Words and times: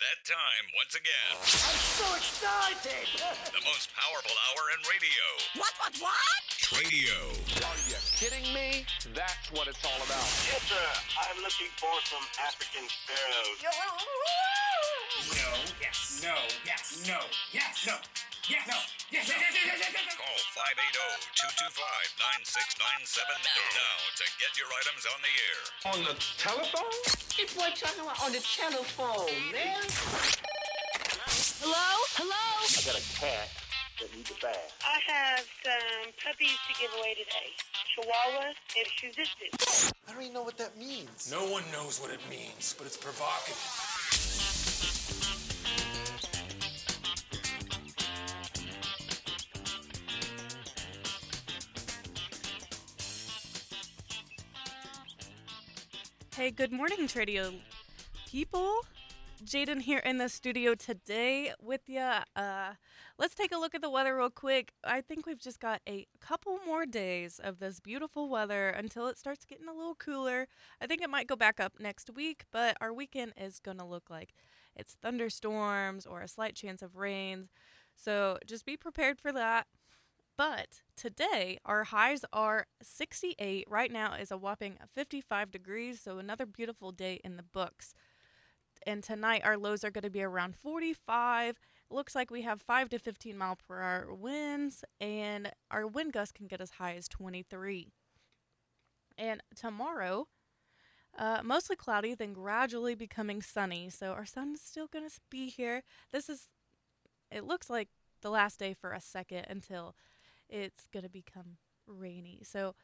That 0.00 0.24
time, 0.24 0.64
once 0.80 0.96
again, 0.96 1.36
I'm 1.36 1.76
so 1.76 2.08
excited! 2.16 3.04
the 3.52 3.60
most 3.68 3.92
powerful 3.92 4.32
hour 4.32 4.72
in 4.72 4.80
radio. 4.88 5.26
what, 5.60 5.76
what, 5.76 5.92
what? 6.00 6.44
Radio. 6.72 7.12
Are 7.68 7.76
you 7.84 8.00
kidding 8.16 8.48
me? 8.56 8.88
That's 9.12 9.52
what 9.52 9.68
it's 9.68 9.84
all 9.84 10.00
about. 10.00 10.24
Yes, 10.48 10.64
sir. 10.72 10.88
I'm 11.20 11.44
looking 11.44 11.68
for 11.76 11.92
some 12.08 12.24
African 12.40 12.88
sparrows. 12.88 13.60
No, 15.36 15.52
yes, 15.84 16.24
no, 16.24 16.36
yes, 16.64 17.04
no, 17.04 17.20
yes, 17.52 17.84
no, 17.84 18.00
yes, 18.48 18.64
no, 18.66 18.78
yes, 19.10 19.28
yes, 19.28 19.36
yes, 19.36 19.52
yes, 19.52 19.66
yes, 19.66 19.90
yes, 19.90 20.06
yes. 20.06 20.16
Call 20.16 20.38
580-225-9697 23.10 23.20
now 23.36 23.96
to 24.16 24.24
get 24.40 24.56
your 24.56 24.70
items 24.80 25.04
on 25.10 25.18
the 25.20 25.32
air. 25.50 25.60
On 25.92 26.00
the 26.06 26.14
telephone? 26.38 26.96
It's 27.36 27.56
like 27.58 27.76
talking 27.76 28.04
about 28.04 28.16
on 28.24 28.32
the 28.32 28.40
telephone, 28.40 29.28
man. 29.52 29.84
Hello? 31.60 31.90
Hello? 32.16 32.46
I 32.64 32.80
got 32.86 32.96
a 32.96 33.04
cat 33.20 33.48
that 34.00 34.08
needs 34.16 34.30
a 34.30 34.34
bath. 34.40 34.72
I 34.80 34.96
have 35.12 35.44
some 35.60 36.12
puppies 36.24 36.56
to 36.68 36.72
give 36.80 36.92
away 36.96 37.12
today. 37.20 37.52
Chihuahua 37.92 38.54
and 38.54 38.88
Shih 38.96 39.12
Tzu. 39.12 39.92
I 40.08 40.12
don't 40.12 40.22
even 40.22 40.34
know 40.34 40.42
what 40.42 40.56
that 40.56 40.78
means. 40.78 41.30
No 41.30 41.44
one 41.50 41.64
knows 41.72 42.00
what 42.00 42.10
it 42.10 42.20
means, 42.30 42.74
but 42.76 42.86
it's 42.86 42.96
provocative. 42.96 43.89
Hey, 56.40 56.50
good 56.50 56.72
morning, 56.72 57.00
Tradio 57.00 57.52
people. 58.26 58.80
Jaden 59.44 59.82
here 59.82 59.98
in 59.98 60.16
the 60.16 60.30
studio 60.30 60.74
today 60.74 61.52
with 61.60 61.82
you. 61.86 62.00
Uh, 62.34 62.72
let's 63.18 63.34
take 63.34 63.52
a 63.52 63.58
look 63.58 63.74
at 63.74 63.82
the 63.82 63.90
weather 63.90 64.16
real 64.16 64.30
quick. 64.30 64.72
I 64.82 65.02
think 65.02 65.26
we've 65.26 65.38
just 65.38 65.60
got 65.60 65.82
a 65.86 66.06
couple 66.18 66.58
more 66.66 66.86
days 66.86 67.40
of 67.44 67.58
this 67.58 67.78
beautiful 67.78 68.30
weather 68.30 68.70
until 68.70 69.06
it 69.08 69.18
starts 69.18 69.44
getting 69.44 69.68
a 69.68 69.74
little 69.74 69.94
cooler. 69.96 70.48
I 70.80 70.86
think 70.86 71.02
it 71.02 71.10
might 71.10 71.26
go 71.26 71.36
back 71.36 71.60
up 71.60 71.74
next 71.78 72.08
week, 72.16 72.44
but 72.50 72.74
our 72.80 72.94
weekend 72.94 73.34
is 73.36 73.58
going 73.58 73.76
to 73.76 73.84
look 73.84 74.08
like 74.08 74.32
it's 74.74 74.96
thunderstorms 75.02 76.06
or 76.06 76.22
a 76.22 76.28
slight 76.28 76.54
chance 76.54 76.80
of 76.80 76.96
rains. 76.96 77.50
So 77.94 78.38
just 78.46 78.64
be 78.64 78.78
prepared 78.78 79.20
for 79.20 79.30
that. 79.32 79.66
But 80.40 80.80
today, 80.96 81.58
our 81.66 81.84
highs 81.84 82.24
are 82.32 82.64
68. 82.80 83.66
Right 83.68 83.92
now 83.92 84.14
is 84.14 84.30
a 84.30 84.38
whopping 84.38 84.78
55 84.94 85.50
degrees, 85.50 86.00
so 86.00 86.16
another 86.16 86.46
beautiful 86.46 86.92
day 86.92 87.20
in 87.22 87.36
the 87.36 87.42
books. 87.42 87.92
And 88.86 89.04
tonight, 89.04 89.42
our 89.44 89.58
lows 89.58 89.84
are 89.84 89.90
going 89.90 90.04
to 90.04 90.08
be 90.08 90.22
around 90.22 90.56
45. 90.56 91.58
Looks 91.90 92.14
like 92.14 92.30
we 92.30 92.40
have 92.40 92.62
5 92.62 92.88
to 92.88 92.98
15 92.98 93.36
mile 93.36 93.58
per 93.68 93.82
hour 93.82 94.14
winds, 94.14 94.82
and 94.98 95.52
our 95.70 95.86
wind 95.86 96.14
gusts 96.14 96.32
can 96.32 96.46
get 96.46 96.62
as 96.62 96.70
high 96.70 96.94
as 96.94 97.06
23. 97.06 97.92
And 99.18 99.42
tomorrow, 99.54 100.26
uh, 101.18 101.40
mostly 101.44 101.76
cloudy, 101.76 102.14
then 102.14 102.32
gradually 102.32 102.94
becoming 102.94 103.42
sunny. 103.42 103.90
So 103.90 104.12
our 104.12 104.24
sun 104.24 104.54
is 104.54 104.62
still 104.62 104.86
going 104.86 105.06
to 105.06 105.14
be 105.30 105.50
here. 105.50 105.82
This 106.12 106.30
is, 106.30 106.46
it 107.30 107.44
looks 107.44 107.68
like 107.68 107.88
the 108.22 108.30
last 108.30 108.58
day 108.58 108.72
for 108.72 108.92
a 108.92 109.02
second 109.02 109.44
until 109.50 109.94
it's 110.50 110.86
going 110.92 111.04
to 111.04 111.08
become 111.08 111.56
rainy. 111.86 112.40
So, 112.44 112.74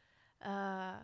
uh, 0.44 0.94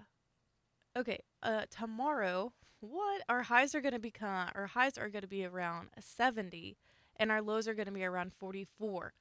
okay, 0.97 1.21
uh, 1.43 1.63
tomorrow, 1.71 2.53
what 2.81 3.23
our 3.29 3.43
highs 3.43 3.75
are 3.75 3.81
going 3.81 3.93
to 3.93 3.99
become, 3.99 4.49
our 4.55 4.67
highs 4.69 4.97
are 4.99 5.09
going 5.09 5.23
to 5.23 5.29
be 5.29 5.45
around 5.45 5.89
70, 5.99 6.77
and 7.17 7.31
our 7.31 7.43
lows 7.43 7.69
are 7.69 7.75
going 7.75 7.87
to 7.87 7.93
be 7.93 8.05
around 8.05 8.33
44. 8.33 9.13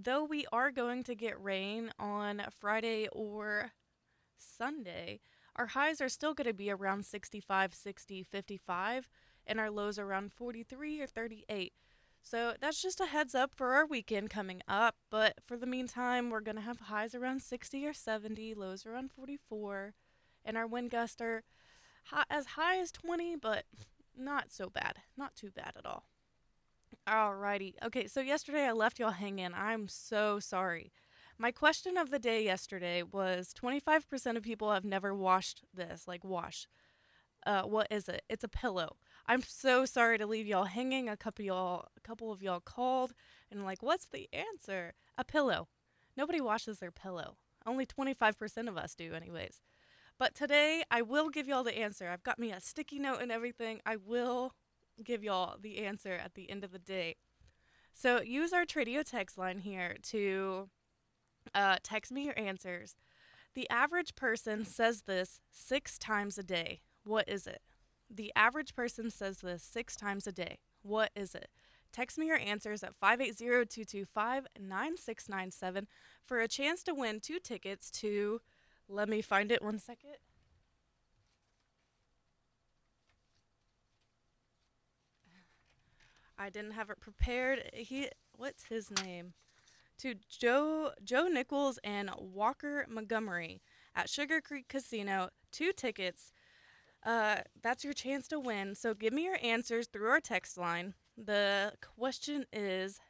Though 0.00 0.24
we 0.24 0.46
are 0.52 0.70
going 0.70 1.02
to 1.04 1.14
get 1.14 1.42
rain 1.42 1.90
on 1.98 2.42
Friday 2.50 3.08
or 3.10 3.72
Sunday, 4.36 5.20
our 5.56 5.66
highs 5.66 6.00
are 6.00 6.08
still 6.08 6.34
going 6.34 6.46
to 6.46 6.54
be 6.54 6.70
around 6.70 7.04
65, 7.04 7.74
60, 7.74 8.22
55, 8.22 9.08
and 9.46 9.58
our 9.58 9.70
lows 9.70 9.98
around 9.98 10.32
43 10.32 11.00
or 11.00 11.06
38. 11.06 11.72
So 12.28 12.54
that's 12.60 12.82
just 12.82 13.00
a 13.00 13.06
heads 13.06 13.34
up 13.34 13.54
for 13.54 13.72
our 13.72 13.86
weekend 13.86 14.28
coming 14.28 14.60
up. 14.68 14.96
But 15.10 15.36
for 15.46 15.56
the 15.56 15.66
meantime, 15.66 16.28
we're 16.28 16.40
going 16.40 16.56
to 16.56 16.62
have 16.62 16.80
highs 16.80 17.14
around 17.14 17.40
60 17.40 17.86
or 17.86 17.94
70, 17.94 18.54
lows 18.54 18.84
around 18.84 19.12
44, 19.12 19.94
and 20.44 20.56
our 20.56 20.66
wind 20.66 20.90
gusts 20.90 21.22
are 21.22 21.42
hi- 22.06 22.24
as 22.28 22.46
high 22.48 22.78
as 22.78 22.92
20, 22.92 23.36
but 23.36 23.64
not 24.14 24.50
so 24.50 24.68
bad. 24.68 24.96
Not 25.16 25.36
too 25.36 25.50
bad 25.50 25.72
at 25.78 25.86
all. 25.86 26.04
Alrighty. 27.08 27.74
Okay, 27.82 28.06
so 28.06 28.20
yesterday 28.20 28.66
I 28.66 28.72
left 28.72 28.98
y'all 28.98 29.12
hanging. 29.12 29.54
I'm 29.54 29.88
so 29.88 30.38
sorry. 30.38 30.92
My 31.38 31.50
question 31.50 31.96
of 31.96 32.10
the 32.10 32.18
day 32.18 32.44
yesterday 32.44 33.02
was 33.02 33.54
25% 33.58 34.36
of 34.36 34.42
people 34.42 34.70
have 34.70 34.84
never 34.84 35.14
washed 35.14 35.62
this, 35.72 36.06
like 36.06 36.24
wash. 36.24 36.66
Uh, 37.46 37.62
what 37.62 37.86
is 37.90 38.06
it? 38.06 38.22
It's 38.28 38.44
a 38.44 38.48
pillow. 38.48 38.96
I'm 39.30 39.42
so 39.42 39.84
sorry 39.84 40.16
to 40.16 40.26
leave 40.26 40.46
y'all 40.46 40.64
hanging. 40.64 41.06
A 41.06 41.16
couple 41.16 41.44
y'all, 41.44 41.88
a 41.94 42.00
couple 42.00 42.32
of 42.32 42.42
y'all 42.42 42.60
called 42.60 43.12
and 43.52 43.62
like, 43.62 43.82
what's 43.82 44.06
the 44.06 44.26
answer? 44.32 44.94
A 45.18 45.24
pillow. 45.24 45.68
Nobody 46.16 46.40
washes 46.40 46.78
their 46.78 46.90
pillow. 46.90 47.36
Only 47.66 47.84
25% 47.84 48.68
of 48.68 48.78
us 48.78 48.94
do, 48.94 49.12
anyways. 49.12 49.60
But 50.18 50.34
today 50.34 50.82
I 50.90 51.02
will 51.02 51.28
give 51.28 51.46
y'all 51.46 51.62
the 51.62 51.78
answer. 51.78 52.08
I've 52.08 52.22
got 52.22 52.38
me 52.38 52.52
a 52.52 52.60
sticky 52.60 52.98
note 52.98 53.20
and 53.20 53.30
everything. 53.30 53.80
I 53.84 53.96
will 53.96 54.54
give 55.04 55.22
y'all 55.22 55.56
the 55.60 55.84
answer 55.84 56.14
at 56.14 56.34
the 56.34 56.50
end 56.50 56.64
of 56.64 56.72
the 56.72 56.78
day. 56.78 57.16
So 57.92 58.22
use 58.22 58.54
our 58.54 58.64
Tradio 58.64 59.04
text 59.04 59.36
line 59.36 59.58
here 59.58 59.96
to 60.04 60.70
uh, 61.54 61.76
text 61.82 62.10
me 62.10 62.24
your 62.24 62.38
answers. 62.38 62.96
The 63.54 63.68
average 63.68 64.14
person 64.14 64.64
says 64.64 65.02
this 65.02 65.40
six 65.52 65.98
times 65.98 66.38
a 66.38 66.42
day. 66.42 66.80
What 67.04 67.28
is 67.28 67.46
it? 67.46 67.60
The 68.10 68.32
average 68.34 68.74
person 68.74 69.10
says 69.10 69.38
this 69.38 69.62
six 69.62 69.94
times 69.94 70.26
a 70.26 70.32
day. 70.32 70.58
What 70.82 71.10
is 71.14 71.34
it? 71.34 71.48
Text 71.92 72.18
me 72.18 72.26
your 72.26 72.38
answers 72.38 72.82
at 72.82 72.94
580 72.94 73.66
225 73.66 74.46
9697 74.58 75.86
for 76.24 76.40
a 76.40 76.48
chance 76.48 76.82
to 76.84 76.94
win 76.94 77.20
two 77.20 77.38
tickets 77.38 77.90
to. 77.90 78.40
Let 78.88 79.08
me 79.08 79.20
find 79.20 79.52
it 79.52 79.62
one 79.62 79.78
second. 79.78 80.16
I 86.38 86.50
didn't 86.50 86.72
have 86.72 86.88
it 86.88 87.00
prepared. 87.00 87.70
He, 87.74 88.08
what's 88.36 88.64
his 88.66 88.90
name? 89.02 89.34
To 89.98 90.14
Joe 90.28 90.92
Joe 91.02 91.26
Nichols 91.26 91.78
and 91.82 92.10
Walker 92.16 92.86
Montgomery 92.88 93.60
at 93.96 94.08
Sugar 94.08 94.40
Creek 94.40 94.68
Casino. 94.68 95.30
Two 95.50 95.72
tickets. 95.72 96.32
Uh, 97.04 97.38
that's 97.62 97.84
your 97.84 97.92
chance 97.92 98.28
to 98.28 98.40
win. 98.40 98.74
So 98.74 98.94
give 98.94 99.12
me 99.12 99.24
your 99.24 99.38
answers 99.42 99.86
through 99.86 100.08
our 100.08 100.20
text 100.20 100.58
line. 100.58 100.94
The 101.16 101.72
question 101.80 102.46
is, 102.52 103.00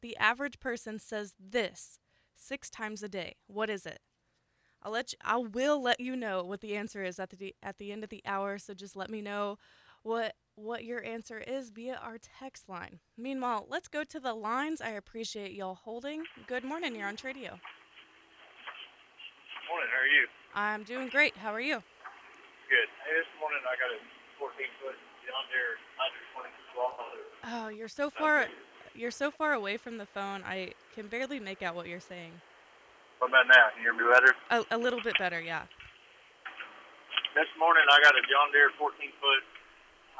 the 0.00 0.16
average 0.16 0.60
person 0.60 0.98
says 0.98 1.34
this 1.38 1.98
six 2.34 2.70
times 2.70 3.02
a 3.02 3.08
day. 3.08 3.36
What 3.46 3.68
is 3.70 3.84
it? 3.84 4.00
I'll 4.82 4.92
let 4.92 5.12
you, 5.12 5.18
I 5.24 5.38
will 5.38 5.82
let 5.82 5.98
you 5.98 6.14
know 6.14 6.44
what 6.44 6.60
the 6.60 6.76
answer 6.76 7.02
is 7.02 7.18
at 7.18 7.30
the 7.30 7.54
at 7.62 7.78
the 7.78 7.90
end 7.90 8.04
of 8.04 8.10
the 8.10 8.22
hour. 8.24 8.58
So 8.58 8.74
just 8.74 8.94
let 8.94 9.10
me 9.10 9.20
know 9.20 9.58
what 10.02 10.34
what 10.54 10.84
your 10.84 11.04
answer 11.04 11.38
is 11.38 11.70
via 11.70 11.98
our 12.02 12.18
text 12.18 12.68
line. 12.68 13.00
Meanwhile, 13.16 13.66
let's 13.68 13.88
go 13.88 14.04
to 14.04 14.20
the 14.20 14.34
lines. 14.34 14.80
I 14.80 14.90
appreciate 14.90 15.52
y'all 15.52 15.74
holding. 15.74 16.22
Good 16.46 16.64
morning. 16.64 16.94
You're 16.94 17.08
on 17.08 17.16
Tradio. 17.16 17.58
Morning, 19.68 19.88
how 19.92 20.00
are 20.00 20.06
you? 20.06 20.26
I'm 20.54 20.84
doing 20.84 21.08
great. 21.08 21.36
How 21.36 21.52
are 21.52 21.60
you? 21.60 21.82
Good. 22.68 22.84
Hey, 23.00 23.16
this 23.16 23.32
morning 23.40 23.64
I 23.64 23.80
got 23.80 23.88
a 23.96 24.00
14 24.36 24.52
foot 24.84 24.92
John 25.24 25.40
Deere 25.48 25.80
120 26.36 26.52
Swallow. 26.76 27.16
Oh, 27.48 27.72
you're 27.72 27.88
so 27.88 28.12
far 28.12 28.44
you're 28.92 29.08
so 29.08 29.32
far 29.32 29.56
away 29.56 29.80
from 29.80 29.96
the 29.96 30.04
phone. 30.04 30.44
I 30.44 30.76
can 30.92 31.08
barely 31.08 31.40
make 31.40 31.64
out 31.64 31.72
what 31.72 31.88
you're 31.88 32.04
saying. 32.04 32.36
What 33.24 33.32
about 33.32 33.48
now? 33.48 33.72
Can 33.72 33.80
you 33.80 33.88
hear 33.88 33.96
me 33.96 34.04
better? 34.04 34.36
A, 34.52 34.76
a 34.76 34.78
little 34.78 35.00
bit 35.00 35.16
better, 35.16 35.40
yeah. 35.40 35.64
This 37.32 37.48
morning 37.56 37.88
I 37.88 38.04
got 38.04 38.12
a 38.12 38.20
John 38.28 38.52
Deere 38.52 38.68
14 38.76 39.00
foot 39.16 39.44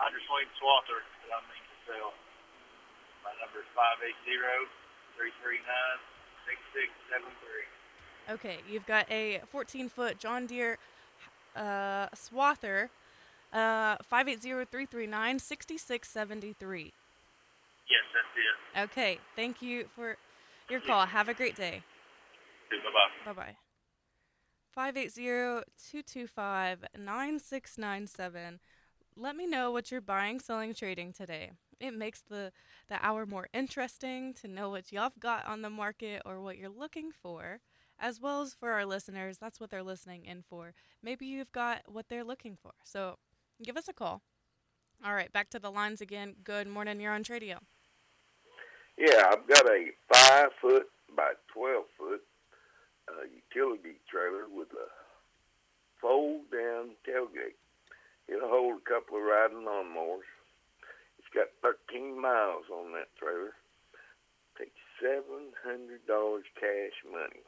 hydro 0.00 0.16
swing 0.24 0.48
swather 0.56 1.04
that 1.04 1.36
I 1.36 1.44
mean 1.52 1.60
to 1.68 1.76
sell. 1.84 2.16
My 3.28 3.36
number 3.44 3.60
is 3.60 3.68
580 3.76 4.08
339 5.20 5.68
6673. 6.48 8.40
Okay, 8.40 8.64
you've 8.64 8.88
got 8.88 9.04
a 9.12 9.44
14 9.52 9.92
foot 9.92 10.16
John 10.16 10.48
Deere 10.48 10.80
uh, 11.58 12.08
swather, 12.14 12.88
uh, 13.52 13.96
580 14.08 15.38
6673. 15.38 16.92
Yes, 17.90 18.00
that's 18.14 18.26
it. 18.36 18.90
Okay, 18.90 19.18
thank 19.34 19.60
you 19.62 19.86
for 19.94 20.16
your 20.70 20.80
call. 20.80 21.06
Have 21.06 21.28
a 21.28 21.34
great 21.34 21.56
day. 21.56 21.82
Bye 22.70 22.76
bye. 23.26 23.32
Bye 23.32 23.42
bye. 23.42 23.56
580 24.74 25.64
225 25.90 26.84
9697. 26.96 28.60
let 29.16 29.34
me 29.34 29.46
know 29.46 29.72
what 29.72 29.90
you're 29.90 30.00
buying, 30.00 30.38
selling, 30.38 30.74
trading 30.74 31.12
today. 31.12 31.50
It 31.80 31.94
makes 31.94 32.20
the, 32.20 32.52
the 32.88 33.04
hour 33.04 33.26
more 33.26 33.48
interesting 33.52 34.34
to 34.34 34.48
know 34.48 34.70
what 34.70 34.92
y'all 34.92 35.10
got 35.18 35.46
on 35.46 35.62
the 35.62 35.70
market 35.70 36.22
or 36.24 36.40
what 36.40 36.58
you're 36.58 36.68
looking 36.68 37.10
for, 37.10 37.60
as 37.98 38.20
well 38.20 38.42
as 38.42 38.54
for 38.54 38.72
our 38.72 38.86
listeners. 38.86 39.38
That's 39.38 39.60
what 39.60 39.70
they're 39.70 39.82
listening 39.82 40.24
in 40.24 40.42
for. 40.48 40.74
Maybe 41.02 41.26
you've 41.26 41.52
got 41.52 41.82
what 41.86 42.08
they're 42.08 42.24
looking 42.24 42.56
for. 42.60 42.72
So 42.84 43.18
give 43.62 43.76
us 43.76 43.88
a 43.88 43.92
call. 43.92 44.22
All 45.04 45.14
right, 45.14 45.32
back 45.32 45.50
to 45.50 45.58
the 45.58 45.70
lines 45.70 46.00
again. 46.00 46.34
Good 46.42 46.66
morning. 46.66 47.00
You're 47.00 47.12
on 47.12 47.22
Tradio. 47.22 47.58
Yeah, 48.96 49.30
I've 49.30 49.46
got 49.46 49.66
a 49.66 49.86
five 50.12 50.48
foot 50.60 50.86
by 51.16 51.32
twelve 51.52 51.84
foot 51.96 52.22
uh, 53.08 53.22
utility 53.30 54.00
trailer 54.10 54.44
with 54.52 54.68
a 54.72 54.88
fold 56.00 56.50
down 56.50 56.90
tailgate. 57.06 57.56
It'll 58.28 58.48
hold 58.48 58.80
a 58.82 58.88
couple 58.88 59.16
of 59.18 59.22
riding 59.22 59.64
lawnmowers. 59.64 60.28
It's 61.18 61.28
got 61.32 61.48
13 61.62 62.20
miles 62.20 62.64
on 62.72 62.92
that 62.92 63.08
trailer. 63.18 63.52
Takes 64.58 64.80
seven 65.00 65.54
hundred 65.62 66.04
dollars 66.06 66.44
cash 66.58 66.96
money. 67.10 67.42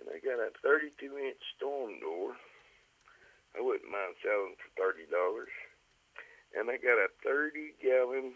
And 0.00 0.08
I 0.08 0.18
got 0.24 0.40
a 0.40 0.50
32 0.62 1.18
inch 1.18 1.40
storm 1.56 2.00
door. 2.00 2.36
I 3.56 3.60
wouldn't 3.60 3.90
mind 3.90 4.16
selling 4.24 4.56
for 4.56 4.70
thirty 4.80 5.04
dollars. 5.12 5.52
And 6.56 6.70
I 6.72 6.76
got 6.80 6.96
a 6.96 7.08
30 7.24 7.76
gallon 7.84 8.32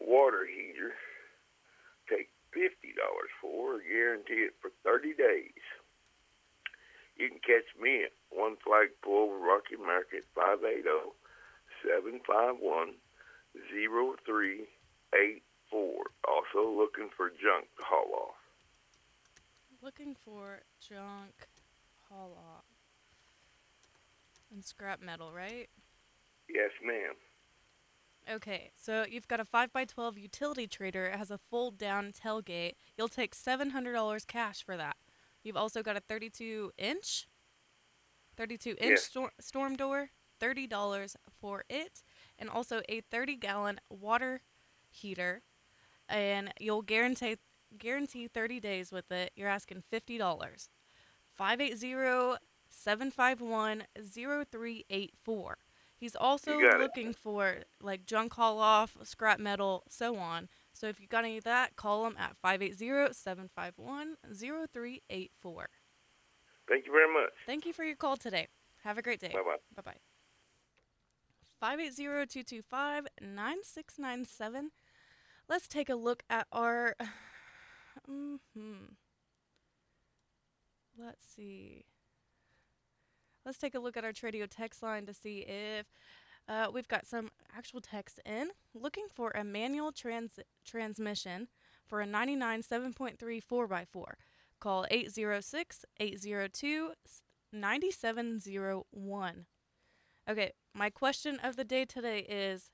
water 0.00 0.48
heater. 0.48 0.96
Take 2.08 2.32
fifty 2.52 2.96
dollars 2.96 3.30
for, 3.40 3.78
guarantee 3.84 4.48
it 4.48 4.56
for 4.60 4.72
thirty 4.82 5.12
days. 5.12 5.60
You 7.20 7.28
can 7.28 7.40
catch 7.44 7.68
me 7.78 8.04
at 8.04 8.16
One 8.30 8.56
Flagpole 8.64 9.36
Rocky 9.44 9.76
Market, 9.76 10.24
580-751-0384. 11.84 12.96
Also 16.24 16.64
looking 16.64 17.10
for 17.14 17.28
junk 17.28 17.68
to 17.76 17.84
haul 17.84 18.32
off. 18.32 18.39
Looking 19.82 20.14
for 20.14 20.60
junk 20.86 21.48
haul 22.08 22.36
off 22.36 22.64
and 24.52 24.64
scrap 24.64 25.00
metal, 25.00 25.32
right? 25.32 25.68
Yes, 26.48 26.70
ma'am. 26.84 27.14
Okay, 28.30 28.70
so 28.76 29.04
you've 29.08 29.26
got 29.28 29.40
a 29.40 29.44
5x12 29.44 30.18
utility 30.18 30.66
trader. 30.66 31.06
It 31.06 31.16
has 31.16 31.30
a 31.30 31.38
fold 31.38 31.78
down 31.78 32.12
tailgate. 32.12 32.74
You'll 32.98 33.08
take 33.08 33.34
$700 33.34 34.26
cash 34.26 34.62
for 34.62 34.76
that. 34.76 34.96
You've 35.42 35.56
also 35.56 35.82
got 35.82 35.96
a 35.96 36.00
32 36.00 36.72
inch 36.76 37.26
32 38.36 38.70
inch 38.80 38.80
Yes. 38.90 39.04
stor- 39.04 39.32
storm 39.40 39.76
door, 39.76 40.10
$30 40.40 41.16
for 41.40 41.64
it, 41.68 42.02
and 42.38 42.48
also 42.48 42.80
a 42.88 43.00
30 43.02 43.36
gallon 43.36 43.80
water 43.90 44.42
heater. 44.90 45.42
And 46.08 46.52
you'll 46.58 46.82
guarantee 46.82 47.36
guarantee 47.78 48.28
30 48.28 48.60
days 48.60 48.92
with 48.92 49.10
it. 49.10 49.32
You're 49.36 49.48
asking 49.48 49.82
$50. 49.92 50.68
580 51.36 52.38
751 52.68 53.84
0384. 53.94 55.58
He's 55.96 56.16
also 56.16 56.58
got 56.58 56.74
it. 56.74 56.80
looking 56.80 57.12
for 57.12 57.56
like 57.82 58.06
junk 58.06 58.32
haul 58.34 58.58
off, 58.58 58.96
scrap 59.02 59.38
metal, 59.38 59.84
so 59.88 60.16
on. 60.16 60.48
So 60.72 60.86
if 60.86 60.98
you 60.98 61.06
got 61.06 61.24
any 61.24 61.36
of 61.36 61.44
that, 61.44 61.76
call 61.76 62.06
him 62.06 62.16
at 62.18 62.36
580 62.40 63.12
751 63.12 64.16
0384. 64.34 65.68
Thank 66.68 66.86
you 66.86 66.92
very 66.92 67.12
much. 67.12 67.30
Thank 67.46 67.66
you 67.66 67.72
for 67.72 67.84
your 67.84 67.96
call 67.96 68.16
today. 68.16 68.48
Have 68.84 68.96
a 68.96 69.02
great 69.02 69.20
day. 69.20 69.32
Bye 69.34 69.42
bye. 69.44 69.56
Bye 69.76 69.82
bye. 69.82 69.98
580 71.60 72.26
225 72.26 73.06
9697. 73.20 74.70
Let's 75.48 75.68
take 75.68 75.90
a 75.90 75.96
look 75.96 76.22
at 76.30 76.46
our. 76.50 76.96
Hmm 78.06 78.76
Let's 80.98 81.24
see. 81.34 81.84
Let's 83.46 83.58
take 83.58 83.74
a 83.74 83.78
look 83.78 83.96
at 83.96 84.04
our 84.04 84.12
Tradio 84.12 84.46
text 84.48 84.82
line 84.82 85.06
to 85.06 85.14
see 85.14 85.38
if 85.48 85.86
uh, 86.48 86.66
we've 86.72 86.88
got 86.88 87.06
some 87.06 87.30
actual 87.56 87.80
text 87.80 88.20
in. 88.26 88.48
Looking 88.74 89.06
for 89.14 89.30
a 89.30 89.44
manual 89.44 89.92
trans- 89.92 90.38
transmission 90.64 91.48
for 91.86 92.00
a 92.00 92.06
99 92.06 92.62
7.3 92.62 93.16
4x4. 93.18 94.04
Call 94.60 94.86
806 94.90 95.84
802 95.98 96.90
9701. 97.52 99.46
Okay, 100.28 100.52
my 100.74 100.90
question 100.90 101.40
of 101.42 101.56
the 101.56 101.64
day 101.64 101.84
today 101.84 102.20
is 102.20 102.70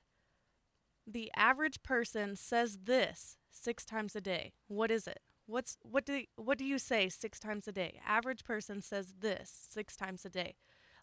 the 1.07 1.31
average 1.35 1.81
person 1.81 2.35
says 2.35 2.79
this 2.83 3.37
six 3.57 3.85
times 3.85 4.15
a 4.15 4.21
day. 4.21 4.53
What 4.67 4.91
is 4.91 5.07
it? 5.07 5.19
What's 5.45 5.77
what 5.81 6.05
do 6.05 6.23
what 6.35 6.57
do 6.57 6.65
you 6.65 6.77
say 6.77 7.09
six 7.09 7.39
times 7.39 7.67
a 7.67 7.71
day? 7.71 7.99
Average 8.05 8.43
person 8.43 8.81
says 8.81 9.13
this 9.19 9.67
six 9.69 9.95
times 9.95 10.25
a 10.25 10.29
day. 10.29 10.55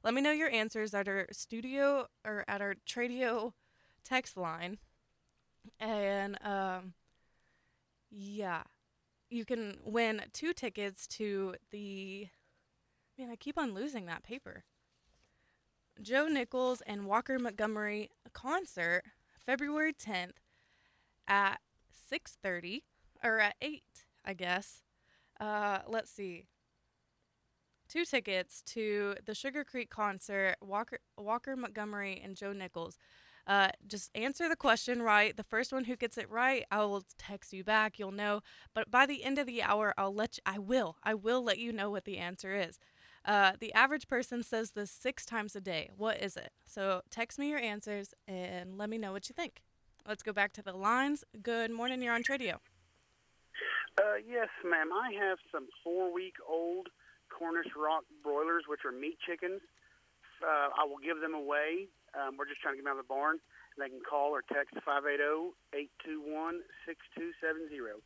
Let 0.03 0.13
me 0.13 0.21
know 0.21 0.33
your 0.33 0.51
answers 0.51 0.93
at 0.93 1.09
our 1.09 1.27
studio 1.33 2.09
or 2.27 2.45
at 2.47 2.61
our 2.61 2.75
Tradio 2.87 3.53
text 4.05 4.37
line. 4.37 4.79
And 5.81 6.39
um 6.45 6.93
yeah, 8.11 8.63
you 9.31 9.45
can 9.45 9.79
win 9.83 10.23
two 10.33 10.53
tickets 10.53 11.07
to 11.09 11.55
the 11.71 12.29
man, 13.19 13.31
I 13.31 13.37
keep 13.37 13.59
on 13.59 13.75
losing 13.75 14.07
that 14.07 14.23
paper. 14.23 14.65
Joe 16.03 16.27
Nichols 16.27 16.83
and 16.83 17.07
Walker 17.07 17.39
Montgomery 17.39 18.11
concert 18.33 19.05
February 19.45 19.93
10th 19.93 20.33
at 21.29 21.61
6:30 22.11 22.83
or 23.23 23.41
at 23.41 23.57
8, 23.61 23.83
I 24.25 24.35
guess. 24.35 24.83
Uh, 25.41 25.81
let's 25.87 26.11
see. 26.11 26.47
Two 27.89 28.05
tickets 28.05 28.63
to 28.67 29.15
the 29.25 29.35
Sugar 29.35 29.65
Creek 29.65 29.91
concert, 29.91 30.57
Walker 30.61 30.99
Walker 31.17 31.57
Montgomery 31.57 32.21
and 32.23 32.37
Joe 32.37 32.53
Nichols. 32.53 32.99
Uh, 33.47 33.69
just 33.87 34.11
answer 34.15 34.49
the 34.49 34.57
question 34.57 35.03
right. 35.03 35.37
The 35.37 35.45
first 35.45 35.73
one 35.73 35.85
who 35.85 35.97
gets 35.97 36.17
it 36.17 36.31
right, 36.31 36.65
I 36.71 36.79
will 36.79 37.05
text 37.19 37.53
you 37.53 37.63
back. 37.63 37.99
You'll 37.99 38.11
know. 38.11 38.41
But 38.75 38.91
by 38.91 39.05
the 39.05 39.23
end 39.23 39.39
of 39.39 39.47
the 39.47 39.63
hour, 39.63 39.93
I'll 39.99 40.15
let 40.15 40.39
you, 40.39 40.43
I 40.47 40.59
will. 40.59 40.97
I 41.05 41.15
will 41.15 41.43
let 41.43 41.59
you 41.59 41.73
know 41.73 41.91
what 41.91 42.05
the 42.05 42.19
answer 42.19 42.55
is. 42.55 42.79
Uh, 43.25 43.53
the 43.59 43.73
average 43.75 44.09
person 44.09 44.43
says 44.43 44.71
this 44.73 44.91
six 44.91 45.25
times 45.25 45.55
a 45.57 45.61
day. 45.61 45.91
What 45.97 46.23
is 46.23 46.37
it? 46.37 46.53
So 46.67 47.03
text 47.11 47.39
me 47.39 47.49
your 47.51 47.59
answers 47.59 48.15
and 48.27 48.77
let 48.77 48.89
me 48.89 48.99
know 48.99 49.13
what 49.13 49.29
you 49.29 49.35
think. 49.35 49.63
Let's 50.07 50.23
go 50.23 50.35
back 50.35 50.53
to 50.55 50.63
the 50.63 50.75
lines. 50.75 51.25
Good 51.43 51.71
morning. 51.71 52.03
You're 52.03 52.13
on 52.13 52.23
Tradio. 52.23 52.61
Uh, 53.97 54.21
yes, 54.21 54.49
ma'am. 54.63 54.93
I 54.93 55.15
have 55.17 55.39
some 55.51 55.67
four-week-old 55.83 56.89
Cornish 57.31 57.73
Rock 57.75 58.05
broilers, 58.23 58.65
which 58.69 58.85
are 58.85 58.93
meat 58.93 59.17
chickens. 59.27 59.63
Uh, 60.43 60.69
I 60.77 60.85
will 60.85 60.99
give 60.99 61.23
them 61.23 61.33
away. 61.33 61.89
Um, 62.13 62.37
we're 62.37 62.45
just 62.45 62.61
trying 62.61 62.75
to 62.75 62.77
get 62.77 62.85
them 62.85 62.93
out 62.93 63.01
of 63.01 63.09
the 63.09 63.11
barn. 63.15 63.41
They 63.79 63.89
can 63.89 64.03
call 64.05 64.37
or 64.37 64.43
text 64.43 64.77
oh, 64.77 65.55
580-821-6270. 65.73 68.05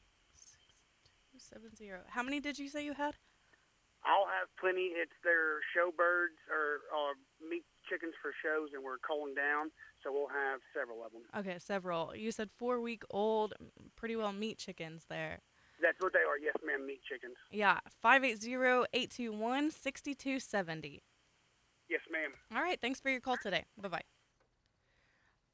270. 1.34 1.90
How 2.08 2.22
many 2.22 2.38
did 2.38 2.60
you 2.60 2.68
say 2.68 2.84
you 2.84 2.92
had? 2.92 3.16
I'll 4.08 4.26
have 4.26 4.48
plenty. 4.58 4.96
It's 4.96 5.12
their 5.22 5.60
show 5.76 5.92
birds 5.92 6.40
or 6.48 6.80
uh, 6.88 7.12
meat 7.44 7.64
chickens 7.88 8.14
for 8.22 8.32
shows, 8.42 8.70
and 8.72 8.82
we're 8.82 8.96
culling 8.98 9.34
down, 9.34 9.70
so 10.02 10.10
we'll 10.10 10.32
have 10.32 10.60
several 10.72 11.04
of 11.04 11.12
them. 11.12 11.22
Okay, 11.36 11.58
several. 11.58 12.16
You 12.16 12.32
said 12.32 12.48
four 12.56 12.80
week 12.80 13.02
old, 13.10 13.52
pretty 13.96 14.16
well 14.16 14.32
meat 14.32 14.56
chickens 14.56 15.04
there. 15.08 15.40
That's 15.80 16.00
what 16.00 16.12
they 16.12 16.20
are. 16.24 16.38
Yes, 16.40 16.54
ma'am. 16.64 16.86
Meat 16.86 17.00
chickens. 17.08 17.36
Yeah, 17.52 17.78
580 18.00 18.88
821 18.92 19.70
6270. 19.70 21.02
Yes, 21.88 22.00
ma'am. 22.10 22.32
All 22.54 22.62
right, 22.62 22.80
thanks 22.80 23.00
for 23.00 23.10
your 23.10 23.20
call 23.20 23.36
today. 23.36 23.64
Bye 23.80 23.88
bye. 23.88 24.02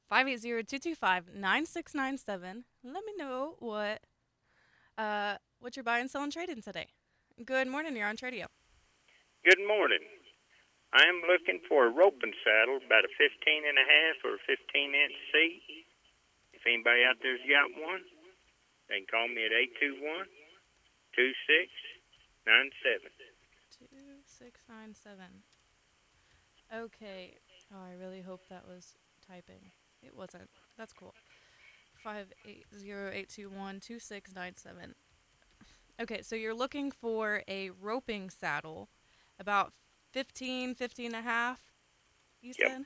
580 0.09 0.63
225 0.63 1.35
9697. 1.35 2.63
Let 2.83 3.03
me 3.05 3.13
know 3.17 3.55
what 3.59 4.01
uh 4.97 5.35
what 5.59 5.75
you're 5.75 5.83
buying, 5.83 6.07
selling, 6.07 6.31
trading 6.31 6.61
today. 6.61 6.87
Good 7.43 7.67
morning, 7.67 7.99
you're 7.99 8.07
on 8.07 8.15
Tradio. 8.15 8.47
Good 9.43 9.59
morning. 9.67 9.99
I 10.95 11.03
am 11.03 11.19
looking 11.27 11.59
for 11.67 11.83
a 11.83 11.91
roping 11.91 12.31
saddle, 12.47 12.79
about 12.79 13.03
a 13.03 13.11
15 13.11 13.27
and 13.67 13.75
a 13.75 13.83
half 13.83 14.23
or 14.23 14.39
15 14.47 14.55
inch 14.95 15.11
seat. 15.35 15.83
If 16.55 16.63
anybody 16.63 17.03
out 17.03 17.19
there's 17.19 17.43
got 17.43 17.75
one, 17.75 18.07
they 18.87 19.03
can 19.03 19.07
call 19.11 19.27
me 19.27 19.43
at 19.43 19.51
821 19.51 19.99
2697. 21.11 23.03
2697. 23.83 25.43
Okay. 26.71 27.35
Oh, 27.67 27.83
I 27.83 27.99
really 27.99 28.23
hope 28.23 28.47
that 28.47 28.63
was 28.63 28.95
typing. 29.19 29.75
It 29.99 30.15
wasn't. 30.15 30.47
That's 30.79 30.95
cool. 30.95 31.11
580-821-2697. 31.99 34.95
Okay, 36.01 36.21
so 36.21 36.35
you're 36.35 36.53
looking 36.53 36.91
for 36.91 37.43
a 37.47 37.69
roping 37.69 38.29
saddle 38.29 38.89
about 39.39 39.71
15, 40.11 40.75
15 40.75 41.05
and 41.07 41.15
a 41.15 41.21
half, 41.21 41.61
you 42.41 42.53
Yep. 42.57 42.67
said? 42.69 42.85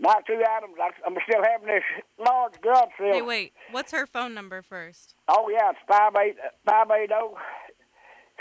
not 0.00 0.26
two 0.26 0.42
items. 0.48 0.74
I, 0.80 0.90
I'm 1.06 1.16
still 1.28 1.42
having 1.44 1.68
this 1.68 1.84
large 2.18 2.54
garage 2.62 2.88
sale. 2.98 3.12
Hey, 3.12 3.22
wait. 3.22 3.52
What's 3.70 3.92
her 3.92 4.06
phone 4.06 4.34
number 4.34 4.62
first? 4.62 5.14
Oh 5.28 5.48
yeah, 5.48 5.70
it's 5.70 5.78
five 5.86 6.12
eight 6.16 6.36
five 6.66 6.86
eight 6.90 7.10
zero 7.10 7.36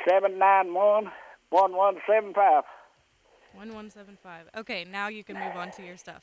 seven 0.07 0.39
nine 0.39 0.73
one 0.73 1.11
one 1.49 1.75
one 1.75 1.97
seven 2.07 2.33
five. 2.33 2.63
1175. 3.53 4.45
Okay, 4.61 4.85
now 4.85 5.07
you 5.09 5.23
can 5.23 5.33
move 5.33 5.57
on 5.57 5.71
to 5.71 5.81
your 5.83 5.97
stuff. 5.97 6.21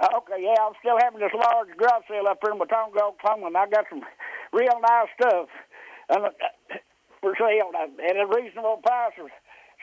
Okay, 0.00 0.40
yeah, 0.40 0.54
I'm 0.62 0.72
still 0.78 0.96
having 1.02 1.18
this 1.20 1.34
large 1.34 1.68
garage 1.76 2.06
sale 2.08 2.30
up 2.30 2.38
here 2.40 2.54
in 2.54 2.58
Watonga, 2.58 3.02
Oklahoma, 3.02 3.46
and 3.50 3.56
I 3.56 3.66
got 3.66 3.84
some 3.90 4.02
real 4.52 4.78
nice 4.80 5.10
stuff 5.20 5.48
and, 6.08 6.26
uh, 6.26 6.78
for 7.20 7.34
sale 7.38 7.70
uh, 7.74 7.90
at 8.08 8.16
a 8.16 8.26
reasonable 8.26 8.80
price. 8.82 9.12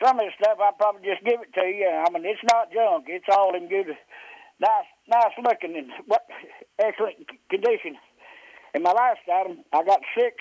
Some 0.02 0.18
of 0.18 0.26
the 0.26 0.32
stuff 0.40 0.58
I'll 0.60 0.72
probably 0.72 1.04
just 1.04 1.22
give 1.24 1.40
it 1.40 1.52
to 1.52 1.66
you. 1.68 1.88
I 1.88 2.08
mean, 2.10 2.24
it's 2.24 2.40
not 2.48 2.72
junk. 2.72 3.04
It's 3.08 3.28
all 3.28 3.54
in 3.54 3.68
good, 3.68 3.96
nice, 4.60 4.90
nice 5.08 5.32
looking 5.42 5.76
and 5.76 5.90
what 6.06 6.26
excellent 6.78 7.16
condition. 7.48 7.96
And 8.74 8.84
my 8.84 8.92
last 8.92 9.20
item, 9.32 9.64
I 9.72 9.82
got 9.84 10.00
six, 10.16 10.36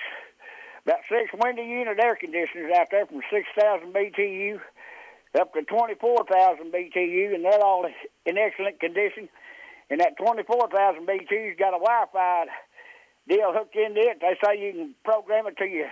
about 0.85 0.99
six 1.09 1.31
window 1.33 1.63
unit 1.63 1.97
air 1.99 2.15
conditioners 2.15 2.71
out 2.77 2.87
there 2.91 3.05
from 3.05 3.21
6,000 3.31 3.93
BTU 3.93 4.59
up 5.39 5.53
to 5.53 5.61
24,000 5.63 6.71
BTU, 6.71 7.35
and 7.35 7.45
they're 7.45 7.63
all 7.63 7.85
in 8.25 8.37
excellent 8.37 8.79
condition. 8.79 9.29
And 9.89 9.99
that 10.01 10.17
24,000 10.17 11.07
BTU's 11.07 11.57
got 11.57 11.73
a 11.73 11.81
Wi-Fi 11.81 12.45
deal 13.27 13.53
hooked 13.53 13.75
into 13.75 14.01
it. 14.01 14.21
They 14.21 14.37
say 14.43 14.59
you 14.59 14.71
can 14.73 14.95
program 15.03 15.47
it 15.47 15.57
to 15.57 15.65
your 15.65 15.89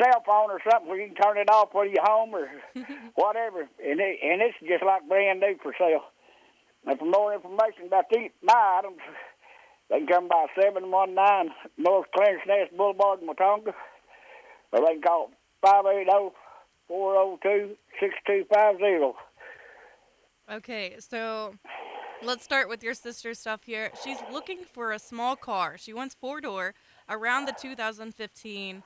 cell 0.00 0.22
phone 0.24 0.50
or 0.50 0.60
something 0.70 0.88
where 0.88 1.00
you 1.00 1.08
can 1.08 1.16
turn 1.16 1.38
it 1.38 1.50
off 1.50 1.72
when 1.72 1.90
you're 1.90 2.04
home 2.04 2.34
or 2.34 2.48
whatever. 3.14 3.68
And 3.84 4.00
it, 4.00 4.18
and 4.22 4.42
it's 4.42 4.56
just 4.66 4.84
like 4.84 5.08
brand 5.08 5.40
new 5.40 5.56
for 5.62 5.74
sale. 5.78 6.04
And 6.88 6.98
for 6.98 7.04
more 7.04 7.34
information 7.34 7.86
about 7.86 8.06
these, 8.10 8.30
my 8.42 8.80
items, 8.80 8.98
they 9.90 9.98
can 9.98 10.06
come 10.06 10.28
by 10.28 10.46
719 10.58 11.54
North 11.76 12.06
Clarence 12.14 12.42
Nash 12.46 12.68
Boulevard 12.74 13.20
in 13.20 13.28
Watonga, 13.28 13.74
or 14.72 14.80
they 14.80 14.94
can 14.94 15.02
call 15.02 15.30
580 15.60 16.34
402 16.88 17.76
6250. 18.00 19.18
Okay, 20.50 20.96
so 20.98 21.54
let's 22.22 22.42
start 22.42 22.70
with 22.70 22.82
your 22.82 22.94
sister's 22.94 23.38
stuff 23.38 23.64
here. 23.64 23.90
She's 24.02 24.18
looking 24.32 24.60
for 24.64 24.92
a 24.92 24.98
small 24.98 25.36
car. 25.36 25.76
She 25.76 25.92
wants 25.92 26.16
four 26.18 26.40
door 26.40 26.74
around 27.06 27.44
the 27.44 27.52
2015 27.52 28.82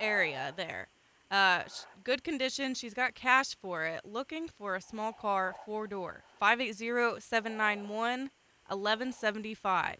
area 0.00 0.54
there. 0.56 0.88
Uh, 1.30 1.62
good 2.04 2.24
condition. 2.24 2.74
She's 2.74 2.94
got 2.94 3.14
cash 3.14 3.54
for 3.60 3.84
it. 3.84 4.00
Looking 4.04 4.48
for 4.48 4.76
a 4.76 4.80
small 4.80 5.12
car, 5.12 5.54
four 5.66 5.86
door. 5.86 6.24
580 6.40 7.20
791 7.20 8.30
1175. 8.68 9.96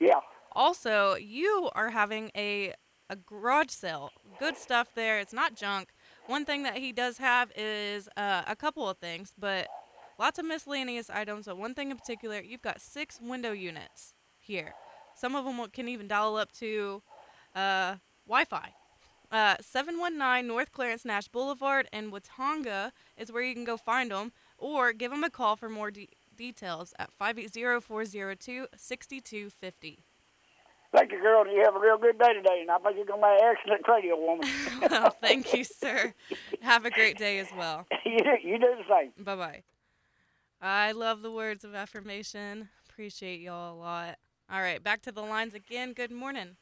Yeah. 0.00 0.20
Also, 0.52 1.14
you 1.16 1.70
are 1.74 1.90
having 1.90 2.30
a 2.36 2.74
a 3.10 3.16
garage 3.16 3.70
sale. 3.70 4.10
Good 4.38 4.56
stuff 4.56 4.88
there. 4.94 5.18
It's 5.18 5.32
not 5.32 5.54
junk. 5.54 5.88
One 6.26 6.44
thing 6.44 6.62
that 6.64 6.76
he 6.76 6.92
does 6.92 7.18
have 7.18 7.50
is 7.56 8.08
uh, 8.16 8.42
a 8.46 8.54
couple 8.54 8.88
of 8.88 8.98
things, 8.98 9.32
but 9.38 9.66
lots 10.18 10.38
of 10.38 10.44
miscellaneous 10.44 11.08
items. 11.08 11.46
But 11.46 11.56
one 11.56 11.74
thing 11.74 11.90
in 11.90 11.96
particular, 11.96 12.40
you've 12.40 12.62
got 12.62 12.80
six 12.80 13.18
window 13.20 13.52
units 13.52 14.12
here. 14.38 14.74
Some 15.14 15.34
of 15.34 15.44
them 15.44 15.66
can 15.72 15.88
even 15.88 16.06
dial 16.06 16.36
up 16.36 16.52
to 16.52 17.02
uh, 17.54 17.96
Wi-Fi. 18.26 18.74
Uh, 19.30 19.56
719 19.60 20.46
North 20.46 20.72
Clarence 20.72 21.04
Nash 21.04 21.28
Boulevard 21.28 21.86
in 21.92 22.10
Watonga 22.10 22.92
is 23.16 23.30
where 23.30 23.42
you 23.42 23.54
can 23.54 23.64
go 23.64 23.76
find 23.76 24.10
them, 24.10 24.32
or 24.56 24.92
give 24.92 25.10
them 25.10 25.22
a 25.22 25.28
call 25.30 25.54
for 25.56 25.68
more 25.68 25.90
de- 25.90 26.08
details 26.34 26.94
at 26.98 27.10
580-402-6250. 27.20 29.98
Thank 30.90 31.12
you, 31.12 31.20
girl. 31.20 31.46
You 31.46 31.62
have 31.64 31.76
a 31.76 31.80
real 31.80 31.98
good 31.98 32.18
day 32.18 32.32
today, 32.32 32.60
and 32.62 32.70
I 32.70 32.78
think 32.78 32.96
you're 32.96 33.04
going 33.04 33.20
to 33.20 33.26
be 33.26 33.44
an 33.44 33.54
excellent 33.54 33.86
radio 33.86 34.16
woman. 34.18 34.48
well, 34.90 35.10
thank 35.20 35.52
you, 35.52 35.62
sir. 35.62 36.14
Have 36.62 36.86
a 36.86 36.90
great 36.90 37.18
day 37.18 37.38
as 37.40 37.48
well. 37.56 37.86
you, 38.06 38.16
do, 38.18 38.30
you 38.42 38.58
do 38.58 38.74
the 38.76 38.84
same. 38.88 39.12
Bye 39.22 39.36
bye. 39.36 39.62
I 40.62 40.92
love 40.92 41.20
the 41.20 41.30
words 41.30 41.62
of 41.62 41.74
affirmation. 41.74 42.70
Appreciate 42.88 43.40
y'all 43.40 43.74
a 43.74 43.78
lot. 43.78 44.16
All 44.50 44.62
right, 44.62 44.82
back 44.82 45.02
to 45.02 45.12
the 45.12 45.20
lines 45.20 45.52
again. 45.52 45.92
Good 45.92 46.10
morning. 46.10 46.56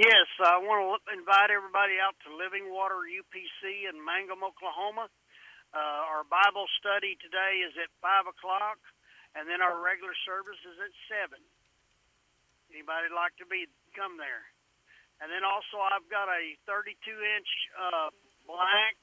Yes, 0.00 0.24
I 0.40 0.56
want 0.56 1.04
to 1.04 1.12
invite 1.12 1.52
everybody 1.52 2.00
out 2.00 2.16
to 2.24 2.32
Living 2.32 2.72
Water 2.72 3.04
UPC 3.04 3.84
in 3.84 4.00
Mangum, 4.00 4.40
Oklahoma. 4.40 5.12
Uh, 5.68 6.16
our 6.16 6.24
Bible 6.24 6.64
study 6.80 7.20
today 7.20 7.60
is 7.60 7.76
at 7.76 7.92
5 8.00 8.32
o'clock, 8.32 8.80
and 9.36 9.44
then 9.44 9.60
our 9.60 9.76
regular 9.84 10.16
service 10.24 10.56
is 10.64 10.80
at 10.80 10.96
7. 11.28 11.36
Anybody 12.72 13.12
like 13.12 13.36
to 13.36 13.44
be 13.44 13.68
come 13.92 14.16
there? 14.16 14.48
And 15.20 15.28
then 15.28 15.44
also 15.44 15.76
I've 15.84 16.08
got 16.08 16.24
a 16.32 16.56
32 16.64 16.96
inch 17.12 17.50
uh, 17.76 18.08
black 18.48 18.96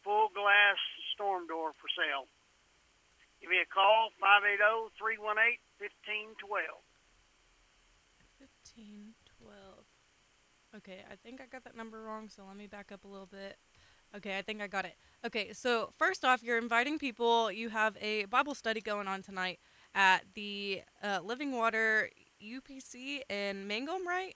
full 0.00 0.32
glass 0.32 0.80
storm 1.12 1.44
door 1.44 1.76
for 1.76 1.92
sale. 1.92 2.24
Give 3.44 3.52
me 3.52 3.60
a 3.60 3.68
call 3.68 4.16
580-318-1512. 4.96 5.60
1512. 6.40 6.93
Okay, 10.76 11.04
I 11.10 11.14
think 11.16 11.40
I 11.40 11.46
got 11.46 11.64
that 11.64 11.76
number 11.76 12.02
wrong, 12.02 12.28
so 12.28 12.42
let 12.46 12.56
me 12.56 12.66
back 12.66 12.90
up 12.92 13.04
a 13.04 13.08
little 13.08 13.26
bit. 13.26 13.56
Okay, 14.16 14.38
I 14.38 14.42
think 14.42 14.60
I 14.60 14.66
got 14.66 14.84
it. 14.84 14.94
Okay, 15.24 15.52
so 15.52 15.90
first 15.96 16.24
off, 16.24 16.42
you're 16.42 16.58
inviting 16.58 16.98
people. 16.98 17.50
You 17.50 17.68
have 17.70 17.96
a 18.00 18.24
Bible 18.26 18.54
study 18.54 18.80
going 18.80 19.06
on 19.08 19.22
tonight 19.22 19.58
at 19.94 20.24
the 20.34 20.82
uh, 21.02 21.20
Living 21.22 21.52
Water 21.52 22.10
UPC 22.42 23.20
in 23.28 23.66
Mangum, 23.66 24.06
right? 24.06 24.34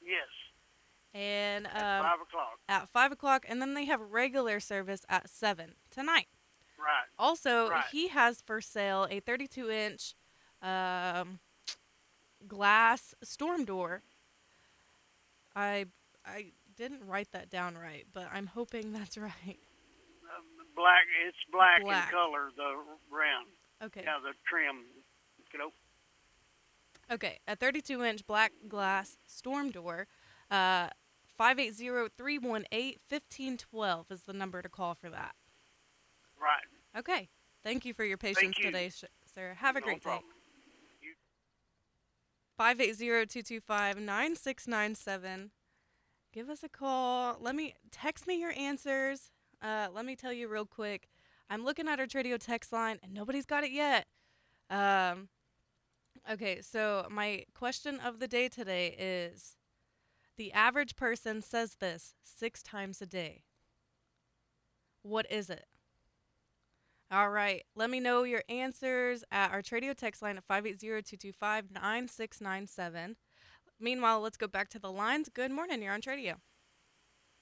Yes. 0.00 0.28
And 1.14 1.66
um, 1.66 1.72
At 1.74 2.02
5 2.02 2.20
o'clock. 2.20 2.58
At 2.68 2.88
five 2.88 3.12
o'clock, 3.12 3.46
and 3.48 3.60
then 3.60 3.74
they 3.74 3.84
have 3.84 4.00
regular 4.00 4.60
service 4.60 5.04
at 5.08 5.28
seven 5.28 5.74
tonight. 5.90 6.26
Right. 6.78 7.06
Also, 7.18 7.68
Right. 7.68 7.84
he 7.92 8.08
has 8.08 8.40
for 8.40 8.60
sale 8.60 9.06
a 9.10 9.20
32 9.20 9.70
inch 9.70 10.14
um, 10.62 11.38
glass 12.48 13.14
storm 13.22 13.64
door. 13.64 14.02
I 15.54 15.86
I 16.24 16.52
didn't 16.76 17.04
write 17.06 17.30
that 17.32 17.50
down 17.50 17.76
right, 17.76 18.06
but 18.12 18.28
I'm 18.32 18.46
hoping 18.46 18.92
that's 18.92 19.18
right. 19.18 19.32
Um, 19.46 20.66
black. 20.76 21.02
It's 21.26 21.36
black, 21.52 21.82
Black. 21.82 22.08
in 22.08 22.12
color, 22.14 22.50
the 22.56 22.74
round. 23.14 23.48
Okay. 23.82 24.02
Yeah, 24.04 24.18
the 24.22 24.32
trim. 24.48 24.84
You 25.52 25.58
know, 25.58 25.70
Okay, 27.10 27.38
a 27.46 27.54
32 27.56 28.02
inch 28.04 28.26
black 28.26 28.52
glass 28.68 29.18
storm 29.26 29.70
door. 29.70 30.06
Uh, 30.50 30.88
580-318-1512 31.38 34.10
is 34.10 34.22
the 34.22 34.32
number 34.32 34.62
to 34.62 34.68
call 34.68 34.94
for 34.94 35.10
that. 35.10 35.34
right. 36.40 36.64
Okay. 36.98 37.28
Thank 37.64 37.84
you 37.84 37.94
for 37.94 38.04
your 38.04 38.16
patience 38.18 38.58
you. 38.58 38.64
today, 38.64 38.90
sir. 39.34 39.54
Have 39.58 39.76
a 39.76 39.80
No 39.80 39.86
great 39.86 40.02
day. 40.02 40.18
Problem. 42.62 42.86
580-225-9697. 42.86 45.50
Give 46.32 46.48
us 46.48 46.62
a 46.62 46.68
call. 46.68 47.36
Let 47.40 47.54
me 47.54 47.74
text 47.90 48.26
me 48.26 48.40
your 48.40 48.54
answers. 48.56 49.30
Uh, 49.60 49.88
let 49.92 50.06
me 50.06 50.16
tell 50.16 50.32
you 50.32 50.48
real 50.48 50.64
quick. 50.64 51.08
I'm 51.50 51.62
looking 51.64 51.88
at 51.88 52.00
our 52.00 52.06
Tradio 52.06 52.38
text 52.38 52.72
line 52.72 52.98
and 53.02 53.12
nobody's 53.12 53.44
got 53.44 53.64
it 53.64 53.72
yet. 53.72 54.06
Um, 54.70 55.28
okay, 56.30 56.62
so 56.62 57.06
my 57.10 57.44
question 57.54 58.00
of 58.00 58.18
the 58.18 58.28
day 58.28 58.48
today 58.48 58.96
is 58.98 59.58
the 60.38 60.52
average 60.52 60.96
person 60.96 61.42
says 61.42 61.76
this 61.80 62.14
six 62.22 62.62
times 62.62 63.02
a 63.02 63.06
day. 63.06 63.42
What 65.02 65.30
is 65.30 65.50
it? 65.50 65.66
All 67.12 67.28
right. 67.28 67.62
Let 67.76 67.90
me 67.90 68.00
know 68.00 68.22
your 68.22 68.42
answers 68.48 69.22
at 69.30 69.52
our 69.52 69.60
Tradio 69.60 69.94
text 69.94 70.22
line 70.22 70.38
at 70.38 70.48
580-225-9697. 70.48 73.16
Meanwhile, 73.78 74.22
let's 74.22 74.38
go 74.38 74.46
back 74.46 74.70
to 74.70 74.78
the 74.78 74.90
lines. 74.90 75.28
Good 75.28 75.50
morning. 75.50 75.82
You're 75.82 75.92
on 75.92 76.00
Tradio. 76.00 76.36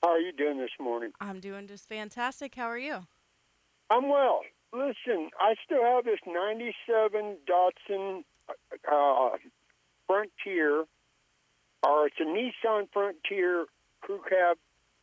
How 0.02 0.08
are 0.08 0.18
you 0.18 0.32
doing 0.32 0.58
this 0.58 0.72
morning? 0.80 1.12
I'm 1.20 1.38
doing 1.38 1.68
just 1.68 1.88
fantastic. 1.88 2.56
How 2.56 2.64
are 2.64 2.78
you? 2.78 3.06
I'm 3.90 4.08
well. 4.08 4.40
Listen, 4.72 5.30
I 5.38 5.54
still 5.64 5.84
have 5.84 6.04
this 6.04 6.18
97 6.26 7.36
Datsun 7.48 8.24
uh, 8.90 9.36
Frontier, 10.08 10.84
or 11.84 12.08
it's 12.08 12.16
a 12.18 12.24
Nissan 12.24 12.88
Frontier 12.92 13.66
crew 14.00 14.20
cab 14.28 14.56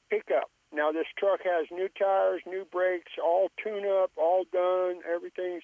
pickup. 0.10 0.50
Now, 0.74 0.92
this 0.92 1.08
truck 1.18 1.40
has 1.44 1.68
new 1.72 1.88
tires, 1.98 2.42
new 2.46 2.66
brakes, 2.70 3.14
all 3.24 3.50
tune 3.64 3.86
up, 3.86 4.12
all 4.18 4.44
done. 4.52 5.02
Everything's 5.08 5.64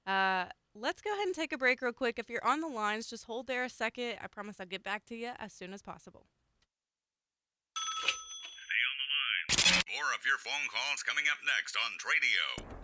Uh, 0.07 0.45
let's 0.75 1.01
go 1.01 1.13
ahead 1.13 1.27
and 1.27 1.35
take 1.35 1.53
a 1.53 1.59
break 1.59 1.81
real 1.81 1.93
quick. 1.93 2.19
If 2.19 2.29
you're 2.29 2.45
on 2.45 2.61
the 2.61 2.69
lines, 2.69 3.09
just 3.09 3.25
hold 3.25 3.47
there 3.47 3.65
a 3.65 3.71
second. 3.71 4.17
I 4.23 4.27
promise 4.27 4.57
I'll 4.59 4.67
get 4.67 4.83
back 4.83 5.05
to 5.07 5.15
you 5.15 5.31
as 5.39 5.53
soon 5.53 5.73
as 5.73 5.83
possible. 5.83 6.27
More 9.95 10.13
of 10.15 10.25
your 10.27 10.39
phone 10.39 10.67
calls 10.73 11.03
coming 11.03 11.25
up 11.31 11.39
next 11.45 11.77
on 11.77 11.93
Tradio. 12.01 12.82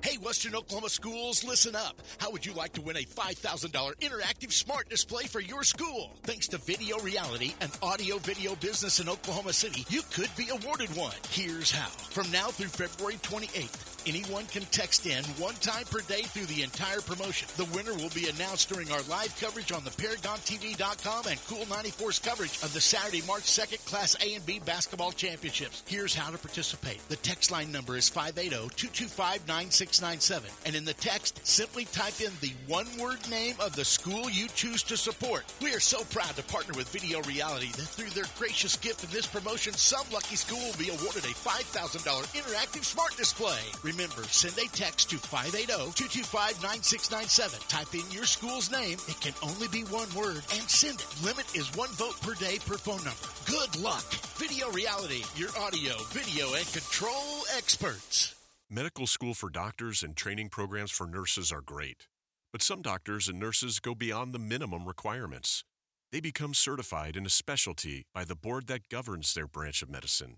Hey, 0.00 0.16
Western 0.18 0.54
Oklahoma 0.54 0.90
schools, 0.90 1.42
listen 1.42 1.74
up. 1.74 2.00
How 2.18 2.30
would 2.30 2.46
you 2.46 2.52
like 2.52 2.72
to 2.74 2.80
win 2.80 2.96
a 2.96 3.02
$5,000 3.02 3.96
interactive 3.96 4.52
smart 4.52 4.88
display 4.88 5.24
for 5.24 5.40
your 5.40 5.64
school? 5.64 6.12
Thanks 6.22 6.46
to 6.48 6.58
Video 6.58 7.00
Reality, 7.00 7.54
an 7.60 7.70
audio 7.82 8.18
video 8.18 8.54
business 8.54 9.00
in 9.00 9.08
Oklahoma 9.08 9.52
City, 9.52 9.84
you 9.88 10.02
could 10.12 10.30
be 10.36 10.50
awarded 10.50 10.94
one. 10.96 11.16
Here's 11.30 11.72
how. 11.72 11.88
From 11.88 12.30
now 12.30 12.46
through 12.46 12.68
February 12.68 13.16
28th, 13.16 14.06
anyone 14.08 14.46
can 14.46 14.62
text 14.66 15.04
in 15.04 15.24
one 15.34 15.54
time 15.56 15.84
per 15.90 16.00
day 16.02 16.22
through 16.22 16.46
the 16.46 16.62
entire 16.62 17.00
promotion. 17.00 17.48
The 17.56 17.68
winner 17.76 17.92
will 17.92 18.14
be 18.14 18.28
announced 18.28 18.68
during 18.68 18.92
our 18.92 19.02
live 19.10 19.34
coverage 19.40 19.72
on 19.72 19.82
the 19.82 19.90
ParagonTV.com 19.90 21.26
and 21.26 21.44
Cool 21.48 21.66
94's 21.66 22.20
coverage 22.20 22.62
of 22.62 22.72
the 22.72 22.80
Saturday, 22.80 23.22
March 23.26 23.42
2nd 23.42 23.84
Class 23.84 24.16
A 24.24 24.34
and 24.34 24.46
B 24.46 24.60
Basketball 24.64 25.10
Championships. 25.10 25.82
Here's 25.88 26.14
how 26.14 26.30
to 26.30 26.38
participate. 26.38 27.00
The 27.08 27.16
text 27.16 27.50
line 27.50 27.72
number 27.72 27.96
is 27.96 28.08
580 28.08 28.68
225 28.76 29.48
697. 29.94 30.50
And 30.66 30.76
in 30.76 30.84
the 30.84 30.94
text, 30.94 31.40
simply 31.46 31.84
type 31.86 32.20
in 32.20 32.32
the 32.40 32.52
one 32.66 32.86
word 32.98 33.18
name 33.30 33.54
of 33.60 33.74
the 33.74 33.84
school 33.84 34.30
you 34.30 34.48
choose 34.48 34.82
to 34.84 34.96
support. 34.96 35.44
We 35.62 35.74
are 35.74 35.80
so 35.80 36.04
proud 36.04 36.36
to 36.36 36.42
partner 36.44 36.74
with 36.76 36.88
Video 36.90 37.20
Reality 37.22 37.72
that 37.72 37.88
through 37.88 38.10
their 38.10 38.26
gracious 38.38 38.76
gift 38.76 39.02
in 39.04 39.10
this 39.10 39.26
promotion, 39.26 39.72
some 39.72 40.06
lucky 40.12 40.36
school 40.36 40.58
will 40.58 40.76
be 40.78 40.90
awarded 40.90 41.24
a 41.24 41.34
$5,000 41.34 42.36
interactive 42.36 42.84
smart 42.84 43.16
display. 43.16 43.58
Remember, 43.82 44.22
send 44.24 44.58
a 44.58 44.68
text 44.76 45.08
to 45.10 45.16
580-225-9697. 45.16 47.68
Type 47.68 47.94
in 47.94 48.10
your 48.12 48.24
school's 48.24 48.70
name. 48.70 48.98
It 49.08 49.20
can 49.20 49.34
only 49.42 49.68
be 49.68 49.84
one 49.84 50.12
word 50.14 50.42
and 50.52 50.68
send 50.68 51.00
it. 51.00 51.06
Limit 51.24 51.56
is 51.56 51.74
one 51.74 51.88
vote 51.90 52.20
per 52.20 52.34
day 52.34 52.58
per 52.66 52.76
phone 52.76 53.02
number. 53.04 53.28
Good 53.46 53.76
luck. 53.82 54.04
Video 54.36 54.70
Reality, 54.70 55.24
your 55.34 55.50
audio, 55.58 55.94
video, 56.12 56.52
and 56.54 56.66
control 56.72 57.44
experts. 57.56 58.37
Medical 58.70 59.06
school 59.06 59.32
for 59.32 59.48
doctors 59.48 60.02
and 60.02 60.14
training 60.14 60.50
programs 60.50 60.90
for 60.90 61.06
nurses 61.06 61.50
are 61.50 61.62
great, 61.62 62.06
but 62.52 62.60
some 62.60 62.82
doctors 62.82 63.26
and 63.26 63.40
nurses 63.40 63.80
go 63.80 63.94
beyond 63.94 64.34
the 64.34 64.38
minimum 64.38 64.86
requirements. 64.86 65.64
They 66.12 66.20
become 66.20 66.52
certified 66.52 67.16
in 67.16 67.24
a 67.24 67.30
specialty 67.30 68.04
by 68.12 68.24
the 68.24 68.36
board 68.36 68.66
that 68.66 68.90
governs 68.90 69.32
their 69.32 69.46
branch 69.46 69.80
of 69.80 69.88
medicine. 69.88 70.36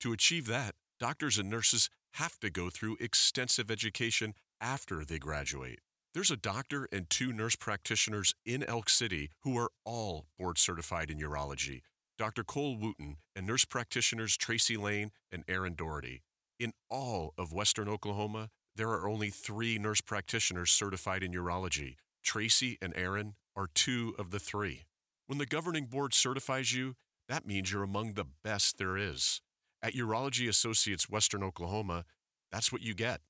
To 0.00 0.12
achieve 0.12 0.46
that, 0.48 0.74
doctors 0.98 1.38
and 1.38 1.48
nurses 1.48 1.88
have 2.14 2.38
to 2.40 2.50
go 2.50 2.68
through 2.68 2.98
extensive 3.00 3.70
education 3.70 4.34
after 4.60 5.02
they 5.02 5.18
graduate. 5.18 5.78
There's 6.12 6.30
a 6.30 6.36
doctor 6.36 6.86
and 6.92 7.08
two 7.08 7.32
nurse 7.32 7.56
practitioners 7.56 8.34
in 8.44 8.62
Elk 8.62 8.90
City 8.90 9.30
who 9.42 9.56
are 9.56 9.70
all 9.86 10.26
board 10.38 10.58
certified 10.58 11.10
in 11.10 11.18
urology 11.18 11.80
Dr. 12.18 12.44
Cole 12.44 12.76
Wooten 12.76 13.16
and 13.34 13.46
nurse 13.46 13.64
practitioners 13.64 14.36
Tracy 14.36 14.76
Lane 14.76 15.12
and 15.32 15.42
Aaron 15.48 15.72
Doherty. 15.74 16.20
In 16.60 16.74
all 16.90 17.32
of 17.38 17.54
Western 17.54 17.88
Oklahoma, 17.88 18.50
there 18.76 18.90
are 18.90 19.08
only 19.08 19.30
three 19.30 19.78
nurse 19.78 20.02
practitioners 20.02 20.70
certified 20.70 21.22
in 21.22 21.32
urology. 21.32 21.94
Tracy 22.22 22.76
and 22.82 22.92
Aaron 22.94 23.34
are 23.56 23.68
two 23.72 24.14
of 24.18 24.30
the 24.30 24.38
three. 24.38 24.82
When 25.26 25.38
the 25.38 25.46
governing 25.46 25.86
board 25.86 26.12
certifies 26.12 26.74
you, 26.74 26.96
that 27.30 27.46
means 27.46 27.72
you're 27.72 27.82
among 27.82 28.12
the 28.12 28.26
best 28.44 28.76
there 28.76 28.98
is. 28.98 29.40
At 29.82 29.94
Urology 29.94 30.50
Associates 30.50 31.08
Western 31.08 31.42
Oklahoma, 31.42 32.04
that's 32.52 32.70
what 32.70 32.82
you 32.82 32.92
get. 32.92 33.22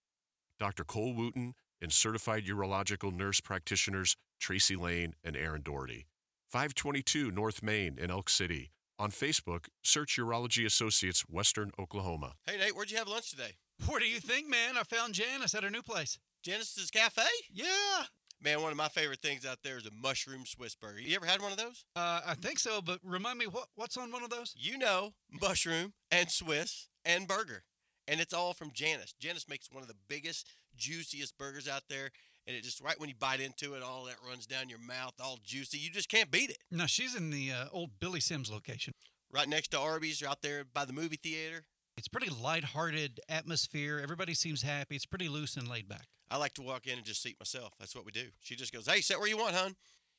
Dr. 0.59 0.83
Cole 0.83 1.15
Wooten 1.15 1.55
and 1.81 1.93
certified 1.93 2.47
urological 2.47 3.13
nurse 3.13 3.41
practitioners 3.41 4.17
Tracy 4.41 4.75
Lane 4.75 5.15
and 5.23 5.37
Aaron 5.37 5.63
Doherty. 5.63 6.07
522 6.49 7.31
North 7.31 7.63
Main 7.63 7.97
in 7.97 8.11
Elk 8.11 8.29
City. 8.29 8.73
On 9.01 9.11
Facebook, 9.11 9.69
search 9.83 10.19
Urology 10.19 10.67
Associates 10.67 11.23
Western 11.23 11.71
Oklahoma. 11.79 12.35
Hey, 12.47 12.59
Nate, 12.59 12.77
where'd 12.77 12.91
you 12.91 12.99
have 12.99 13.09
lunch 13.09 13.31
today? 13.31 13.57
What 13.87 14.01
do 14.01 14.07
you 14.07 14.21
think, 14.21 14.47
man? 14.47 14.77
I 14.77 14.83
found 14.83 15.15
Janice 15.15 15.55
at 15.55 15.65
her 15.65 15.71
new 15.71 15.81
place. 15.81 16.19
Janice's 16.43 16.91
Cafe? 16.91 17.23
Yeah. 17.51 18.03
Man, 18.43 18.61
one 18.61 18.73
of 18.73 18.77
my 18.77 18.89
favorite 18.89 19.23
things 19.23 19.47
out 19.47 19.61
there 19.65 19.79
is 19.79 19.87
a 19.87 19.91
mushroom 19.91 20.45
Swiss 20.45 20.75
burger. 20.75 21.01
You 21.01 21.17
ever 21.17 21.25
had 21.25 21.41
one 21.41 21.51
of 21.51 21.57
those? 21.57 21.87
Uh, 21.97 22.21
I 22.27 22.35
think 22.35 22.59
so, 22.59 22.83
but 22.83 22.99
remind 23.03 23.39
me 23.39 23.47
what 23.47 23.69
what's 23.75 23.97
on 23.97 24.13
one 24.13 24.23
of 24.23 24.29
those? 24.29 24.55
You 24.55 24.77
know, 24.77 25.15
mushroom 25.31 25.95
and 26.11 26.31
Swiss 26.31 26.91
and 27.03 27.27
burger. 27.27 27.65
And 28.07 28.21
it's 28.21 28.35
all 28.35 28.53
from 28.53 28.71
Janice. 28.71 29.15
Janice 29.19 29.49
makes 29.49 29.71
one 29.73 29.81
of 29.83 29.89
the 29.89 29.97
biggest, 30.09 30.47
juiciest 30.77 31.39
burgers 31.39 31.67
out 31.67 31.85
there. 31.89 32.11
And 32.47 32.57
it 32.57 32.65
just, 32.65 32.81
right 32.81 32.99
when 32.99 33.09
you 33.09 33.15
bite 33.19 33.41
into 33.41 33.75
it, 33.75 33.83
all 33.83 34.05
that 34.07 34.17
runs 34.27 34.47
down 34.47 34.69
your 34.69 34.79
mouth, 34.79 35.15
all 35.23 35.39
juicy. 35.45 35.79
You 35.79 35.91
just 35.91 36.09
can't 36.09 36.31
beat 36.31 36.51
it. 36.51 36.59
No, 36.71 36.87
she's 36.87 37.15
in 37.15 37.31
the 37.31 37.53
uh, 37.53 37.65
old 37.73 37.91
Billy 38.01 38.21
Sims 38.21 38.51
location. 38.51 38.95
Right 39.33 39.49
next 39.49 39.69
to 39.69 39.79
Arby's, 39.79 40.23
out 40.23 40.43
there 40.43 40.65
by 40.65 40.85
the 40.85 40.93
movie 40.93 41.19
theater. 41.23 41.65
It's 41.97 42.09
pretty 42.09 42.31
lighthearted 42.31 43.21
atmosphere. 43.29 44.01
Everybody 44.03 44.35
seems 44.35 44.63
happy. 44.63 44.97
It's 44.97 45.07
pretty 45.07 45.29
loose 45.29 45.57
and 45.57 45.69
laid 45.69 45.89
back. 45.89 46.07
I 46.31 46.37
like 46.39 46.55
to 46.55 46.63
walk 46.63 46.87
in 46.87 46.97
and 46.97 47.05
just 47.05 47.23
seat 47.23 47.37
myself. 47.39 47.75
That's 47.79 47.95
what 47.95 48.07
we 48.07 48.13
do. 48.13 48.29
She 48.41 48.57
just 48.57 48.73
goes, 48.73 48.87
hey, 48.87 49.01
sit 49.01 49.19
where 49.19 49.29
you 49.29 49.37
want, 49.37 49.55
hon. 49.55 49.77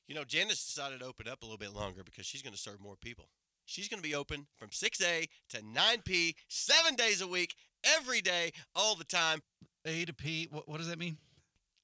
You 0.07 0.15
know, 0.15 0.23
Janice 0.23 0.65
decided 0.65 0.99
to 0.99 1.05
open 1.05 1.27
up 1.27 1.41
a 1.41 1.45
little 1.45 1.57
bit 1.57 1.73
longer 1.73 2.03
because 2.03 2.25
she's 2.25 2.41
going 2.41 2.53
to 2.53 2.60
serve 2.60 2.81
more 2.81 2.95
people. 2.95 3.29
She's 3.65 3.88
going 3.88 4.01
to 4.01 4.07
be 4.07 4.15
open 4.15 4.47
from 4.57 4.69
6A 4.69 5.27
to 5.49 5.57
9P, 5.57 6.36
seven 6.49 6.95
days 6.95 7.21
a 7.21 7.27
week, 7.27 7.55
every 7.84 8.21
day, 8.21 8.51
all 8.75 8.95
the 8.95 9.05
time. 9.05 9.41
A 9.86 10.05
to 10.05 10.13
P. 10.13 10.47
What, 10.51 10.67
what 10.67 10.77
does 10.77 10.89
that 10.89 10.99
mean? 10.99 11.17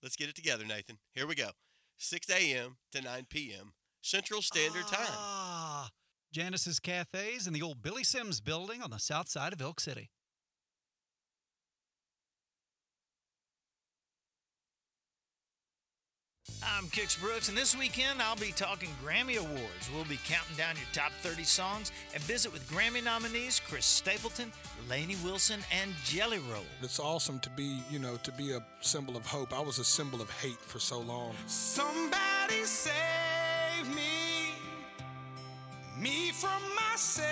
Let's 0.02 0.16
get 0.16 0.30
it 0.30 0.36
together, 0.36 0.66
Nathan. 0.66 0.98
Here 1.14 1.28
we 1.28 1.36
go. 1.36 1.50
6 1.98 2.30
a.m. 2.30 2.78
to 2.92 3.02
9 3.02 3.28
p.m. 3.30 3.74
Central 4.02 4.42
Standard 4.42 4.88
Time. 4.88 5.08
Ah, 5.10 5.90
Janice's 6.32 6.80
Cafes 6.80 7.48
in 7.48 7.54
the 7.54 7.62
old 7.62 7.82
Billy 7.82 8.04
Sims 8.04 8.40
building 8.40 8.82
on 8.82 8.92
the 8.92 9.00
south 9.00 9.28
side 9.28 9.54
of 9.54 9.62
Elk 9.62 9.80
City. 9.80 10.10
I'm 16.64 16.86
Kix 16.86 17.20
Brooks, 17.20 17.50
and 17.50 17.58
this 17.58 17.78
weekend 17.78 18.22
I'll 18.22 18.36
be 18.36 18.52
talking 18.52 18.90
Grammy 19.04 19.38
Awards. 19.38 19.90
We'll 19.94 20.06
be 20.06 20.20
counting 20.26 20.56
down 20.58 20.76
your 20.76 20.88
top 20.92 21.12
30 21.22 21.44
songs 21.44 21.92
and 22.14 22.24
visit 22.24 22.52
with 22.52 22.68
Grammy 22.70 23.04
nominees 23.04 23.62
Chris 23.68 23.86
Stapleton, 23.86 24.52
Lainey 24.90 25.16
Wilson, 25.24 25.60
and 25.72 25.92
Jelly 26.04 26.40
Roll. 26.52 26.64
It's 26.82 27.00
awesome 27.00 27.40
to 27.40 27.50
be, 27.52 27.82
you 27.92 28.00
know, 28.00 28.18
to 28.24 28.32
be 28.32 28.54
a 28.54 28.64
symbol 28.82 29.16
of 29.16 29.26
hope. 29.26 29.54
I 29.54 29.62
was 29.62 29.78
a 29.78 29.84
symbol 29.84 30.22
of 30.22 30.30
hate 30.32 30.60
for 30.60 30.80
so 30.80 31.00
long. 31.00 31.36
Somebody 31.46 32.64
save 32.64 32.92
me, 33.96 34.54
me 36.00 36.32
from 36.32 36.62
myself. 36.76 37.28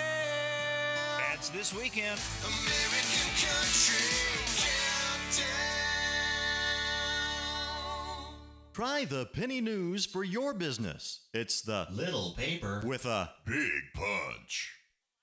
That's 1.18 1.48
this 1.48 1.74
weekend. 1.74 2.20
American 2.44 3.28
country 3.42 4.06
countdown. 4.56 5.95
Try 8.76 9.06
the 9.06 9.24
penny 9.24 9.62
news 9.62 10.04
for 10.04 10.22
your 10.22 10.52
business. 10.52 11.20
It's 11.32 11.62
the 11.62 11.86
little 11.90 12.34
paper 12.36 12.82
with 12.84 13.06
a 13.06 13.30
big 13.46 13.80
punch. 13.94 14.76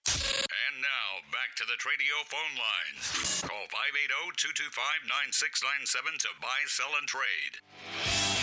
And 0.07 0.81
now, 0.81 1.21
back 1.31 1.53
to 1.57 1.63
the 1.67 1.77
Tradio 1.77 2.25
phone 2.25 2.57
lines. 2.57 3.41
Call 3.45 3.69
580 3.69 4.09
225 4.41 5.05
9697 5.05 6.17
to 6.25 6.29
buy, 6.41 6.65
sell, 6.65 6.97
and 6.97 7.05
trade. 7.07 8.42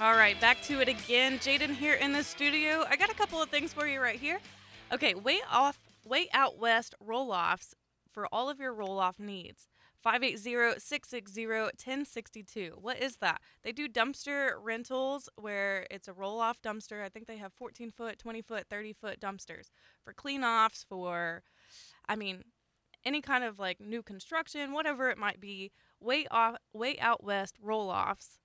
All 0.00 0.14
right, 0.14 0.40
back 0.40 0.62
to 0.62 0.80
it 0.80 0.88
again. 0.88 1.38
Jaden 1.40 1.74
here 1.74 1.92
in 1.92 2.14
the 2.14 2.24
studio. 2.24 2.86
I 2.88 2.96
got 2.96 3.10
a 3.10 3.14
couple 3.14 3.42
of 3.42 3.50
things 3.50 3.74
for 3.74 3.86
you 3.86 4.00
right 4.00 4.18
here. 4.18 4.40
Okay, 4.90 5.12
way 5.12 5.42
off, 5.50 5.78
way 6.06 6.26
out 6.32 6.58
west 6.58 6.94
roll-offs 7.00 7.74
for 8.10 8.26
all 8.32 8.48
of 8.48 8.58
your 8.58 8.72
roll-off 8.72 9.18
needs. 9.18 9.68
580-660-1062. 10.02 12.80
What 12.80 12.98
is 12.98 13.16
that? 13.16 13.42
They 13.62 13.72
do 13.72 13.90
dumpster 13.90 14.52
rentals 14.58 15.28
where 15.36 15.86
it's 15.90 16.08
a 16.08 16.14
roll-off 16.14 16.62
dumpster. 16.62 17.04
I 17.04 17.10
think 17.10 17.26
they 17.26 17.36
have 17.36 17.52
14 17.52 17.90
foot, 17.90 18.18
20 18.18 18.40
foot, 18.40 18.64
30 18.70 18.94
foot 18.94 19.20
dumpsters 19.20 19.68
for 20.02 20.14
clean-offs, 20.14 20.82
for, 20.88 21.42
I 22.08 22.16
mean, 22.16 22.44
any 23.04 23.20
kind 23.20 23.44
of 23.44 23.58
like 23.58 23.82
new 23.82 24.02
construction, 24.02 24.72
whatever 24.72 25.10
it 25.10 25.18
might 25.18 25.42
be. 25.42 25.72
Way 26.00 26.26
off, 26.30 26.56
way 26.72 26.98
out 27.00 27.22
west 27.22 27.56
roll-offs. 27.60 28.38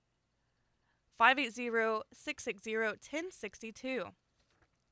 580-660-1062. 1.20 4.12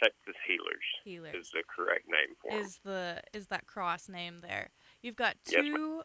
Texas 0.02 0.36
Heelers, 0.48 0.88
Heelers. 1.08 1.40
is 1.40 1.50
the 1.50 1.64
correct 1.76 2.06
name 2.08 2.36
for 2.40 2.52
them. 2.52 2.60
Is 2.62 2.80
the 2.84 3.22
is 3.34 3.48
that 3.48 3.66
cross 3.66 4.08
name 4.08 4.42
there? 4.42 4.70
You've 5.02 5.16
got 5.16 5.38
Yes, 5.50 5.64
two 5.64 6.04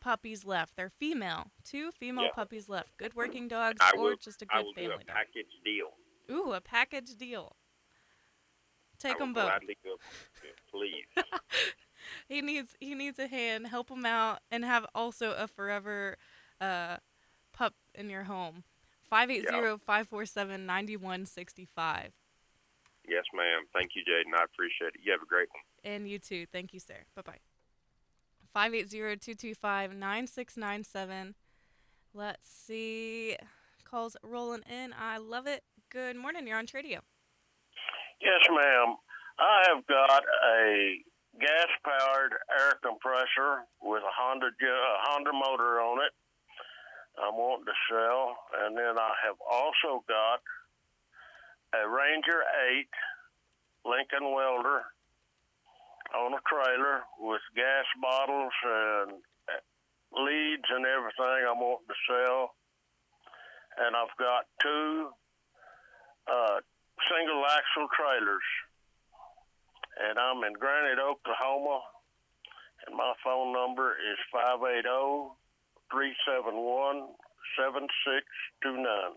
puppies 0.00 0.46
left. 0.46 0.76
They're 0.76 0.88
female. 0.98 1.50
Two 1.62 1.90
female 1.92 2.24
Yeah. 2.24 2.30
puppies 2.34 2.70
left. 2.70 2.96
Good 2.96 3.12
working 3.14 3.48
dogs 3.48 3.80
I 3.82 3.90
or 3.98 4.02
will, 4.02 4.16
just 4.16 4.40
a 4.40 4.46
good 4.46 4.64
will 4.64 4.72
do 4.72 4.80
family 4.88 4.94
a 4.94 5.04
dog. 5.04 5.06
package 5.08 5.52
deal. 5.62 5.92
Ooh, 6.30 6.52
a 6.52 6.60
package 6.60 7.16
deal. 7.16 7.56
Take 8.98 9.18
them 9.18 9.32
both. 9.32 9.44
gladly 9.44 9.76
it. 9.84 10.00
Please. 10.70 11.06
He 12.28 12.42
needs 12.42 12.74
he 12.80 12.94
needs 12.94 13.18
a 13.18 13.26
hand. 13.26 13.68
Help 13.68 13.88
him 13.90 14.04
out 14.04 14.40
and 14.50 14.62
have 14.64 14.84
also 14.94 15.32
a 15.32 15.48
forever 15.48 16.18
uh, 16.60 16.98
pup 17.52 17.74
in 17.94 18.10
your 18.10 18.24
home. 18.24 18.64
580-547-9165. 19.12 22.10
yes, 23.08 23.24
ma'am. 23.34 23.64
Thank 23.72 23.92
you, 23.94 24.02
Jaden. 24.02 24.34
I 24.36 24.42
appreciate 24.44 24.94
it. 24.94 25.00
You 25.04 25.12
have 25.12 25.22
a 25.22 25.26
great 25.26 25.48
one. 25.52 25.62
And 25.84 26.08
you 26.08 26.18
too. 26.18 26.46
Thank 26.50 26.74
you, 26.74 26.80
sir. 26.80 27.04
Bye 27.14 27.22
bye. 27.22 27.38
580-225-9697. 28.56 31.34
Let's 32.12 32.48
see. 32.48 33.36
Calls 33.84 34.16
rolling 34.22 34.64
in. 34.70 34.92
I 34.98 35.18
love 35.18 35.46
it. 35.46 35.62
Good 35.94 36.16
morning. 36.16 36.44
You're 36.44 36.58
on 36.58 36.66
Tradio. 36.66 36.98
Yes, 38.18 38.42
ma'am. 38.50 38.98
I 39.38 39.62
have 39.70 39.86
got 39.86 40.24
a 40.26 40.98
gas-powered 41.38 42.34
air 42.50 42.74
compressor 42.82 43.62
with 43.80 44.02
a 44.02 44.10
Honda 44.10 44.50
a 44.50 44.98
Honda 45.06 45.30
motor 45.30 45.78
on 45.78 46.02
it. 46.02 46.10
I'm 47.14 47.38
wanting 47.38 47.70
to 47.70 47.78
sell, 47.86 48.34
and 48.66 48.76
then 48.76 48.98
I 48.98 49.14
have 49.22 49.38
also 49.38 50.02
got 50.10 50.42
a 51.78 51.86
Ranger 51.86 52.42
8 52.74 52.90
Lincoln 53.86 54.34
Welder 54.34 54.82
on 56.18 56.34
a 56.34 56.42
trailer 56.42 57.06
with 57.20 57.54
gas 57.54 57.86
bottles 58.02 58.52
and 58.66 59.22
uh, 59.46 59.62
leads 60.26 60.66
and 60.74 60.86
everything. 60.86 61.46
I'm 61.46 61.62
wanting 61.62 61.86
to 61.86 62.00
sell, 62.10 62.58
and 63.78 63.94
I've 63.94 64.18
got 64.18 64.50
two 64.60 65.14
uh, 66.26 66.60
single 67.10 67.44
axle 67.46 67.88
trailers. 67.96 68.46
And 70.08 70.18
I'm 70.18 70.42
in 70.44 70.54
Granite, 70.54 70.98
Oklahoma. 70.98 71.80
And 72.86 72.96
my 72.96 73.12
phone 73.22 73.52
number 73.52 73.92
is 73.92 74.18
580 74.32 75.34
371 75.90 77.14
7629. 77.56 79.14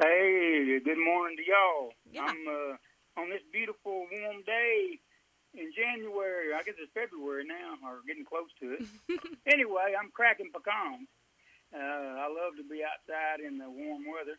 Hey, 0.00 0.80
good 0.84 0.98
morning 0.98 1.36
to 1.36 1.44
y'all. 1.44 1.92
Yeah. 2.10 2.24
I'm 2.26 2.48
uh, 2.48 2.76
on 3.20 3.30
this 3.30 3.42
beautiful 3.52 4.06
warm 4.10 4.42
day 4.46 4.98
in 5.54 5.70
January. 5.72 6.52
I 6.54 6.62
guess 6.62 6.74
it's 6.78 6.92
February 6.92 7.46
now, 7.46 7.78
or 7.86 8.02
getting 8.06 8.24
close 8.24 8.50
to 8.60 8.78
it. 8.78 8.84
anyway, 9.46 9.94
I'm 9.98 10.10
cracking 10.10 10.50
pecans. 10.52 11.08
Uh, 11.74 12.22
I 12.22 12.26
love 12.30 12.54
to 12.58 12.66
be 12.66 12.82
outside 12.86 13.40
in 13.40 13.58
the 13.58 13.70
warm 13.70 14.04
weather. 14.06 14.38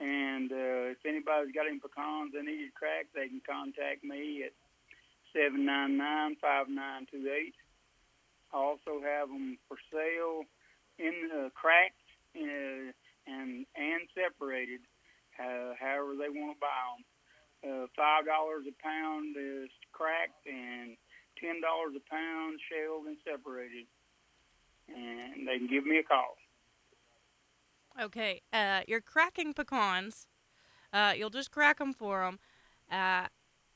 And 0.00 0.50
uh, 0.52 0.96
if 0.96 1.04
anybody's 1.04 1.52
got 1.52 1.68
any 1.68 1.78
pecans 1.78 2.32
they 2.32 2.42
need 2.42 2.72
cracked, 2.74 3.12
they 3.14 3.28
can 3.28 3.40
contact 3.44 4.02
me 4.04 4.44
at 4.44 4.52
seven 5.32 5.64
nine 5.64 5.96
nine 5.96 6.36
five 6.40 6.68
nine 6.68 7.06
two 7.10 7.28
eight. 7.28 7.54
I 8.52 8.56
also 8.56 9.00
have 9.04 9.28
them 9.28 9.58
for 9.68 9.76
sale 9.92 10.42
in 10.98 11.28
the 11.28 11.50
cracked 11.54 12.00
uh, 12.36 12.92
and 13.28 13.66
and 13.76 14.02
separated, 14.16 14.80
uh, 15.38 15.76
however 15.78 16.16
they 16.16 16.32
want 16.32 16.56
to 16.56 16.60
buy 16.60 16.80
them. 16.96 17.04
Uh, 17.62 17.86
Five 17.96 18.26
dollars 18.26 18.64
a 18.68 18.82
pound 18.82 19.36
is 19.38 19.68
cracked, 19.92 20.46
and 20.46 20.96
ten 21.38 21.60
dollars 21.60 21.94
a 21.96 22.10
pound 22.10 22.58
shelled 22.70 23.06
and 23.06 23.16
separated. 23.24 23.86
And 24.88 25.46
they 25.46 25.58
can 25.58 25.68
give 25.68 25.84
me 25.86 25.98
a 25.98 26.02
call. 26.02 26.36
Okay. 28.00 28.42
Uh, 28.52 28.80
you're 28.88 29.00
cracking 29.00 29.52
pecans. 29.52 30.26
Uh, 30.92 31.12
you'll 31.16 31.30
just 31.30 31.50
crack 31.50 31.78
them 31.78 31.92
for 31.92 32.24
them. 32.24 32.38
Uh, 32.90 33.28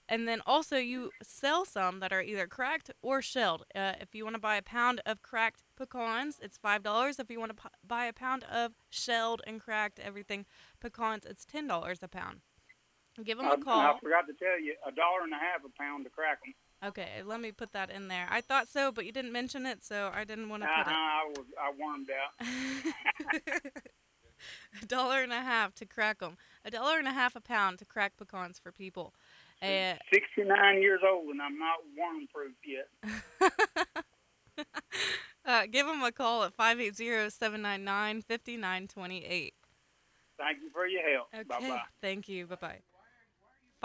and 0.09 0.27
then 0.29 0.41
also 0.47 0.77
you 0.77 1.11
sell 1.23 1.65
some 1.65 2.01
that 2.01 2.13
are 2.13 2.23
either 2.23 2.47
cracked 2.47 2.91
or 3.01 3.23
shelled. 3.23 3.65
Uh, 3.75 3.93
if 4.01 4.15
you 4.15 4.25
want 4.25 4.35
to 4.35 4.41
buy 4.41 4.57
a 4.57 4.63
pound 4.63 5.01
of 5.07 5.23
cracked 5.23 5.63
pecans, 5.77 6.39
it's 6.43 6.59
five 6.59 6.83
dollars. 6.83 7.19
If 7.19 7.31
you 7.31 7.39
want 7.39 7.57
to 7.57 7.63
p- 7.63 7.69
buy 7.87 8.07
a 8.07 8.13
pound 8.13 8.45
of 8.45 8.73
shelled 8.91 9.41
and 9.47 9.61
cracked 9.61 9.99
everything 9.99 10.47
pecans, 10.81 11.25
it's 11.25 11.45
ten 11.45 11.67
dollars 11.67 12.01
a 12.03 12.09
pound. 12.09 12.41
Give 13.23 13.39
them 13.39 13.47
I, 13.47 13.55
a 13.55 13.59
call. 13.59 13.79
I 13.81 13.97
forgot 14.01 14.27
to 14.27 14.33
tell 14.33 14.59
you, 14.59 14.75
a 14.87 14.91
dollar 14.91 15.21
and 15.23 15.33
a 15.33 15.37
half 15.37 15.61
a 15.65 15.69
pound 15.81 16.05
to 16.05 16.11
crack 16.11 16.41
them. 16.43 16.53
Okay, 16.89 17.23
let 17.25 17.41
me 17.41 17.53
put 17.53 17.73
that 17.73 17.91
in 17.91 18.09
there. 18.09 18.27
I 18.31 18.41
thought 18.41 18.67
so, 18.69 18.91
but 18.93 19.07
you 19.07 19.13
didn't 19.13 19.31
mention 19.33 19.67
it, 19.67 19.85
so 19.85 20.11
I 20.13 20.25
didn't 20.25 20.49
want 20.49 20.65
to 20.65 20.69
Uh-huh, 20.69 20.83
put 20.85 20.91
it. 20.91 20.97
I 20.97 21.25
was 21.29 21.47
I 21.59 21.71
wormed 21.81 22.11
out. 22.11 22.33
a 24.83 24.87
dollar 24.87 25.23
and 25.23 25.33
a 25.33 25.41
half 25.41 25.75
to 25.77 25.87
crack 25.87 26.19
them. 26.19 26.37
A 26.65 26.71
dollar 26.71 26.99
and 26.99 27.07
a 27.09 27.13
half 27.13 27.37
a 27.37 27.41
pound 27.41 27.79
to 27.79 27.85
crack 27.85 28.17
pecans 28.17 28.59
for 28.59 28.73
people. 28.73 29.15
Uh, 29.63 29.95
69 30.13 30.83
years 30.83 31.01
old 31.09 31.29
and 31.31 31.41
I'm 31.41 31.57
not 31.59 31.79
worm 31.97 32.27
proof 32.33 32.55
yet. 32.67 32.89
uh, 35.47 35.67
give 35.71 35.87
them 35.87 36.03
a 36.03 36.11
call 36.13 36.43
at 36.45 36.55
580-799-5928. 36.57 39.53
Thank 40.37 40.61
you 40.61 40.69
for 40.73 40.87
your 40.87 41.03
help. 41.11 41.29
Okay. 41.33 41.45
Bye 41.45 41.61
bye. 41.61 41.81
Thank 42.03 42.29
you. 42.29 42.47
Bye 42.47 42.57
bye. 42.61 42.81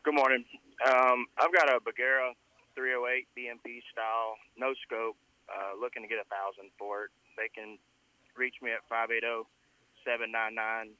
Good 0.05 0.13
morning. 0.13 0.45
Um, 0.85 1.25
I've 1.41 1.49
got 1.49 1.73
a 1.73 1.81
Bergara 1.81 2.37
308 2.77 3.25
BMP 3.33 3.81
style, 3.89 4.37
no 4.61 4.77
scope, 4.85 5.17
uh, 5.49 5.73
looking 5.73 6.05
to 6.05 6.07
get 6.07 6.21
a 6.21 6.29
thousand 6.29 6.69
for 6.77 7.09
it. 7.09 7.11
They 7.33 7.49
can 7.49 7.81
reach 8.37 8.61
me 8.61 8.77
at 8.77 8.85
580 8.93 9.49
799 10.05 10.93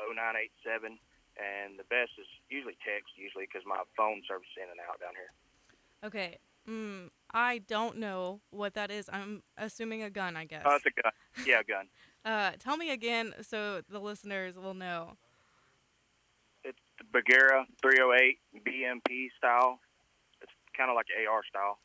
0987. 0.00 0.96
And 1.36 1.76
the 1.76 1.84
best 1.92 2.16
is 2.16 2.24
usually 2.48 2.80
text, 2.88 3.20
usually 3.20 3.44
because 3.44 3.68
my 3.68 3.84
phone 4.00 4.24
service 4.24 4.48
is 4.56 4.64
in 4.64 4.72
and 4.72 4.80
out 4.80 4.96
down 4.96 5.12
here. 5.12 5.32
Okay. 6.08 6.40
Mm, 6.64 7.12
I 7.34 7.58
don't 7.58 7.98
know 7.98 8.40
what 8.50 8.74
that 8.74 8.90
is. 8.92 9.10
I'm 9.12 9.42
assuming 9.58 10.02
a 10.04 10.10
gun, 10.10 10.36
I 10.36 10.44
guess. 10.44 10.62
Oh, 10.64 10.76
it's 10.76 10.86
a 10.86 10.90
gun. 11.02 11.12
Yeah, 11.46 11.60
a 11.60 11.64
gun. 11.64 11.88
Uh, 12.26 12.52
tell 12.58 12.78
me 12.78 12.90
again 12.90 13.34
so 13.42 13.82
the 13.90 13.98
listeners 13.98 14.56
will 14.56 14.72
know. 14.72 15.12
It's 16.64 16.78
the 16.96 17.04
Bergara 17.12 17.66
308 17.82 18.38
BMP 18.66 19.28
style. 19.36 19.78
It's 20.40 20.50
kind 20.74 20.88
of 20.88 20.96
like 20.96 21.04
AR 21.28 21.42
style. 21.46 21.78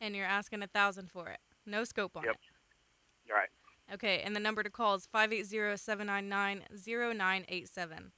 And 0.00 0.16
you're 0.16 0.24
asking 0.24 0.62
a 0.62 0.66
thousand 0.66 1.10
for 1.10 1.28
it. 1.28 1.40
No 1.66 1.84
scope 1.84 2.16
on 2.16 2.24
Yep. 2.24 2.36
it. 2.36 2.40
You're 3.26 3.36
right. 3.36 3.50
Okay, 3.92 4.22
and 4.22 4.34
the 4.34 4.40
number 4.40 4.62
to 4.62 4.70
call 4.70 4.94
is 4.94 5.06
580-799-0987. 5.14 8.12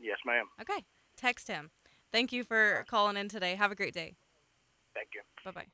Yes, 0.00 0.18
ma'am. 0.26 0.46
Okay, 0.60 0.84
text 1.16 1.46
him. 1.46 1.70
Thank 2.10 2.32
you 2.32 2.42
for 2.42 2.84
calling 2.88 3.16
in 3.16 3.28
today. 3.28 3.54
Have 3.54 3.70
a 3.70 3.76
great 3.76 3.94
day. 3.94 4.16
Thank 4.96 5.12
you. 5.12 5.20
Bye-bye. 5.44 5.68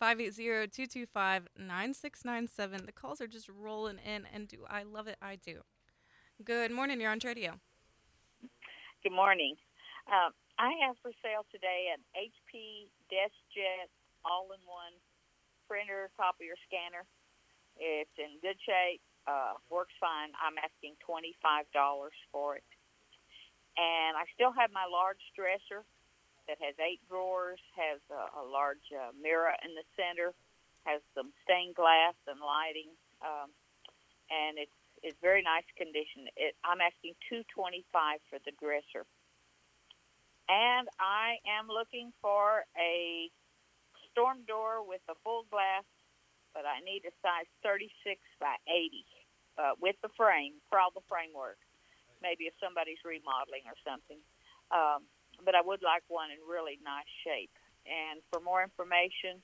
580-225-9697. 0.00 2.86
The 2.86 2.92
calls 2.92 3.20
are 3.20 3.26
just 3.26 3.48
rolling 3.48 3.98
in, 3.98 4.26
and 4.32 4.46
do 4.46 4.64
I 4.70 4.84
love 4.84 5.08
it? 5.08 5.16
I 5.20 5.34
do. 5.36 5.62
Good 6.44 6.70
morning. 6.70 7.00
You're 7.00 7.10
on 7.10 7.18
radio. 7.24 7.58
Good 9.02 9.12
morning. 9.12 9.56
Um, 10.06 10.30
I 10.58 10.70
have 10.86 10.96
for 11.02 11.10
sale 11.18 11.44
today 11.50 11.90
an 11.90 11.98
HP 12.14 12.86
DeskJet 13.10 13.90
all-in-one 14.24 14.94
printer, 15.66 16.10
copier, 16.14 16.54
scanner. 16.68 17.04
It's 17.76 18.16
in 18.18 18.38
good 18.40 18.56
shape, 18.62 19.02
uh, 19.26 19.54
works 19.68 19.92
fine. 20.00 20.30
I'm 20.40 20.56
asking 20.62 20.94
twenty-five 21.04 21.66
dollars 21.74 22.14
for 22.32 22.56
it, 22.56 22.64
and 23.76 24.16
I 24.16 24.24
still 24.32 24.52
have 24.56 24.72
my 24.72 24.86
large 24.88 25.20
dresser 25.36 25.84
that 26.48 26.58
has 26.62 26.74
eight 26.78 27.02
drawers, 27.10 27.60
has 27.74 27.98
a, 28.10 28.40
a 28.40 28.44
large 28.46 28.86
uh, 28.94 29.10
mirror 29.18 29.50
in 29.66 29.74
the 29.74 29.86
center, 29.98 30.30
has 30.86 31.02
some 31.14 31.34
stained 31.42 31.74
glass 31.74 32.14
and 32.30 32.38
lighting, 32.38 32.90
um, 33.22 33.50
and 34.30 34.58
it's 34.58 34.78
it's 35.02 35.18
very 35.20 35.42
nice 35.42 35.66
condition. 35.76 36.30
It, 36.38 36.54
I'm 36.62 36.80
asking 36.80 37.18
two 37.28 37.42
twenty 37.50 37.84
five 37.92 38.22
for 38.30 38.38
the 38.46 38.54
dresser, 38.62 39.04
and 40.48 40.86
I 41.02 41.42
am 41.46 41.66
looking 41.66 42.14
for 42.22 42.62
a 42.78 43.28
storm 44.10 44.46
door 44.46 44.86
with 44.86 45.02
a 45.10 45.18
full 45.22 45.44
glass, 45.50 45.84
but 46.54 46.64
I 46.64 46.80
need 46.86 47.02
a 47.04 47.14
size 47.18 47.50
thirty 47.66 47.90
six 48.06 48.22
by 48.38 48.54
eighty 48.70 49.04
uh, 49.58 49.74
with 49.82 49.98
the 50.02 50.10
frame 50.16 50.62
for 50.70 50.78
all 50.78 50.94
the 50.94 51.04
framework. 51.10 51.58
Maybe 52.22 52.48
if 52.48 52.54
somebody's 52.62 53.02
remodeling 53.04 53.68
or 53.68 53.76
something, 53.84 54.16
um, 54.72 55.04
but 55.44 55.54
I 55.54 55.62
would 55.62 55.82
like 55.82 56.02
one 56.08 56.30
in 56.30 56.38
really 56.48 56.78
nice 56.84 57.08
shape. 57.24 57.52
And 57.86 58.20
for 58.30 58.40
more 58.40 58.62
information. 58.62 59.42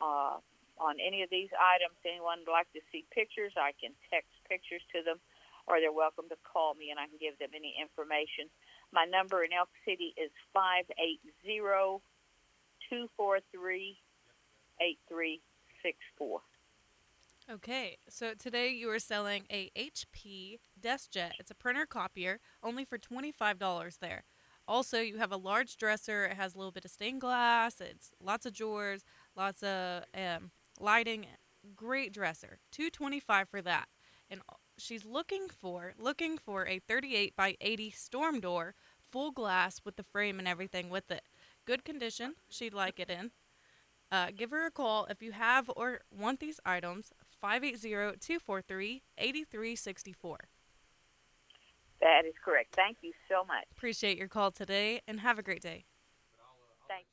Uh, 0.00 0.38
on 0.78 0.96
any 1.00 1.22
of 1.22 1.30
these 1.30 1.48
items, 1.56 1.96
anyone 2.04 2.44
would 2.44 2.52
like 2.52 2.70
to 2.72 2.80
see 2.92 3.04
pictures, 3.12 3.52
I 3.56 3.72
can 3.80 3.92
text 4.12 4.32
pictures 4.48 4.82
to 4.92 5.02
them, 5.02 5.18
or 5.66 5.80
they're 5.80 5.92
welcome 5.92 6.28
to 6.28 6.36
call 6.44 6.74
me 6.74 6.90
and 6.90 7.00
I 7.00 7.06
can 7.08 7.18
give 7.18 7.38
them 7.38 7.50
any 7.56 7.74
information. 7.80 8.52
My 8.92 9.04
number 9.04 9.42
in 9.42 9.52
Elk 9.52 9.70
City 9.84 10.14
is 10.16 10.30
580 10.52 11.20
243 12.88 13.98
8364. 14.80 16.40
Okay, 17.48 17.96
so 18.08 18.34
today 18.34 18.70
you 18.70 18.90
are 18.90 18.98
selling 18.98 19.44
a 19.50 19.70
HP 19.76 20.58
DeskJet. 20.80 21.32
It's 21.38 21.50
a 21.50 21.54
printer 21.54 21.86
copier, 21.86 22.40
only 22.62 22.84
for 22.84 22.98
$25 22.98 23.98
there. 24.00 24.24
Also, 24.68 25.00
you 25.00 25.18
have 25.18 25.32
a 25.32 25.36
large 25.36 25.76
dresser. 25.76 26.24
It 26.24 26.36
has 26.36 26.54
a 26.54 26.58
little 26.58 26.72
bit 26.72 26.84
of 26.84 26.90
stained 26.90 27.20
glass. 27.20 27.80
It's 27.80 28.10
lots 28.20 28.46
of 28.46 28.52
drawers, 28.52 29.04
lots 29.36 29.62
of 29.62 30.04
um, 30.14 30.50
lighting. 30.80 31.26
Great 31.74 32.12
dresser. 32.12 32.58
225 32.72 33.48
for 33.48 33.62
that. 33.62 33.86
And 34.28 34.40
she's 34.76 35.04
looking 35.04 35.48
for 35.48 35.94
looking 35.98 36.38
for 36.38 36.66
a 36.66 36.80
38 36.80 37.36
by 37.36 37.56
80 37.60 37.90
storm 37.90 38.40
door, 38.40 38.74
full 38.98 39.30
glass 39.30 39.80
with 39.84 39.96
the 39.96 40.02
frame 40.02 40.38
and 40.38 40.48
everything 40.48 40.88
with 40.90 41.10
it. 41.10 41.22
Good 41.64 41.84
condition. 41.84 42.34
She'd 42.48 42.74
like 42.74 43.00
it 43.00 43.10
in. 43.18 43.30
Uh, 44.10 44.28
give 44.36 44.50
her 44.50 44.66
a 44.66 44.70
call 44.70 45.06
if 45.06 45.22
you 45.22 45.32
have 45.32 45.70
or 45.76 46.00
want 46.10 46.40
these 46.40 46.60
items. 46.64 47.12
580-243-8364. 47.42 50.36
That 52.00 52.24
is 52.26 52.34
correct. 52.44 52.74
Thank 52.74 52.98
you 53.02 53.12
so 53.28 53.44
much. 53.44 53.64
Appreciate 53.72 54.18
your 54.18 54.28
call 54.28 54.50
today 54.50 55.00
and 55.08 55.20
have 55.20 55.38
a 55.38 55.42
great 55.42 55.62
day. 55.62 55.86
Thank 56.88 57.06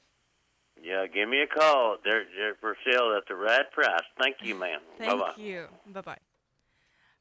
Yeah, 0.83 1.07
give 1.07 1.29
me 1.29 1.42
a 1.42 1.47
call. 1.47 1.99
They're, 2.05 2.25
they're 2.37 2.57
for 2.61 2.77
sale 2.85 3.14
at 3.16 3.29
the 3.29 3.37
right 3.37 3.71
price. 3.71 4.03
Thank 4.21 4.38
you, 4.42 4.57
ma'am. 4.57 4.81
Thank 4.99 5.21
Bye-bye. 5.21 5.40
you. 5.42 5.66
Bye 5.87 6.01
bye. 6.01 6.18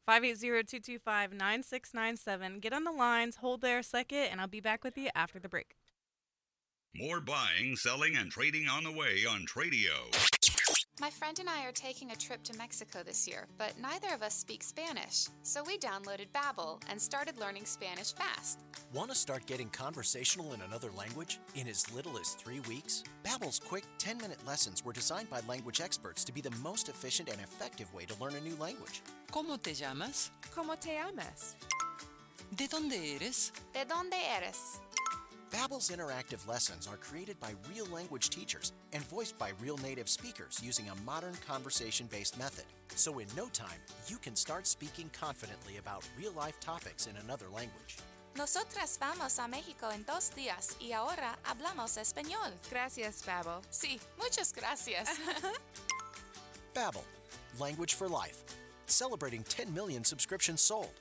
580-225-9697. 0.10 2.60
Get 2.60 2.74
on 2.74 2.84
the 2.84 2.92
lines, 2.92 3.36
hold 3.38 3.62
there 3.62 3.78
a 3.80 3.84
second, 3.84 4.30
and 4.32 4.42
I'll 4.42 4.48
be 4.48 4.60
back 4.60 4.84
with 4.84 4.98
you 4.98 5.10
after 5.14 5.38
the 5.40 5.48
break. 5.48 5.76
More 6.96 7.22
buying, 7.22 7.76
selling, 7.76 8.16
and 8.18 8.32
trading 8.32 8.68
on 8.68 8.84
the 8.84 8.92
way 8.92 9.26
on 9.30 9.46
Tradio. 9.46 10.40
My 11.02 11.10
friend 11.10 11.40
and 11.40 11.50
I 11.50 11.66
are 11.66 11.72
taking 11.72 12.12
a 12.12 12.16
trip 12.16 12.44
to 12.44 12.56
Mexico 12.60 13.00
this 13.04 13.28
year, 13.28 13.48
but 13.58 13.74
neither 13.82 14.14
of 14.14 14.22
us 14.22 14.36
speak 14.36 14.62
Spanish. 14.62 15.30
So 15.42 15.64
we 15.64 15.80
downloaded 15.80 16.28
Babbel 16.32 16.80
and 16.92 17.02
started 17.02 17.40
learning 17.40 17.66
Spanish 17.66 18.14
fast. 18.14 18.60
Want 18.94 19.10
to 19.10 19.16
start 19.16 19.48
getting 19.48 19.68
conversational 19.70 20.54
in 20.54 20.62
another 20.62 20.92
language 20.96 21.40
in 21.56 21.68
as 21.68 21.92
little 21.92 22.20
as 22.20 22.36
three 22.36 22.60
weeks? 22.70 23.04
Babbel's 23.24 23.58
quick 23.58 23.84
10-minute 23.98 24.46
lessons 24.46 24.86
were 24.86 24.94
designed 24.94 25.28
by 25.28 25.40
language 25.48 25.82
experts 25.82 26.24
to 26.24 26.32
be 26.32 26.40
the 26.40 26.56
most 26.62 26.88
efficient 26.88 27.30
and 27.30 27.42
effective 27.42 27.92
way 27.96 28.06
to 28.06 28.14
learn 28.24 28.36
a 28.36 28.40
new 28.40 28.56
language. 28.58 29.02
¿Cómo 29.32 29.60
te 29.60 29.74
llamas? 29.74 30.30
¿Cómo 30.56 30.80
te 30.80 30.90
llamas? 30.90 31.56
¿De 32.56 32.68
dónde 32.68 33.16
eres? 33.16 33.52
¿De 33.74 33.86
dónde 33.86 34.18
eres? 34.38 34.80
Babbel's 35.52 35.90
interactive 35.90 36.48
lessons 36.48 36.88
are 36.88 36.96
created 36.96 37.38
by 37.42 37.52
real 37.70 37.86
language 37.88 38.30
teachers 38.30 38.72
and 38.94 39.04
voiced 39.10 39.38
by 39.38 39.52
real 39.62 39.78
native 39.80 40.08
speakers 40.08 40.58
using 40.64 40.88
a 40.88 40.96
modern 41.06 41.34
conversation-based 41.46 42.40
method. 42.40 42.64
So 42.96 43.20
in 43.20 43.28
no 43.36 43.48
time, 43.48 43.80
you 44.08 44.18
can 44.18 44.36
start 44.38 44.66
speaking 44.66 45.10
confidently 45.12 45.76
about 45.78 46.08
real-life 46.18 46.58
topics 46.62 47.08
in 47.08 47.18
another 47.18 47.48
language. 47.54 47.98
Nosotras 48.38 48.98
vamos 48.98 49.38
a 49.40 49.48
México 49.50 49.94
en 49.94 50.06
dos 50.06 50.30
días 50.34 50.78
y 50.80 50.94
ahora 50.94 51.38
hablamos 51.44 51.98
español. 51.98 52.54
Gracias, 52.70 53.22
Babbel. 53.26 53.62
Sí, 53.70 54.00
muchas 54.18 54.54
gracias. 54.54 55.20
Babbel, 56.74 57.04
language 57.60 57.96
for 57.96 58.08
life. 58.08 58.46
Celebrating 58.86 59.44
10 59.50 59.74
million 59.74 60.06
subscriptions 60.06 60.62
sold. 60.62 60.94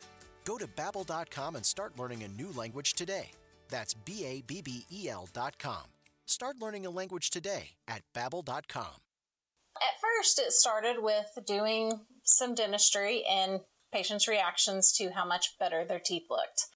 Go 0.44 0.58
to 0.58 0.66
babbel.com 0.66 1.54
and 1.54 1.64
start 1.64 1.96
learning 1.96 2.24
a 2.24 2.28
new 2.28 2.50
language 2.56 2.94
today. 2.94 3.30
That's 3.70 3.94
B 3.94 4.24
A 4.24 4.42
B 4.42 4.62
B 4.62 4.84
E 4.92 5.08
L 5.08 5.28
dot 5.32 5.58
com. 5.58 5.84
Start 6.26 6.56
learning 6.60 6.86
a 6.86 6.90
language 6.90 7.30
today 7.30 7.70
at 7.88 8.02
babbel.com. 8.14 9.00
At 9.76 10.00
first, 10.00 10.38
it 10.38 10.52
started 10.52 10.96
with 11.02 11.26
doing 11.46 12.00
some 12.22 12.54
dentistry 12.54 13.24
and 13.24 13.60
patients' 13.92 14.28
reactions 14.28 14.92
to 14.98 15.10
how 15.10 15.24
much 15.24 15.58
better 15.58 15.84
their 15.84 16.00
teeth 16.04 16.26
looked. 16.30 16.66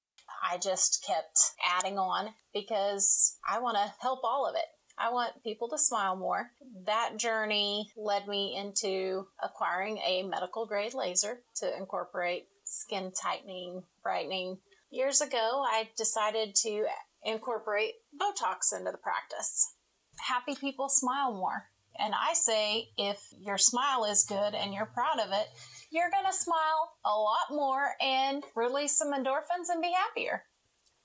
I 0.42 0.58
just 0.58 1.04
kept 1.06 1.38
adding 1.64 1.98
on 1.98 2.30
because 2.52 3.36
I 3.48 3.60
want 3.60 3.76
to 3.76 3.94
help 4.00 4.20
all 4.24 4.46
of 4.48 4.56
it. 4.56 4.64
I 4.98 5.10
want 5.10 5.42
people 5.42 5.68
to 5.70 5.78
smile 5.78 6.16
more. 6.16 6.50
That 6.86 7.16
journey 7.16 7.90
led 7.96 8.28
me 8.28 8.56
into 8.56 9.26
acquiring 9.42 9.98
a 9.98 10.22
medical 10.22 10.66
grade 10.66 10.94
laser 10.94 11.40
to 11.56 11.76
incorporate 11.76 12.46
skin 12.64 13.12
tightening, 13.20 13.82
brightening. 14.02 14.58
Years 14.94 15.20
ago, 15.20 15.64
I 15.66 15.88
decided 15.96 16.54
to 16.62 16.86
incorporate 17.24 17.94
Botox 18.16 18.72
into 18.72 18.92
the 18.92 18.98
practice. 18.98 19.74
Happy 20.20 20.54
people 20.54 20.88
smile 20.88 21.32
more. 21.32 21.64
And 21.98 22.14
I 22.14 22.32
say 22.34 22.90
if 22.96 23.18
your 23.36 23.58
smile 23.58 24.04
is 24.04 24.24
good 24.24 24.54
and 24.54 24.72
you're 24.72 24.86
proud 24.86 25.18
of 25.18 25.32
it, 25.32 25.48
you're 25.90 26.12
going 26.12 26.26
to 26.26 26.32
smile 26.32 26.92
a 27.04 27.10
lot 27.10 27.50
more 27.50 27.96
and 28.00 28.44
release 28.54 28.96
some 28.96 29.12
endorphins 29.12 29.68
and 29.68 29.82
be 29.82 29.90
happier. 29.90 30.44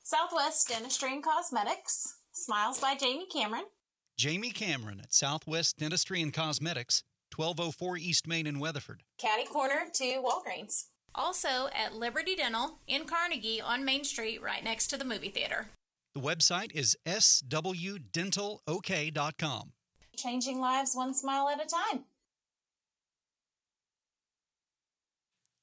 Southwest 0.04 0.68
Dentistry 0.68 1.12
and 1.12 1.24
Cosmetics, 1.24 2.20
Smiles 2.32 2.80
by 2.80 2.94
Jamie 2.94 3.26
Cameron. 3.34 3.66
Jamie 4.20 4.52
Cameron 4.52 5.00
at 5.00 5.16
Southwest 5.16 5.80
Dentistry 5.80 6.22
and 6.22 6.32
Cosmetics, 6.32 7.02
1204 7.36 7.98
East 7.98 8.28
Main 8.28 8.46
in 8.46 8.60
Weatherford. 8.60 9.02
Caddy 9.18 9.48
Corner 9.48 9.86
to 9.96 10.24
Walgreens. 10.24 10.84
Also 11.20 11.67
at 11.76 11.93
Liberty 11.93 12.36
Dental 12.36 12.80
in 12.88 13.03
Carnegie 13.03 13.59
on 13.59 13.84
Main 13.84 14.05
Street, 14.05 14.41
right 14.41 14.63
next 14.63 14.88
to 14.88 14.95
the 14.97 15.03
movie 15.03 15.30
theater. 15.30 15.67
The 16.15 16.22
website 16.22 16.72
is 16.72 16.95
swdentalok.com. 17.05 19.72
Changing 20.15 20.61
lives 20.61 20.95
one 20.95 21.13
smile 21.13 21.49
at 21.49 21.61
a 21.61 21.67
time. 21.67 22.05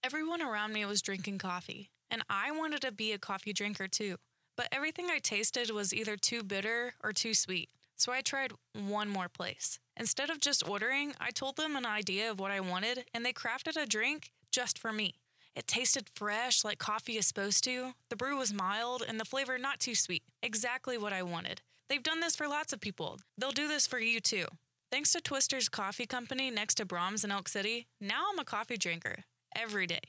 Everyone 0.05 0.43
around 0.43 0.75
me 0.75 0.85
was 0.85 1.01
drinking 1.01 1.39
coffee, 1.39 1.89
and 2.11 2.23
I 2.29 2.51
wanted 2.53 2.83
to 2.83 2.93
be 2.93 3.13
a 3.13 3.19
coffee 3.19 3.55
drinker 3.55 3.89
too. 3.89 4.17
But 4.57 4.69
everything 4.71 5.09
I 5.11 5.19
tasted 5.19 5.71
was 5.71 5.95
either 5.95 6.17
too 6.17 6.43
bitter 6.43 6.93
or 7.03 7.13
too 7.13 7.33
sweet, 7.33 7.71
so 7.97 8.13
I 8.13 8.21
tried 8.21 8.53
one 8.75 9.09
more 9.09 9.31
place. 9.31 9.79
Instead 9.97 10.29
of 10.29 10.41
just 10.41 10.69
ordering, 10.69 11.15
I 11.19 11.31
told 11.31 11.57
them 11.57 11.77
an 11.77 11.87
idea 11.87 12.31
of 12.31 12.39
what 12.39 12.51
I 12.51 12.61
wanted, 12.61 13.07
and 13.15 13.25
they 13.25 13.33
crafted 13.33 13.81
a 13.81 13.87
drink 13.87 14.33
just 14.53 14.79
for 14.79 14.93
me. 14.93 15.15
It 15.57 15.67
tasted 15.67 16.11
fresh, 16.15 16.65
like 16.65 16.79
coffee 16.79 17.17
is 17.17 17.27
supposed 17.27 17.65
to. 17.65 17.95
The 18.11 18.17
brew 18.17 18.37
was 18.37 18.53
mild, 18.53 19.03
and 19.07 19.19
the 19.19 19.25
flavor 19.25 19.57
not 19.57 19.81
too 19.81 19.95
sweet. 19.95 20.23
Exactly 20.43 20.99
what 20.99 21.15
I 21.15 21.23
wanted. 21.23 21.63
They've 21.89 22.03
done 22.03 22.21
this 22.21 22.37
for 22.37 22.47
lots 22.47 22.75
of 22.75 22.81
people. 22.81 23.19
They'll 23.39 23.53
do 23.53 23.67
this 23.67 23.87
for 23.87 23.99
you 23.99 24.21
too. 24.21 24.45
Thanks 24.93 25.13
to 25.13 25.21
Twister's 25.21 25.71
Coffee 25.71 26.07
Company 26.07 26.51
next 26.51 26.75
to 26.75 26.85
Braum's 26.87 27.25
in 27.25 27.33
Elk 27.33 27.49
City, 27.49 27.87
now 28.01 28.27
I'm 28.31 28.39
a 28.39 28.45
coffee 28.45 28.77
drinker 28.77 29.25
every 29.57 29.87
day. 29.87 30.01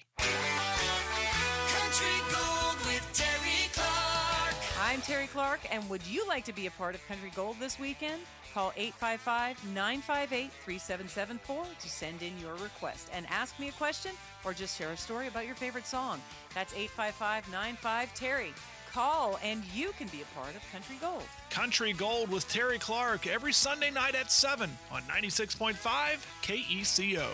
I'm 4.88 5.02
Terry 5.02 5.28
Clark, 5.28 5.60
and 5.70 5.90
would 5.90 6.08
you 6.08 6.26
like 6.30 6.46
to 6.46 6.54
be 6.54 6.66
a 6.66 6.72
part 6.72 6.96
of 6.96 7.06
Country 7.10 7.30
Gold 7.36 7.58
this 7.60 7.78
weekend? 7.78 8.22
Call 8.54 8.72
855 8.78 9.74
958 9.74 10.50
3774 10.64 11.66
to 11.82 11.90
send 11.90 12.22
in 12.22 12.32
your 12.40 12.56
request 12.56 13.10
and 13.12 13.26
ask 13.30 13.60
me 13.60 13.68
a 13.68 13.74
question 13.74 14.14
or 14.46 14.54
just 14.54 14.78
share 14.78 14.92
a 14.92 14.96
story 14.96 15.28
about 15.28 15.46
your 15.46 15.56
favorite 15.56 15.86
song. 15.86 16.22
That's 16.56 16.74
855 16.74 17.52
95 17.52 18.14
Terry. 18.14 18.54
Call 18.94 19.38
and 19.44 19.62
you 19.76 19.92
can 19.98 20.08
be 20.08 20.22
a 20.22 20.40
part 20.40 20.56
of 20.56 20.62
Country 20.72 20.96
Gold. 21.02 21.26
Country 21.50 21.92
Gold 21.92 22.32
with 22.32 22.48
Terry 22.48 22.80
Clark 22.80 23.28
every 23.28 23.52
Sunday 23.52 23.92
night 23.92 24.16
at 24.16 24.32
7 24.32 24.70
on 24.90 25.02
96.5 25.02 25.76
KECO. 26.42 27.28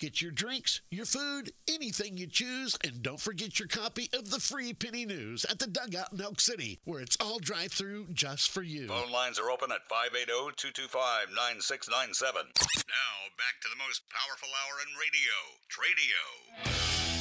Get 0.00 0.22
your 0.22 0.30
drinks, 0.32 0.80
your 0.90 1.04
food, 1.04 1.52
anything 1.68 2.16
you 2.16 2.26
choose, 2.26 2.74
and 2.82 3.02
don't 3.02 3.20
forget 3.20 3.58
your 3.58 3.68
copy 3.68 4.08
of 4.14 4.30
the 4.30 4.40
free 4.40 4.72
Penny 4.72 5.04
News 5.04 5.44
at 5.44 5.58
the 5.58 5.66
Dugout 5.66 6.14
in 6.14 6.22
Elk 6.22 6.40
City, 6.40 6.80
where 6.84 7.02
it's 7.02 7.18
all 7.20 7.38
drive 7.38 7.70
through 7.70 8.06
just 8.14 8.50
for 8.50 8.62
you. 8.62 8.88
Phone 8.88 9.12
lines 9.12 9.38
are 9.38 9.50
open 9.50 9.70
at 9.70 9.86
580 9.90 10.56
225 10.56 11.36
9697. 11.36 12.48
Now, 12.88 13.12
back 13.36 13.60
to 13.60 13.68
the 13.68 13.76
most 13.76 14.00
powerful 14.08 14.48
hour 14.48 14.80
in 14.80 14.96
radio, 14.96 15.36
Tradio. 15.68 17.19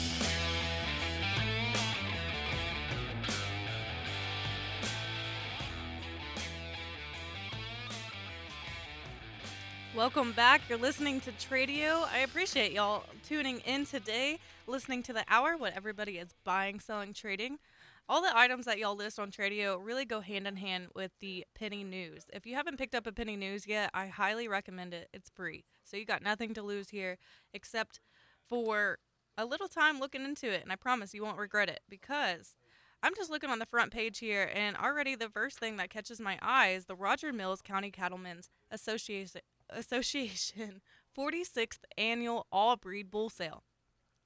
Welcome 9.99 10.31
back. 10.31 10.61
You're 10.69 10.77
listening 10.77 11.19
to 11.19 11.31
Tradio. 11.33 12.07
I 12.09 12.19
appreciate 12.19 12.71
y'all 12.71 13.03
tuning 13.27 13.59
in 13.65 13.85
today, 13.85 14.39
listening 14.65 15.03
to 15.03 15.11
the 15.11 15.25
hour, 15.27 15.57
what 15.57 15.75
everybody 15.75 16.19
is 16.19 16.29
buying, 16.45 16.79
selling, 16.79 17.11
trading. 17.11 17.59
All 18.07 18.21
the 18.21 18.31
items 18.33 18.65
that 18.65 18.79
y'all 18.79 18.95
list 18.95 19.19
on 19.19 19.29
Tradio 19.29 19.77
really 19.77 20.05
go 20.05 20.21
hand 20.21 20.47
in 20.47 20.55
hand 20.55 20.87
with 20.95 21.11
the 21.19 21.45
penny 21.53 21.83
news. 21.83 22.27
If 22.31 22.45
you 22.45 22.55
haven't 22.55 22.77
picked 22.77 22.95
up 22.95 23.07
a 23.07 23.11
penny 23.11 23.35
news 23.35 23.67
yet, 23.67 23.91
I 23.93 24.07
highly 24.07 24.47
recommend 24.47 24.93
it. 24.93 25.09
It's 25.13 25.29
free. 25.29 25.65
So 25.83 25.97
you 25.97 26.05
got 26.05 26.23
nothing 26.23 26.53
to 26.53 26.61
lose 26.61 26.91
here 26.91 27.17
except 27.53 27.99
for 28.47 28.99
a 29.37 29.45
little 29.45 29.67
time 29.67 29.99
looking 29.99 30.23
into 30.23 30.49
it. 30.49 30.63
And 30.63 30.71
I 30.71 30.77
promise 30.77 31.13
you 31.13 31.23
won't 31.23 31.37
regret 31.37 31.67
it 31.67 31.81
because 31.89 32.55
I'm 33.03 33.15
just 33.15 33.29
looking 33.29 33.49
on 33.49 33.59
the 33.59 33.65
front 33.65 33.91
page 33.91 34.19
here, 34.19 34.49
and 34.53 34.77
already 34.77 35.15
the 35.15 35.29
first 35.29 35.59
thing 35.59 35.75
that 35.75 35.89
catches 35.89 36.21
my 36.21 36.39
eye 36.41 36.69
is 36.69 36.85
the 36.85 36.95
Roger 36.95 37.33
Mills 37.33 37.61
County 37.61 37.91
Cattlemen's 37.91 38.49
Association 38.71 39.41
Association 39.69 40.81
46th 41.17 41.79
annual 41.97 42.47
all 42.51 42.75
breed 42.75 43.09
bull 43.09 43.29
sale. 43.29 43.63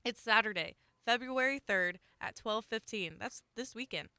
It's 0.04 0.22
Saturday, 0.22 0.76
February 1.06 1.60
3rd 1.60 2.00
at 2.20 2.36
12:15. 2.36 3.18
That's 3.20 3.44
this 3.56 3.74
weekend. 3.74 4.10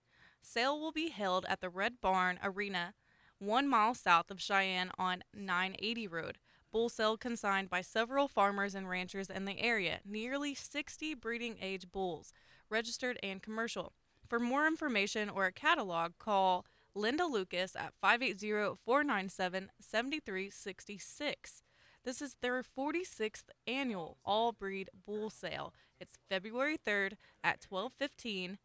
Sale 0.42 0.78
will 0.78 0.92
be 0.92 1.08
held 1.08 1.46
at 1.46 1.60
the 1.60 1.70
Red 1.70 2.00
Barn 2.00 2.38
Arena, 2.42 2.94
1 3.38 3.68
mile 3.68 3.94
south 3.94 4.30
of 4.30 4.40
Cheyenne 4.40 4.90
on 4.98 5.22
980 5.32 6.06
Road. 6.08 6.38
Bull 6.70 6.88
sale 6.88 7.16
consigned 7.16 7.70
by 7.70 7.80
several 7.80 8.26
farmers 8.26 8.74
and 8.74 8.88
ranchers 8.88 9.30
in 9.30 9.44
the 9.44 9.60
area, 9.60 10.00
nearly 10.04 10.54
60 10.54 11.14
breeding 11.14 11.56
age 11.60 11.92
bulls, 11.92 12.32
registered 12.68 13.18
and 13.22 13.42
commercial. 13.42 13.92
For 14.28 14.40
more 14.40 14.66
information 14.66 15.30
or 15.30 15.46
a 15.46 15.52
catalog, 15.52 16.18
call 16.18 16.66
Linda 16.94 17.26
Lucas 17.26 17.74
at 17.74 17.92
580 18.00 18.76
497 18.84 19.70
7366. 19.80 21.62
This 22.04 22.22
is 22.22 22.36
their 22.40 22.62
46th 22.62 23.44
annual 23.66 24.18
all 24.24 24.52
breed 24.52 24.90
bull 25.06 25.30
sale. 25.30 25.72
It's 25.98 26.18
February 26.28 26.76
3rd 26.76 27.14
at 27.42 27.64
1215 27.68 28.58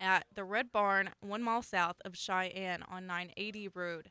at 0.00 0.26
the 0.34 0.44
Red 0.44 0.72
Barn, 0.72 1.10
one 1.20 1.42
mile 1.42 1.62
south 1.62 1.96
of 2.04 2.16
Cheyenne 2.16 2.82
on 2.88 3.06
980 3.06 3.68
Road. 3.68 4.10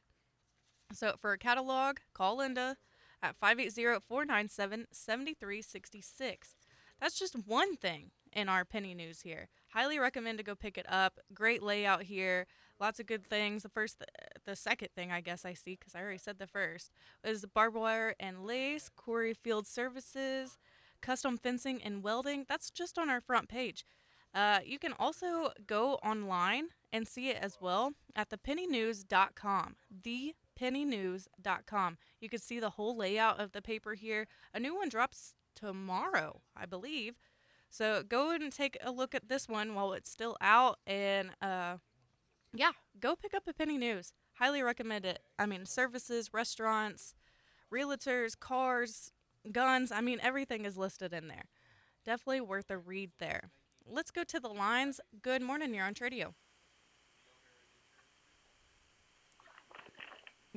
So 0.93 1.15
for 1.19 1.31
a 1.31 1.37
catalog, 1.37 1.97
call 2.13 2.37
Linda 2.37 2.77
at 3.23 3.35
580 3.37 4.01
497 4.07 4.87
7366. 4.91 6.55
That's 6.99 7.17
just 7.17 7.47
one 7.47 7.75
thing 7.75 8.11
in 8.33 8.47
our 8.47 8.65
penny 8.65 8.93
news 8.93 9.21
here. 9.21 9.47
Highly 9.69 9.97
recommend 9.97 10.37
to 10.37 10.43
go 10.43 10.55
pick 10.55 10.77
it 10.77 10.85
up. 10.87 11.19
Great 11.33 11.63
layout 11.63 12.03
here. 12.03 12.45
Lots 12.82 12.99
of 12.99 13.05
good 13.05 13.23
things. 13.23 13.61
The 13.61 13.69
first, 13.69 14.03
the 14.43 14.55
second 14.55 14.89
thing 14.95 15.11
I 15.11 15.21
guess 15.21 15.45
I 15.45 15.53
see, 15.53 15.77
because 15.79 15.93
I 15.93 16.01
already 16.01 16.17
said 16.17 16.39
the 16.39 16.47
first, 16.47 16.89
is 17.23 17.45
barbed 17.45 17.75
wire 17.75 18.15
and 18.19 18.43
lace, 18.43 18.89
Corey 18.89 19.36
Field 19.36 19.67
Services, 19.67 20.57
custom 20.99 21.38
fencing 21.38 21.79
and 21.84 22.01
welding. 22.01 22.45
That's 22.49 22.71
just 22.71 22.97
on 22.97 23.07
our 23.07 23.21
front 23.21 23.49
page. 23.49 23.86
Uh, 24.34 24.61
you 24.65 24.79
can 24.79 24.93
also 24.97 25.51
go 25.67 25.99
online 26.03 26.69
and 26.91 27.07
see 27.07 27.29
it 27.29 27.38
as 27.39 27.59
well 27.61 27.91
at 28.15 28.29
thepennynews.com. 28.32 29.75
Thepennynews.com. 30.03 31.97
You 32.19 32.29
can 32.29 32.39
see 32.39 32.59
the 32.59 32.71
whole 32.71 32.97
layout 32.97 33.39
of 33.39 33.51
the 33.51 33.61
paper 33.61 33.93
here. 33.93 34.25
A 34.55 34.59
new 34.59 34.75
one 34.75 34.89
drops 34.89 35.36
tomorrow, 35.55 36.41
I 36.55 36.65
believe. 36.65 37.19
So 37.69 38.01
go 38.01 38.32
and 38.32 38.51
take 38.51 38.75
a 38.84 38.91
look 38.91 39.13
at 39.13 39.29
this 39.29 39.47
one 39.47 39.75
while 39.75 39.93
it's 39.93 40.09
still 40.09 40.36
out, 40.41 40.79
and 40.88 41.29
uh, 41.41 41.77
yeah, 42.54 42.72
go 42.99 43.16
pick 43.16 43.34
up 43.34 43.43
a 43.47 43.54
Penny 43.54 43.78
News. 43.78 44.14
Highly 44.34 44.62
recommend 44.62 45.06
it. 45.06 45.20
I 45.39 45.45
mean, 45.45 45.66
services, 45.66 46.32
restaurants, 46.34 47.14
realtors, 47.74 48.38
cars, 48.38 49.12
guns. 49.52 49.91
I 49.91 50.02
mean, 50.02 50.20
everything 50.22 50.66
is 50.66 50.78
listed 50.78 51.14
in 51.14 51.28
there. 51.28 51.45
Definitely 52.06 52.41
worth 52.41 52.70
a 52.70 52.78
read 52.78 53.12
there. 53.20 53.49
Let's 53.88 54.12
go 54.12 54.24
to 54.24 54.39
the 54.39 54.49
lines. 54.49 54.99
Good 55.22 55.41
morning. 55.41 55.74
You're 55.74 55.86
on 55.86 55.93
Tradio. 55.93 56.34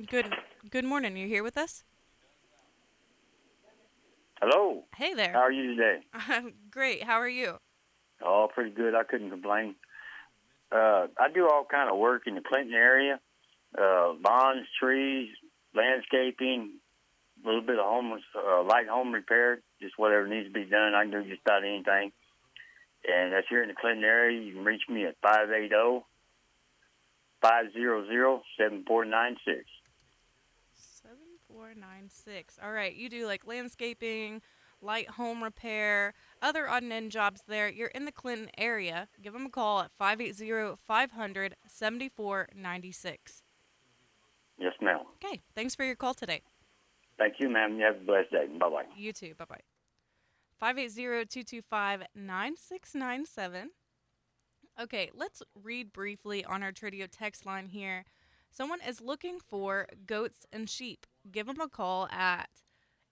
Good. 0.07 0.27
Good 0.69 0.85
morning. 0.85 1.15
You 1.15 1.27
here 1.27 1.43
with 1.43 1.57
us? 1.57 1.83
Hello. 4.41 4.83
Hey 4.95 5.13
there. 5.13 5.31
How 5.31 5.39
are 5.39 5.51
you 5.51 5.75
today? 5.75 5.99
I'm 6.13 6.53
great. 6.71 7.03
How 7.03 7.15
are 7.15 7.29
you? 7.29 7.57
Oh, 8.23 8.47
pretty 8.53 8.71
good. 8.71 8.93
I 8.93 9.03
couldn't 9.03 9.29
complain. 9.29 9.75
Uh, 10.75 11.07
I 11.17 11.31
do 11.33 11.47
all 11.47 11.65
kind 11.69 11.89
of 11.89 11.97
work 11.97 12.23
in 12.27 12.35
the 12.35 12.41
Clinton 12.41 12.73
area, 12.73 13.19
uh, 13.79 14.13
lawns, 14.21 14.67
trees, 14.77 15.29
landscaping, 15.73 16.73
a 17.43 17.47
little 17.47 17.61
bit 17.61 17.79
of 17.79 17.85
home, 17.85 18.19
uh, 18.35 18.63
light 18.63 18.87
home 18.89 19.13
repair, 19.13 19.61
just 19.81 19.97
whatever 19.97 20.27
needs 20.27 20.47
to 20.47 20.53
be 20.53 20.65
done. 20.65 20.93
I 20.93 21.03
can 21.03 21.11
do 21.11 21.29
just 21.29 21.41
about 21.45 21.63
anything. 21.63 22.11
And 23.07 23.31
that's 23.31 23.47
here 23.47 23.61
in 23.61 23.69
the 23.69 23.75
Clinton 23.75 24.03
area. 24.03 24.41
You 24.41 24.53
can 24.53 24.65
reach 24.65 24.81
me 24.89 25.05
at 25.05 25.15
580 25.21 26.03
500 27.41 28.41
7496. 28.57 29.65
7496. 31.03 32.59
All 32.61 32.71
right. 32.71 32.95
You 32.95 33.07
do 33.07 33.27
like 33.27 33.47
landscaping, 33.47 34.41
light 34.81 35.11
home 35.11 35.43
repair, 35.43 36.13
other 36.41 36.69
odd 36.69 36.83
and 36.83 36.93
end 36.93 37.11
jobs 37.11 37.43
there. 37.47 37.69
You're 37.69 37.87
in 37.89 38.05
the 38.05 38.11
Clinton 38.11 38.49
area. 38.57 39.07
Give 39.21 39.33
them 39.33 39.45
a 39.45 39.49
call 39.49 39.81
at 39.81 39.91
580 39.97 40.77
500 40.85 41.55
7496. 41.67 43.43
Yes, 44.57 44.73
ma'am. 44.81 44.99
Okay. 45.23 45.41
Thanks 45.53 45.75
for 45.75 45.83
your 45.83 45.95
call 45.95 46.13
today. 46.13 46.41
Thank 47.17 47.35
you, 47.39 47.49
ma'am. 47.49 47.77
You 47.77 47.85
have 47.85 47.95
a 47.95 48.05
blessed 48.05 48.31
day. 48.31 48.47
Bye 48.59 48.69
bye. 48.69 48.83
You 48.95 49.13
too. 49.13 49.33
Bye 49.37 49.45
bye. 49.49 49.61
580 50.59 51.25
225 51.25 52.03
9697. 52.15 53.69
Okay, 54.79 55.09
let's 55.13 55.41
read 55.61 55.93
briefly 55.93 56.43
on 56.43 56.61
our 56.61 56.71
Tradio 56.73 57.07
text 57.09 57.45
line 57.45 57.67
here. 57.67 58.03
Someone 58.51 58.79
is 58.85 59.01
looking 59.01 59.39
for 59.39 59.87
goats 60.05 60.45
and 60.51 60.69
sheep. 60.69 61.05
Give 61.31 61.47
them 61.47 61.61
a 61.61 61.69
call 61.69 62.07
at 62.09 62.49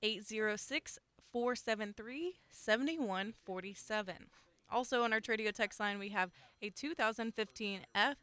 806 0.02 1.00
473 1.34 2.36
7147. 2.52 4.16
Also 4.72 5.02
on 5.02 5.12
our 5.12 5.20
Tradio 5.20 5.52
text 5.52 5.80
line, 5.80 5.98
we 5.98 6.10
have 6.10 6.32
a 6.62 6.70
2015 6.70 7.82
F 7.96 8.18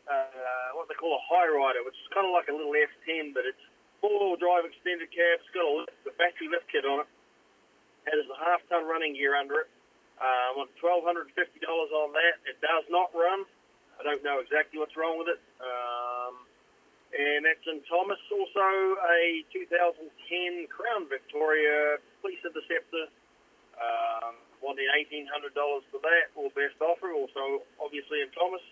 uh, 0.09 0.74
what 0.74 0.89
they 0.89 0.95
call 0.97 1.13
a 1.13 1.24
high 1.30 1.45
rider, 1.47 1.86
which 1.86 1.93
is 1.95 2.09
kind 2.13 2.26
of 2.26 2.34
like 2.34 2.49
a 2.49 2.55
little 2.55 2.74
S10, 2.74 3.34
but 3.38 3.45
it's 3.45 3.61
four-wheel 4.08 4.39
drive 4.39 4.64
extended 4.64 5.12
cab. 5.12 5.43
It's 5.43 5.51
got 5.51 5.68
a, 5.68 5.74
lift, 5.84 5.91
a 6.08 6.16
battery 6.16 6.47
lift 6.47 6.72
kit 6.72 6.88
on 6.88 7.03
it. 7.03 7.10
Has 8.08 8.24
a 8.24 8.39
half-ton 8.39 8.88
running 8.88 9.20
gear 9.20 9.36
under 9.36 9.68
it. 9.68 9.70
Uh, 10.16 10.55
hundred 11.03 11.30
and 11.30 11.36
fifty 11.36 11.60
dollars 11.60 11.91
on 11.91 12.16
that. 12.16 12.39
It 12.47 12.58
does 12.64 12.88
not 12.88 13.12
run. 13.12 13.43
I 13.99 14.08
don't 14.08 14.24
know 14.24 14.39
exactly 14.39 14.80
what's 14.80 14.95
wrong 14.95 15.20
with 15.20 15.28
it. 15.28 15.41
Um, 15.60 16.47
and 17.12 17.43
that's 17.43 17.64
in 17.68 17.84
Thomas. 17.88 18.20
Also, 18.32 18.68
a 19.03 19.43
2010 19.51 20.68
Crown 20.72 21.05
Victoria 21.12 21.99
Police 22.24 22.41
Interceptor. 22.47 23.12
Um, 23.78 24.39
wanting 24.64 24.89
$1,800 24.89 25.53
for 25.93 26.01
that, 26.01 26.34
or 26.34 26.49
best 26.58 26.80
offer. 26.82 27.14
Also, 27.14 27.62
obviously 27.78 28.26
in 28.26 28.32
Thomas. 28.34 28.64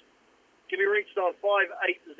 Can 0.65 0.81
be 0.81 0.89
reached 0.89 1.13
on 1.21 1.37
580 1.45 2.17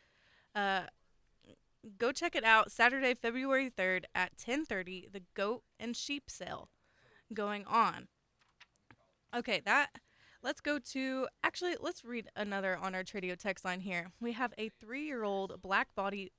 Uh, 0.54 0.82
go 1.96 2.12
check 2.12 2.36
it 2.36 2.44
out 2.44 2.70
Saturday, 2.70 3.14
February 3.14 3.70
3rd 3.70 4.04
at 4.14 4.36
10:30, 4.36 5.10
the 5.10 5.22
goat 5.32 5.62
and 5.78 5.96
sheep 5.96 6.28
sale 6.28 6.68
going 7.32 7.64
on. 7.64 8.08
Okay, 9.34 9.60
that 9.64 9.98
let's 10.42 10.60
go 10.60 10.78
to 10.78 11.26
actually 11.42 11.74
let's 11.80 12.04
read 12.04 12.28
another 12.36 12.76
on 12.76 12.94
our 12.94 13.02
Tradio 13.02 13.34
text 13.36 13.64
line 13.64 13.80
here. 13.80 14.12
We 14.20 14.32
have 14.32 14.52
a 14.58 14.70
3-year-old 14.84 15.62
black 15.62 15.94
body 15.94 16.30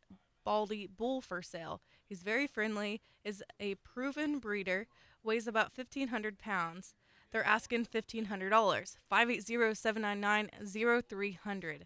baldy 0.43 0.87
bull 0.87 1.21
for 1.21 1.41
sale. 1.41 1.81
He's 2.07 2.21
very 2.23 2.47
friendly, 2.47 3.01
is 3.23 3.43
a 3.59 3.75
proven 3.75 4.39
breeder, 4.39 4.87
weighs 5.23 5.47
about 5.47 5.71
1500 5.75 6.39
pounds. 6.39 6.95
They're 7.31 7.45
asking 7.45 7.85
$1,500. 7.85 8.95
580-799-0300. 9.11 11.81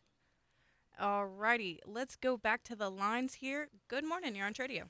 Alrighty, 0.99 1.79
let's 1.85 2.15
go 2.15 2.37
back 2.37 2.63
to 2.63 2.75
the 2.75 2.89
lines 2.89 3.35
here. 3.35 3.67
Good 3.89 4.05
morning, 4.05 4.35
you're 4.35 4.47
on 4.47 4.53
Tradio. 4.53 4.89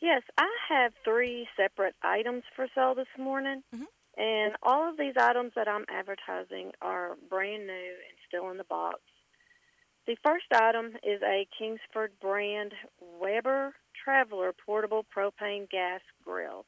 Yes, 0.00 0.22
I 0.36 0.48
have 0.68 0.92
three 1.04 1.48
separate 1.56 1.94
items 2.02 2.42
for 2.54 2.66
sale 2.74 2.94
this 2.94 3.06
morning. 3.18 3.62
Mm-hmm. 3.74 3.84
And 4.16 4.54
all 4.62 4.88
of 4.88 4.96
these 4.96 5.14
items 5.18 5.52
that 5.56 5.68
I'm 5.68 5.84
advertising 5.88 6.72
are 6.80 7.16
brand 7.28 7.66
new 7.66 7.72
and 7.72 8.16
still 8.26 8.50
in 8.50 8.56
the 8.56 8.64
box. 8.64 9.00
The 10.06 10.16
first 10.24 10.46
item 10.54 10.92
is 11.02 11.20
a 11.22 11.46
Kingsford 11.58 12.12
brand 12.20 12.72
Weber 13.20 13.74
Traveler 14.04 14.54
portable 14.64 15.04
propane 15.14 15.68
gas 15.68 16.00
grill 16.24 16.64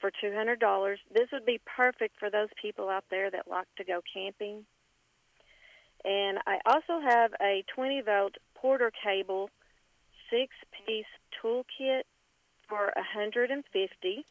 for 0.00 0.10
$200. 0.22 0.96
This 1.12 1.28
would 1.32 1.46
be 1.46 1.60
perfect 1.64 2.18
for 2.18 2.30
those 2.30 2.48
people 2.60 2.88
out 2.88 3.04
there 3.10 3.30
that 3.30 3.48
like 3.48 3.68
to 3.76 3.84
go 3.84 4.00
camping. 4.12 4.66
And 6.04 6.38
I 6.46 6.58
also 6.66 7.00
have 7.00 7.32
a 7.40 7.64
20 7.74 8.02
volt 8.02 8.34
Porter 8.54 8.92
cable 9.04 9.50
six 10.30 10.54
piece 10.86 11.06
toolkit 11.42 12.02
for 12.68 12.92
150 12.96 14.24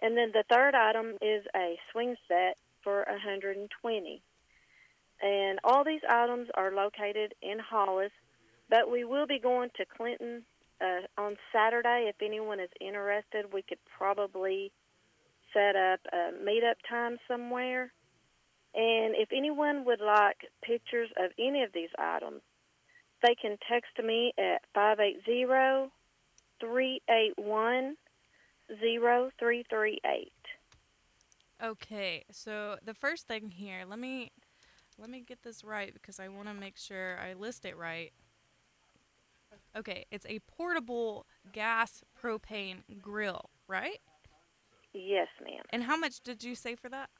and 0.00 0.16
then 0.16 0.30
the 0.32 0.44
third 0.48 0.74
item 0.74 1.16
is 1.20 1.44
a 1.54 1.78
swing 1.92 2.16
set 2.26 2.56
for 2.82 3.04
120 3.08 4.22
and 5.20 5.58
all 5.64 5.84
these 5.84 6.00
items 6.08 6.48
are 6.54 6.72
located 6.72 7.34
in 7.42 7.58
Hollis 7.58 8.12
but 8.70 8.90
we 8.90 9.04
will 9.04 9.26
be 9.26 9.38
going 9.38 9.70
to 9.76 9.86
Clinton 9.86 10.42
uh, 10.80 11.00
on 11.20 11.36
Saturday. 11.52 12.06
If 12.08 12.16
anyone 12.22 12.60
is 12.60 12.70
interested 12.80 13.52
we 13.52 13.62
could 13.62 13.78
probably 13.96 14.72
set 15.52 15.74
up 15.74 16.00
a 16.12 16.32
meetup 16.44 16.76
time 16.88 17.16
somewhere. 17.26 17.90
And 18.74 19.14
if 19.16 19.30
anyone 19.32 19.86
would 19.86 20.00
like 20.00 20.36
pictures 20.62 21.08
of 21.16 21.30
any 21.38 21.62
of 21.62 21.72
these 21.72 21.88
items 21.98 22.42
they 23.22 23.34
can 23.34 23.58
text 23.68 23.90
me 24.02 24.32
at 24.38 24.62
580 24.74 25.90
381 26.60 27.96
0338. 28.68 30.32
Okay, 31.62 32.24
so 32.30 32.76
the 32.84 32.94
first 32.94 33.26
thing 33.26 33.50
here, 33.50 33.84
let 33.88 33.98
me 33.98 34.30
let 34.98 35.10
me 35.10 35.22
get 35.26 35.42
this 35.42 35.64
right 35.64 35.92
because 35.92 36.20
I 36.20 36.28
want 36.28 36.48
to 36.48 36.54
make 36.54 36.76
sure 36.76 37.18
I 37.18 37.34
list 37.34 37.64
it 37.64 37.76
right. 37.76 38.12
Okay, 39.76 40.06
it's 40.10 40.26
a 40.26 40.40
portable 40.40 41.26
gas 41.52 42.02
propane 42.20 42.82
grill, 43.00 43.50
right? 43.66 43.98
Yes, 44.92 45.28
ma'am. 45.42 45.64
And 45.70 45.84
how 45.84 45.96
much 45.96 46.20
did 46.20 46.42
you 46.42 46.54
say 46.54 46.74
for 46.74 46.88
that? 46.88 47.10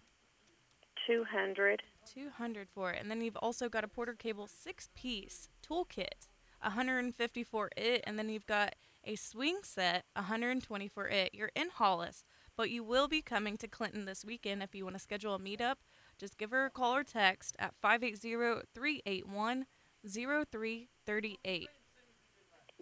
200. 1.07 1.83
200 2.13 2.69
for 2.69 2.93
it. 2.93 3.01
And 3.01 3.11
then 3.11 3.21
you've 3.21 3.37
also 3.37 3.69
got 3.69 3.85
a 3.85 3.89
Porter 3.89 4.15
Cable 4.15 4.47
six 4.47 4.89
piece 4.95 5.49
toolkit, 5.67 6.29
150 6.63 7.45
for 7.45 7.71
it. 7.77 8.03
And 8.07 8.19
then 8.19 8.29
you've 8.29 8.47
got 8.47 8.75
a 9.05 9.17
swing 9.17 9.61
set, 9.63 10.05
120 10.15 10.89
for 10.89 11.09
it. 11.09 11.31
You're 11.33 11.51
in 11.55 11.71
Hollis, 11.71 12.25
but 12.57 12.71
you 12.71 12.85
will 12.85 13.09
be 13.09 13.23
coming 13.23 13.57
to 13.59 13.69
Clinton 13.69 14.05
this 14.05 14.25
weekend 14.25 14.63
if 14.63 14.75
you 14.75 14.85
want 14.85 14.97
to 14.97 15.03
schedule 15.03 15.35
a 15.35 15.39
meetup. 15.39 15.77
Just 16.19 16.39
give 16.39 16.51
her 16.51 16.67
a 16.67 16.71
call 16.71 16.97
or 16.97 17.05
text 17.05 17.57
at 17.59 17.75
580 17.81 18.67
381 18.75 19.67
0338. 20.07 21.69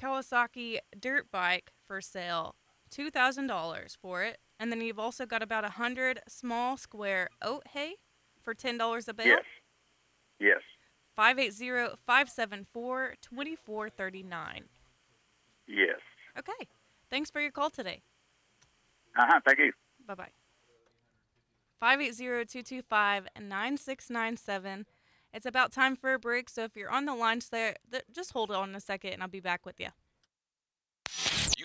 Kawasaki 0.00 0.78
dirt 0.98 1.30
bike 1.30 1.72
for 1.86 2.00
sale, 2.00 2.54
$2,000 2.90 3.96
for 3.96 4.22
it. 4.22 4.38
And 4.58 4.70
then 4.70 4.80
you've 4.80 4.98
also 4.98 5.24
got 5.24 5.42
about 5.42 5.64
a 5.64 5.76
100 5.78 6.20
small 6.28 6.76
square 6.76 7.28
oat 7.40 7.66
hay 7.72 7.94
for 8.42 8.54
$10 8.54 9.08
a 9.08 9.14
bale. 9.14 9.26
Yes. 9.26 9.44
Yes. 10.38 10.60
580 11.20 11.96
574 12.06 13.14
2439. 13.20 14.64
Yes. 15.68 15.88
Okay. 16.38 16.68
Thanks 17.10 17.30
for 17.30 17.42
your 17.42 17.50
call 17.50 17.68
today. 17.68 18.00
Uh 19.18 19.26
huh. 19.28 19.40
Thank 19.44 19.58
you. 19.58 19.72
Bye 20.06 20.14
bye. 20.14 20.28
580 21.78 22.46
225 22.46 23.28
9697. 23.38 24.86
It's 25.34 25.44
about 25.44 25.72
time 25.72 25.94
for 25.94 26.14
a 26.14 26.18
break, 26.18 26.48
so 26.48 26.64
if 26.64 26.74
you're 26.74 26.90
on 26.90 27.04
the 27.04 27.14
line, 27.14 27.40
there, 27.50 27.76
just 28.10 28.32
hold 28.32 28.50
on 28.50 28.74
a 28.74 28.80
second 28.80 29.12
and 29.12 29.22
I'll 29.22 29.28
be 29.28 29.40
back 29.40 29.66
with 29.66 29.78
you. 29.78 29.88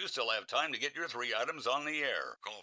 You 0.06 0.10
still 0.10 0.30
have 0.30 0.46
time 0.46 0.72
to 0.72 0.80
get 0.80 0.96
your 0.96 1.08
three 1.08 1.34
items 1.36 1.66
on 1.66 1.84
the 1.84 1.98
air. 1.98 2.38
Call 2.46 2.62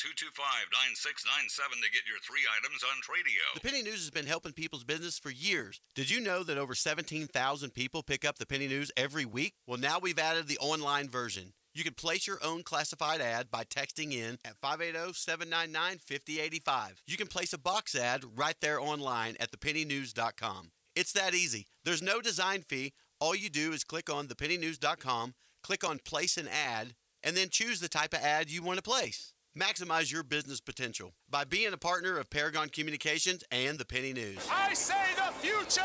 580-225-9697 0.00 1.82
to 1.82 1.90
get 1.92 2.08
your 2.08 2.16
three 2.26 2.40
items 2.58 2.82
on 2.82 3.02
Tradio. 3.02 3.52
The 3.52 3.60
Penny 3.60 3.82
News 3.82 4.00
has 4.00 4.10
been 4.10 4.24
helping 4.24 4.52
people's 4.52 4.82
business 4.82 5.18
for 5.18 5.28
years. 5.28 5.82
Did 5.94 6.10
you 6.10 6.22
know 6.22 6.42
that 6.42 6.56
over 6.56 6.74
17,000 6.74 7.74
people 7.74 8.02
pick 8.02 8.24
up 8.24 8.38
the 8.38 8.46
Penny 8.46 8.66
News 8.66 8.90
every 8.96 9.26
week? 9.26 9.52
Well, 9.66 9.76
now 9.76 9.98
we've 9.98 10.18
added 10.18 10.48
the 10.48 10.56
online 10.56 11.10
version. 11.10 11.52
You 11.74 11.84
can 11.84 11.92
place 11.92 12.26
your 12.26 12.42
own 12.42 12.62
classified 12.62 13.20
ad 13.20 13.50
by 13.50 13.64
texting 13.64 14.14
in 14.14 14.38
at 14.42 14.58
580-799-5085. 14.62 17.02
You 17.06 17.18
can 17.18 17.26
place 17.26 17.52
a 17.52 17.58
box 17.58 17.94
ad 17.94 18.24
right 18.34 18.56
there 18.62 18.80
online 18.80 19.36
at 19.38 19.50
thepennynews.com. 19.50 20.70
It's 20.96 21.12
that 21.12 21.34
easy. 21.34 21.66
There's 21.84 22.00
no 22.00 22.22
design 22.22 22.62
fee. 22.62 22.94
All 23.20 23.34
you 23.34 23.48
do 23.48 23.72
is 23.72 23.84
click 23.84 24.10
on 24.10 24.28
thepennynews.com, 24.28 25.34
click 25.64 25.82
on 25.82 25.98
place 26.04 26.36
an 26.36 26.46
ad, 26.46 26.94
and 27.22 27.36
then 27.36 27.48
choose 27.48 27.80
the 27.80 27.88
type 27.88 28.12
of 28.12 28.20
ad 28.20 28.50
you 28.50 28.62
want 28.62 28.76
to 28.76 28.82
place. 28.82 29.32
Maximize 29.58 30.12
your 30.12 30.22
business 30.22 30.60
potential 30.60 31.14
by 31.30 31.44
being 31.44 31.72
a 31.72 31.78
partner 31.78 32.18
of 32.18 32.28
Paragon 32.28 32.68
Communications 32.68 33.42
and 33.50 33.78
the 33.78 33.84
Penny 33.84 34.12
News. 34.12 34.46
I 34.52 34.74
say 34.74 34.94
the 35.16 35.32
future 35.40 35.80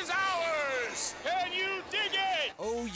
is 0.00 0.10
ours. 0.10 1.14
Can 1.24 1.52
you? 1.52 1.64
Oh, 1.66 2.05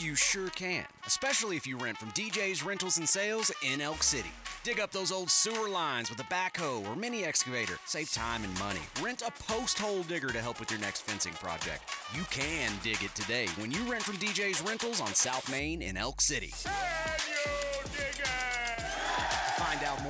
you 0.01 0.15
sure 0.15 0.49
can, 0.49 0.85
especially 1.05 1.57
if 1.57 1.67
you 1.67 1.77
rent 1.77 1.97
from 1.97 2.11
DJ's 2.11 2.63
Rentals 2.63 2.97
and 2.97 3.07
Sales 3.07 3.51
in 3.71 3.81
Elk 3.81 4.03
City. 4.03 4.31
Dig 4.63 4.79
up 4.79 4.91
those 4.91 5.11
old 5.11 5.29
sewer 5.29 5.69
lines 5.69 6.09
with 6.09 6.19
a 6.19 6.23
backhoe 6.23 6.87
or 6.87 6.95
mini 6.95 7.23
excavator. 7.23 7.77
Save 7.85 8.11
time 8.11 8.43
and 8.43 8.57
money. 8.59 8.79
Rent 9.01 9.21
a 9.21 9.31
post 9.43 9.77
hole 9.79 10.03
digger 10.03 10.29
to 10.29 10.41
help 10.41 10.59
with 10.59 10.71
your 10.71 10.79
next 10.79 11.01
fencing 11.01 11.33
project. 11.33 11.81
You 12.15 12.23
can 12.29 12.71
dig 12.83 13.03
it 13.03 13.13
today 13.15 13.47
when 13.57 13.71
you 13.71 13.79
rent 13.89 14.03
from 14.03 14.15
DJ's 14.15 14.61
Rentals 14.61 15.01
on 15.01 15.13
South 15.13 15.49
Main 15.51 15.81
in 15.81 15.97
Elk 15.97 16.21
City. 16.21 16.53
To 16.63 16.69
find 16.69 18.21
out 18.25 18.50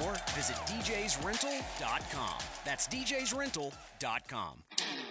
more, 0.01 0.13
visit 0.35 0.55
djsrental.com. 0.67 2.37
That's 2.65 2.87
djsrental.com. 2.87 4.63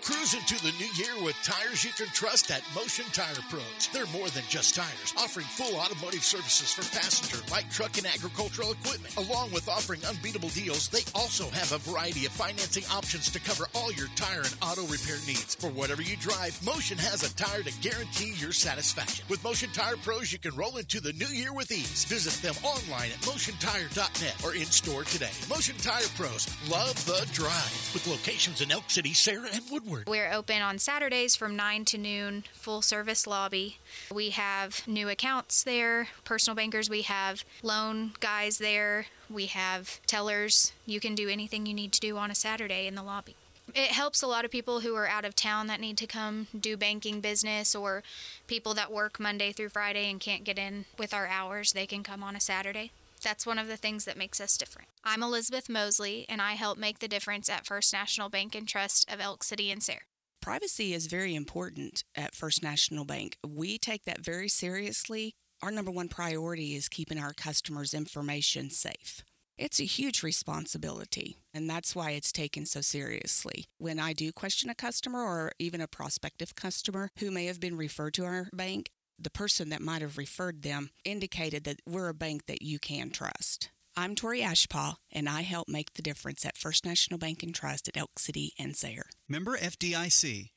Cruise 0.03 0.35
into 0.35 0.57
the 0.65 0.73
new 0.79 0.91
year 0.97 1.25
with 1.25 1.37
tires 1.45 1.85
you 1.85 1.93
can 1.93 2.07
trust 2.09 2.51
at 2.51 2.63
Motion 2.75 3.05
Tire 3.13 3.35
Pros. 3.49 3.89
They're 3.93 4.07
more 4.07 4.29
than 4.31 4.43
just 4.49 4.75
tires, 4.75 5.15
offering 5.17 5.47
full 5.47 5.79
automotive 5.79 6.25
services 6.25 6.73
for 6.73 6.83
passenger, 6.97 7.39
light 7.53 7.71
truck, 7.71 7.97
and 7.99 8.07
agricultural 8.07 8.73
equipment. 8.73 9.17
Along 9.17 9.53
with 9.53 9.69
offering 9.69 10.01
unbeatable 10.09 10.49
deals, 10.49 10.89
they 10.89 11.03
also 11.15 11.45
have 11.51 11.73
a 11.73 11.79
variety 11.79 12.27
of 12.27 12.33
financing 12.33 12.85
options 12.91 13.31
to 13.31 13.41
cover 13.41 13.67
all 13.75 13.93
your 13.93 14.09
tire 14.17 14.41
and 14.41 14.57
auto 14.63 14.83
repair 14.87 15.19
needs. 15.27 15.55
For 15.55 15.71
whatever 15.71 16.03
you 16.03 16.17
drive, 16.17 16.59
Motion 16.65 16.99
has 16.99 17.23
a 17.23 17.35
tire 17.37 17.63
to 17.63 17.73
guarantee 17.81 18.33
your 18.39 18.53
satisfaction. 18.53 19.25
With 19.29 19.45
Motion 19.45 19.71
Tire 19.73 19.99
Pros, 19.99 20.33
you 20.33 20.39
can 20.39 20.57
roll 20.57 20.79
into 20.79 21.01
the 21.01 21.13
new 21.13 21.29
year 21.29 21.53
with 21.53 21.71
ease. 21.71 22.05
Visit 22.05 22.35
them 22.43 22.57
online 22.65 23.11
at 23.11 23.21
motiontire.net 23.21 24.45
or 24.45 24.55
in 24.55 24.71
store 24.81 25.05
today. 25.05 25.29
Motion 25.51 25.77
Tire 25.77 26.09
Pros, 26.17 26.49
love 26.71 27.05
the 27.05 27.29
drive. 27.35 27.91
With 27.93 28.07
locations 28.07 28.63
in 28.63 28.73
Elk 28.73 28.89
City, 28.89 29.13
Sayre, 29.13 29.45
and 29.53 29.63
Woodward. 29.71 30.09
We're 30.09 30.33
open 30.33 30.63
on 30.63 30.79
Saturdays 30.79 31.37
from 31.37 31.55
9 31.55 31.85
to 31.85 31.99
noon, 31.99 32.45
full 32.55 32.81
service 32.81 33.27
lobby. 33.27 33.77
We 34.11 34.31
have 34.31 34.89
new 34.89 35.11
accounts 35.11 35.65
there, 35.65 36.09
personal 36.25 36.55
bankers, 36.55 36.89
we 36.89 37.03
have 37.03 37.45
loan 37.63 38.13
guys 38.21 38.57
there, 38.57 39.05
we 39.29 39.47
have 39.47 40.01
tellers. 40.07 40.73
You 40.87 40.99
can 40.99 41.15
do 41.15 41.29
anything 41.29 41.67
you 41.67 41.75
need 41.75 41.93
to 41.93 42.01
do 42.01 42.17
on 42.17 42.31
a 42.31 42.35
Saturday 42.35 42.87
in 42.87 42.95
the 42.95 43.03
lobby. 43.03 43.37
It 43.75 43.91
helps 43.91 44.23
a 44.23 44.27
lot 44.27 44.47
of 44.47 44.51
people 44.51 44.81
who 44.81 44.97
are 44.97 45.07
out 45.07 45.27
of 45.27 45.37
town 45.37 45.67
that 45.67 45.79
need 45.79 45.99
to 45.99 46.07
come 46.07 46.47
do 46.59 46.79
banking 46.79 47.21
business 47.21 47.75
or 47.75 48.03
people 48.47 48.73
that 48.75 48.91
work 48.91 49.21
Monday 49.21 49.53
through 49.53 49.69
Friday 49.69 50.11
and 50.11 50.19
can't 50.19 50.43
get 50.43 50.59
in 50.59 50.87
with 50.99 51.13
our 51.13 51.27
hours, 51.27 51.73
they 51.73 51.87
can 51.87 52.03
come 52.03 52.23
on 52.23 52.35
a 52.35 52.41
Saturday. 52.41 52.93
That's 53.23 53.47
one 53.47 53.59
of 53.59 53.69
the 53.69 53.77
things 53.77 54.05
that 54.05 54.17
makes 54.17 54.41
us 54.41 54.57
different. 54.57 54.89
I'm 55.05 55.23
Elizabeth 55.23 55.69
Mosley, 55.69 56.27
and 56.29 56.41
I 56.41 56.53
help 56.53 56.79
make 56.79 56.99
the 56.99 57.09
difference 57.09 57.49
at 57.49 57.67
First 57.67 57.93
National 57.93 58.29
Bank 58.29 58.55
and 58.55 58.67
Trust 58.67 59.11
of 59.13 59.21
Elk 59.21 59.45
City 59.45 59.71
and 59.71 59.83
Sayre. 59.83 60.03
Privacy 60.41 60.95
is 60.95 61.07
very 61.07 61.35
important 61.35 62.03
at 62.17 62.35
First 62.35 62.63
National 62.63 63.05
Bank. 63.05 63.37
We 63.47 63.77
take 63.77 64.05
that 64.05 64.25
very 64.25 64.49
seriously. 64.49 65.35
Our 65.63 65.71
number 65.71 65.91
one 65.91 66.09
priority 66.09 66.75
is 66.75 66.89
keeping 66.89 67.19
our 67.19 67.35
customers' 67.35 67.93
information 67.93 68.71
safe. 68.71 69.23
It's 69.59 69.79
a 69.79 69.85
huge 69.85 70.23
responsibility, 70.23 71.37
and 71.53 71.69
that's 71.69 71.95
why 71.95 72.13
it's 72.13 72.33
taken 72.33 72.65
so 72.65 72.81
seriously. 72.81 73.67
When 73.77 74.01
I 74.01 74.15
do 74.15 74.33
question 74.33 74.71
a 74.71 74.75
customer 74.75 75.23
or 75.23 75.53
even 75.59 75.83
a 75.83 75.87
prospective 75.87 76.55
customer 76.55 77.11
who 77.19 77.31
may 77.31 77.45
have 77.45 77.61
been 77.61 77.77
referred 77.77 78.15
to 78.15 78.25
our 78.25 78.49
bank, 78.55 78.91
the 79.23 79.31
person 79.31 79.69
that 79.69 79.83
might 79.83 80.03
have 80.03 80.19
referred 80.19 80.63
them 80.63 80.91
indicated 81.05 81.65
that 81.65 81.81
we're 81.87 82.09
a 82.09 82.15
bank 82.15 82.47
that 82.47 82.63
you 82.63 82.79
can 82.79 83.11
trust. 83.11 83.71
I'm 83.97 84.15
Tori 84.15 84.41
Ashpaw, 84.41 84.95
and 85.13 85.29
I 85.29 85.43
help 85.43 85.69
make 85.69 85.95
the 85.95 86.03
difference 86.03 86.47
at 86.47 86.57
First 86.57 86.87
National 86.87 87.19
Bank 87.19 87.43
and 87.43 87.55
Trust 87.55 87.89
at 87.89 87.97
Elk 87.97 88.19
City 88.19 88.53
and 88.59 88.77
Sayre. 88.77 89.11
Member 89.29 89.59
FDIC. 89.59 90.51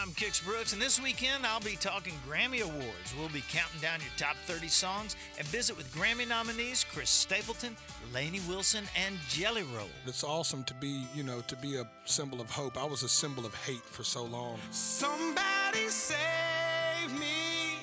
I'm 0.00 0.12
Kix 0.12 0.42
Brooks, 0.42 0.72
and 0.72 0.80
this 0.80 0.98
weekend 1.02 1.44
I'll 1.44 1.60
be 1.60 1.76
talking 1.76 2.14
Grammy 2.26 2.62
Awards. 2.62 3.14
We'll 3.18 3.28
be 3.28 3.42
counting 3.50 3.80
down 3.82 4.00
your 4.00 4.08
top 4.16 4.34
30 4.46 4.66
songs 4.68 5.14
and 5.36 5.46
visit 5.48 5.76
with 5.76 5.92
Grammy 5.94 6.26
nominees 6.26 6.84
Chris 6.90 7.10
Stapleton, 7.10 7.76
Lainey 8.14 8.40
Wilson, 8.48 8.84
and 8.96 9.16
Jelly 9.28 9.62
Roll. 9.76 9.90
It's 10.06 10.24
awesome 10.24 10.64
to 10.64 10.74
be, 10.74 11.04
you 11.14 11.22
know, 11.22 11.42
to 11.48 11.56
be 11.56 11.76
a 11.76 11.86
symbol 12.06 12.40
of 12.40 12.50
hope. 12.50 12.78
I 12.78 12.84
was 12.86 13.02
a 13.02 13.08
symbol 13.10 13.44
of 13.44 13.54
hate 13.66 13.84
for 13.84 14.02
so 14.02 14.24
long. 14.24 14.58
Somebody 14.70 15.88
save 15.88 17.12
me, 17.18 17.76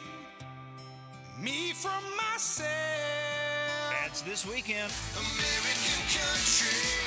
me 1.40 1.74
from 1.74 2.04
myself. 2.32 2.68
That's 3.92 4.22
this 4.22 4.44
weekend. 4.44 4.92
American 5.16 6.02
country. 6.10 6.98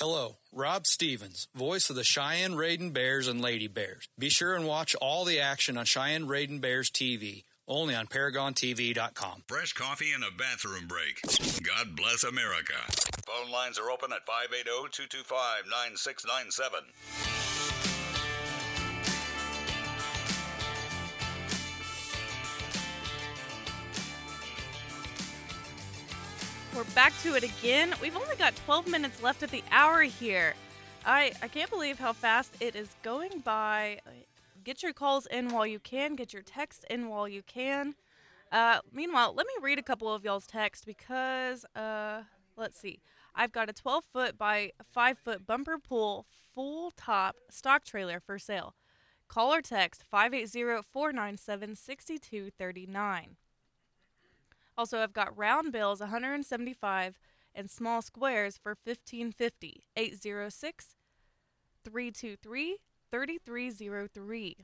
Hello, 0.00 0.38
Rob 0.50 0.86
Stevens, 0.86 1.48
voice 1.54 1.90
of 1.90 1.96
the 1.96 2.04
Cheyenne 2.04 2.54
Raiden 2.54 2.90
Bears 2.90 3.28
and 3.28 3.42
Lady 3.42 3.68
Bears. 3.68 4.08
Be 4.18 4.30
sure 4.30 4.54
and 4.54 4.66
watch 4.66 4.94
all 4.94 5.26
the 5.26 5.38
action 5.38 5.76
on 5.76 5.84
Cheyenne 5.84 6.26
Raiden 6.26 6.58
Bears 6.58 6.90
TV, 6.90 7.44
only 7.68 7.94
on 7.94 8.06
ParagonTV.com. 8.06 9.44
Fresh 9.46 9.74
coffee 9.74 10.12
and 10.14 10.24
a 10.24 10.30
bathroom 10.30 10.86
break. 10.88 11.20
God 11.62 11.96
bless 11.96 12.24
America. 12.24 12.80
Phone 13.26 13.52
lines 13.52 13.78
are 13.78 13.90
open 13.90 14.10
at 14.14 14.24
580 14.24 14.64
225 14.90 15.64
9697. 15.66 17.39
We're 26.76 26.84
back 26.94 27.12
to 27.24 27.34
it 27.34 27.42
again. 27.42 27.92
We've 28.00 28.16
only 28.16 28.36
got 28.36 28.54
12 28.64 28.86
minutes 28.86 29.20
left 29.22 29.42
of 29.42 29.50
the 29.50 29.64
hour 29.72 30.02
here. 30.02 30.54
I 31.04 31.32
I 31.42 31.48
can't 31.48 31.68
believe 31.68 31.98
how 31.98 32.12
fast 32.12 32.54
it 32.60 32.76
is 32.76 32.94
going 33.02 33.40
by. 33.40 33.98
Get 34.62 34.80
your 34.80 34.92
calls 34.92 35.26
in 35.26 35.48
while 35.48 35.66
you 35.66 35.80
can. 35.80 36.14
Get 36.14 36.32
your 36.32 36.42
text 36.42 36.84
in 36.88 37.08
while 37.08 37.26
you 37.26 37.42
can. 37.42 37.96
Uh, 38.52 38.78
meanwhile, 38.92 39.34
let 39.34 39.46
me 39.46 39.52
read 39.60 39.80
a 39.80 39.82
couple 39.82 40.12
of 40.12 40.24
y'all's 40.24 40.46
text 40.46 40.86
because 40.86 41.64
uh, 41.74 42.22
let's 42.56 42.78
see. 42.78 43.00
I've 43.34 43.52
got 43.52 43.68
a 43.68 43.72
12 43.72 44.04
foot 44.12 44.38
by 44.38 44.70
5 44.92 45.18
foot 45.18 45.46
bumper 45.46 45.78
pull 45.78 46.26
full 46.54 46.92
top 46.92 47.34
stock 47.50 47.84
trailer 47.84 48.20
for 48.20 48.38
sale. 48.38 48.74
Call 49.26 49.52
or 49.52 49.60
text 49.60 50.04
580 50.08 50.82
497 50.82 51.74
6239. 51.74 53.36
Also, 54.80 55.02
I've 55.02 55.12
got 55.12 55.36
round 55.36 55.72
bills 55.72 56.00
175 56.00 57.18
and 57.54 57.68
small 57.68 58.00
squares 58.00 58.56
for 58.56 58.78
1550. 58.82 59.84
806 59.94 60.94
323 61.84 62.78
3303. 63.10 64.56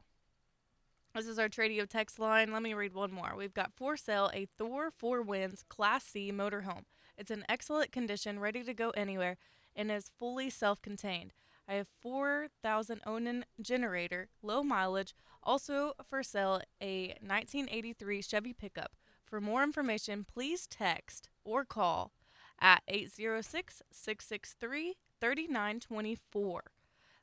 This 1.14 1.26
is 1.26 1.38
our 1.38 1.50
Tradio 1.50 1.86
text 1.86 2.18
line. 2.18 2.50
Let 2.50 2.62
me 2.62 2.72
read 2.72 2.94
one 2.94 3.12
more. 3.12 3.34
We've 3.36 3.52
got 3.52 3.74
for 3.76 3.98
sale 3.98 4.30
a 4.32 4.46
Thor 4.56 4.90
4 4.90 5.20
Winds 5.20 5.62
Class 5.68 6.04
C 6.04 6.32
motorhome. 6.32 6.84
It's 7.18 7.30
in 7.30 7.44
excellent 7.46 7.92
condition, 7.92 8.40
ready 8.40 8.64
to 8.64 8.72
go 8.72 8.92
anywhere, 8.92 9.36
and 9.76 9.92
is 9.92 10.10
fully 10.18 10.48
self 10.48 10.80
contained. 10.80 11.34
I 11.68 11.74
have 11.74 11.88
4,000 12.00 13.02
Onan 13.06 13.44
generator, 13.60 14.30
low 14.42 14.62
mileage. 14.62 15.14
Also 15.42 15.92
for 16.08 16.22
sale 16.22 16.62
a 16.80 17.08
1983 17.20 18.22
Chevy 18.22 18.54
pickup. 18.54 18.92
For 19.26 19.40
more 19.40 19.64
information, 19.64 20.24
please 20.24 20.66
text 20.66 21.28
or 21.44 21.64
call 21.64 22.12
at 22.60 22.82
806 22.86 23.82
663 23.90 24.94
3924. 25.20 26.62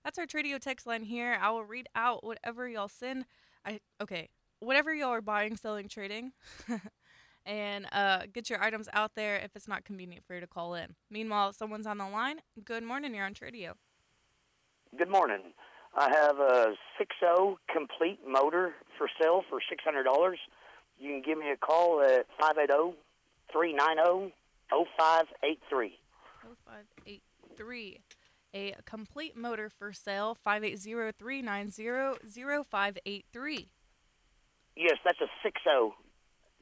That's 0.04 0.20
our 0.20 0.26
Tradio 0.26 0.60
text 0.60 0.86
line 0.86 1.04
here. 1.04 1.38
I 1.42 1.50
will 1.52 1.64
read 1.64 1.88
out 1.96 2.24
whatever 2.26 2.68
y'all 2.68 2.90
send. 2.90 3.26
I 3.66 3.80
okay, 4.02 4.30
whatever 4.60 4.94
y'all 4.94 5.14
are 5.14 5.22
buying, 5.22 5.56
selling, 5.56 5.88
trading, 5.88 6.34
and 7.46 7.88
uh, 7.94 8.24
get 8.34 8.50
your 8.50 8.62
items 8.62 8.90
out 8.92 9.12
there 9.16 9.38
if 9.38 9.56
it's 9.56 9.68
not 9.68 9.86
convenient 9.86 10.26
for 10.26 10.34
you 10.34 10.42
to 10.42 10.48
call 10.48 10.76
in. 10.76 10.96
Meanwhile, 11.10 11.54
someone's 11.54 11.88
on 11.88 12.00
the 12.00 12.08
line. 12.08 12.40
Good 12.66 12.84
morning, 12.84 13.16
you're 13.16 13.26
on 13.26 13.34
Tradio. 13.34 13.74
Good 14.98 15.10
morning. 15.10 15.54
I 15.96 16.10
have 16.10 16.40
a 16.40 16.74
6.0 17.00 17.56
complete 17.72 18.20
motor 18.28 18.74
for 18.98 19.08
sale 19.22 19.44
for 19.50 19.60
$600. 19.60 20.36
You 21.04 21.10
can 21.12 21.22
give 21.22 21.38
me 21.38 21.52
a 21.52 21.58
call 21.58 22.02
at 22.02 22.28
580 22.40 22.96
390 23.52 24.34
0583. 24.70 26.00
0583. 26.66 28.00
A 28.56 28.76
complete 28.86 29.36
motor 29.36 29.70
for 29.70 29.92
sale, 29.92 30.34
580 30.34 31.12
390 31.20 32.64
0583. 32.64 33.70
Yes, 34.78 34.98
that's 35.04 35.20
a 35.20 35.28
6.0. 35.46 35.92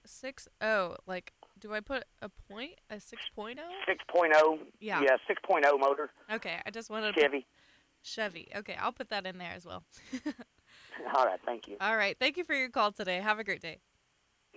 60, 0.03 0.49
oh, 0.61 0.95
like, 1.05 1.33
do 1.59 1.75
I 1.75 1.79
put 1.79 2.05
a 2.23 2.29
point? 2.49 2.71
A 2.89 2.95
6.0? 2.95 3.57
6.0. 3.87 4.57
Yeah. 4.79 5.01
Yeah, 5.01 5.17
6.0 5.29 5.79
motor. 5.79 6.09
Okay, 6.33 6.59
I 6.65 6.71
just 6.71 6.89
wanted 6.89 7.13
Chevy. 7.13 7.45
Chevy. 8.01 8.47
Okay, 8.55 8.75
I'll 8.81 8.91
put 8.91 9.09
that 9.09 9.27
in 9.27 9.37
there 9.37 9.53
as 9.55 9.67
well. 9.67 9.83
All 11.15 11.25
right, 11.25 11.39
thank 11.45 11.67
you. 11.67 11.77
All 11.79 11.95
right, 11.95 12.17
thank 12.19 12.37
you 12.37 12.43
for 12.43 12.55
your 12.55 12.69
call 12.69 12.91
today. 12.91 13.17
Have 13.17 13.37
a 13.37 13.43
great 13.43 13.61
day. 13.61 13.77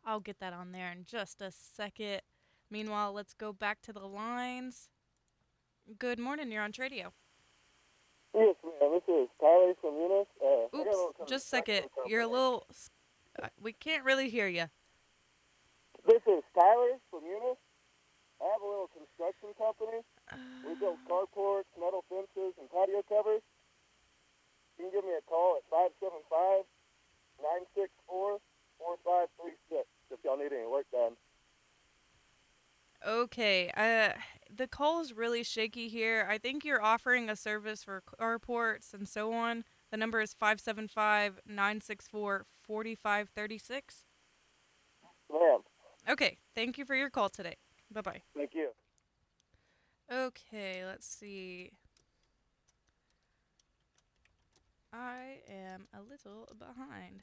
I'll 0.05 0.21
get 0.21 0.41
that 0.41 0.53
on 0.53 0.73
there 0.73 0.91
in 0.91 1.05
just 1.05 1.41
a 1.41 1.51
second. 1.53 2.23
Meanwhile, 2.71 3.13
let's 3.13 3.35
go 3.35 3.53
back 3.53 3.81
to 3.83 3.93
the 3.93 4.07
lines. 4.07 4.89
Good 5.99 6.19
morning. 6.19 6.51
You're 6.51 6.63
on 6.63 6.73
Tradio. 6.73 7.13
Yes, 8.35 8.57
ma'am. 8.65 8.93
This 8.93 9.03
is 9.09 9.29
Tyler 9.41 9.75
from 9.81 9.95
Eunice. 9.97 10.27
Uh, 10.43 10.47
I 10.47 10.67
got 10.73 10.87
a 10.87 10.91
little 10.91 11.15
Oops, 11.21 11.31
just 11.31 11.47
a 11.47 11.49
second. 11.49 11.83
You're 12.07 12.23
a 12.23 12.27
little. 12.27 12.67
uh, 13.43 13.49
We 13.61 13.73
can't 13.73 14.05
really 14.05 14.29
hear 14.31 14.49
you. 14.49 14.65
This 16.13 16.29
is 16.29 16.45
Tyler 16.53 17.01
from 17.09 17.25
Eunice. 17.25 17.57
I 18.37 18.45
have 18.53 18.61
a 18.61 18.69
little 18.69 18.91
construction 18.93 19.57
company. 19.57 20.05
We 20.61 20.75
build 20.77 21.01
carports, 21.09 21.73
metal 21.81 22.05
fences, 22.11 22.53
and 22.61 22.69
patio 22.69 23.01
covers. 23.09 23.41
You 24.77 24.85
can 24.85 24.93
give 24.93 25.05
me 25.09 25.17
a 25.17 25.25
call 25.25 25.57
at 25.57 25.65
575 25.73 26.69
964 27.41 28.45
4536 28.77 29.89
if 30.13 30.19
y'all 30.23 30.37
need 30.37 30.53
any 30.53 30.69
work 30.69 30.85
done. 30.93 31.17
Okay. 33.09 33.73
Uh, 33.73 34.13
the 34.55 34.67
call 34.67 35.01
is 35.01 35.17
really 35.17 35.43
shaky 35.43 35.89
here. 35.89 36.29
I 36.29 36.37
think 36.37 36.63
you're 36.63 36.83
offering 36.83 37.31
a 37.31 37.37
service 37.37 37.83
for 37.83 38.03
carports 38.21 38.93
and 38.93 39.09
so 39.09 39.33
on. 39.33 39.65
The 39.91 39.97
number 39.97 40.21
is 40.21 40.35
575 40.35 41.41
964 41.47 42.45
4536. 42.61 44.05
Ma'am, 45.33 45.61
Okay. 46.09 46.39
Thank 46.55 46.79
you 46.79 46.85
for 46.85 46.95
your 46.95 47.11
call 47.11 47.29
today. 47.29 47.57
Bye 47.93 48.01
bye. 48.01 48.23
thank 48.37 48.55
you. 48.55 48.71
Okay. 50.13 50.85
Let's 50.85 51.07
see. 51.07 51.71
I 54.93 55.39
am 55.49 55.87
a 55.95 56.03
little 56.03 56.49
behind. 56.59 57.23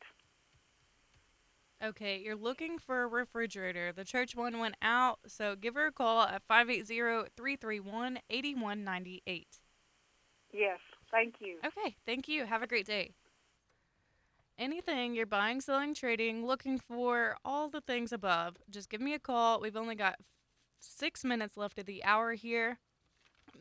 Okay, 1.85 2.22
you're 2.24 2.37
looking 2.37 2.79
for 2.79 3.03
a 3.03 3.07
refrigerator. 3.07 3.93
The 3.93 4.05
church 4.05 4.35
one 4.35 4.59
went 4.59 4.77
out, 4.81 5.18
so 5.27 5.55
give 5.55 5.74
her 5.74 5.89
a 5.89 5.93
call 5.93 6.22
at 6.22 6.41
580-331-8198. 6.49 9.45
Yes, 10.55 10.79
thank 11.17 11.37
you. 11.41 11.57
Okay, 11.64 11.97
thank 12.05 12.29
you. 12.29 12.45
Have 12.45 12.62
a 12.62 12.67
great 12.67 12.87
day. 12.87 13.11
Anything 14.59 15.14
you're 15.14 15.27
buying, 15.27 15.61
selling, 15.61 15.95
trading, 15.95 16.47
looking 16.47 16.79
for, 16.79 17.37
all 17.45 17.69
the 17.69 17.81
things 17.81 18.12
above, 18.12 18.57
just 18.71 18.89
give 18.89 19.01
me 19.01 19.12
a 19.12 19.19
call. 19.19 19.61
We've 19.61 19.77
only 19.77 19.95
got 19.95 20.17
six 20.81 21.25
minutes 21.25 21.57
left 21.57 21.79
of 21.79 21.87
the 21.87 22.05
hour 22.05 22.33
here. 22.33 22.79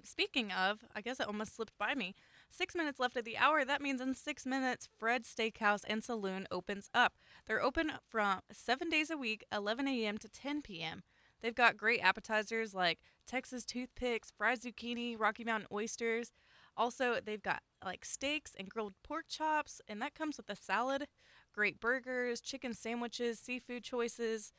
Speaking 0.03 0.51
of, 0.51 0.80
I 0.95 1.01
guess 1.01 1.20
it 1.20 1.28
almost 1.28 1.56
slipped 1.56 1.78
by 1.78 1.95
me. 1.95 2.16
Six 2.49 2.76
minutes 2.76 2.99
left 2.99 3.18
of 3.18 3.26
the 3.26 3.38
hour. 3.38 3.66
That 3.66 3.82
means 3.82 4.01
in 4.01 4.14
six 4.14 4.45
minutes, 4.45 4.88
Fred's 4.97 5.34
Steakhouse 5.34 5.84
and 5.88 6.03
Saloon 6.03 6.47
opens 6.51 6.89
up. 6.93 7.14
They're 7.45 7.62
open 7.62 7.91
from 8.08 8.39
seven 8.51 8.89
days 8.89 9.10
a 9.10 9.18
week, 9.18 9.43
11 9.51 9.88
a.m. 9.88 10.18
to 10.20 10.30
10 10.30 10.62
p.m. 10.62 11.03
They've 11.41 11.56
got 11.56 11.78
great 11.78 11.99
appetizers 12.01 12.74
like 12.74 12.99
Texas 13.28 13.66
toothpicks, 13.66 14.32
fried 14.36 14.62
zucchini, 14.62 15.20
Rocky 15.20 15.43
Mountain 15.43 15.68
oysters. 15.72 16.32
Also, 16.78 17.19
they've 17.23 17.41
got 17.41 17.61
like 17.84 18.03
steaks 18.05 18.53
and 18.57 18.69
grilled 18.69 18.93
pork 19.03 19.26
chops, 19.30 19.82
and 19.88 20.01
that 20.01 20.15
comes 20.15 20.38
with 20.38 20.49
a 20.49 20.55
salad. 20.55 21.07
Great 21.53 21.80
burgers, 21.80 22.41
chicken 22.41 22.73
sandwiches, 22.73 23.39
seafood 23.39 23.84
choices, 23.84 24.51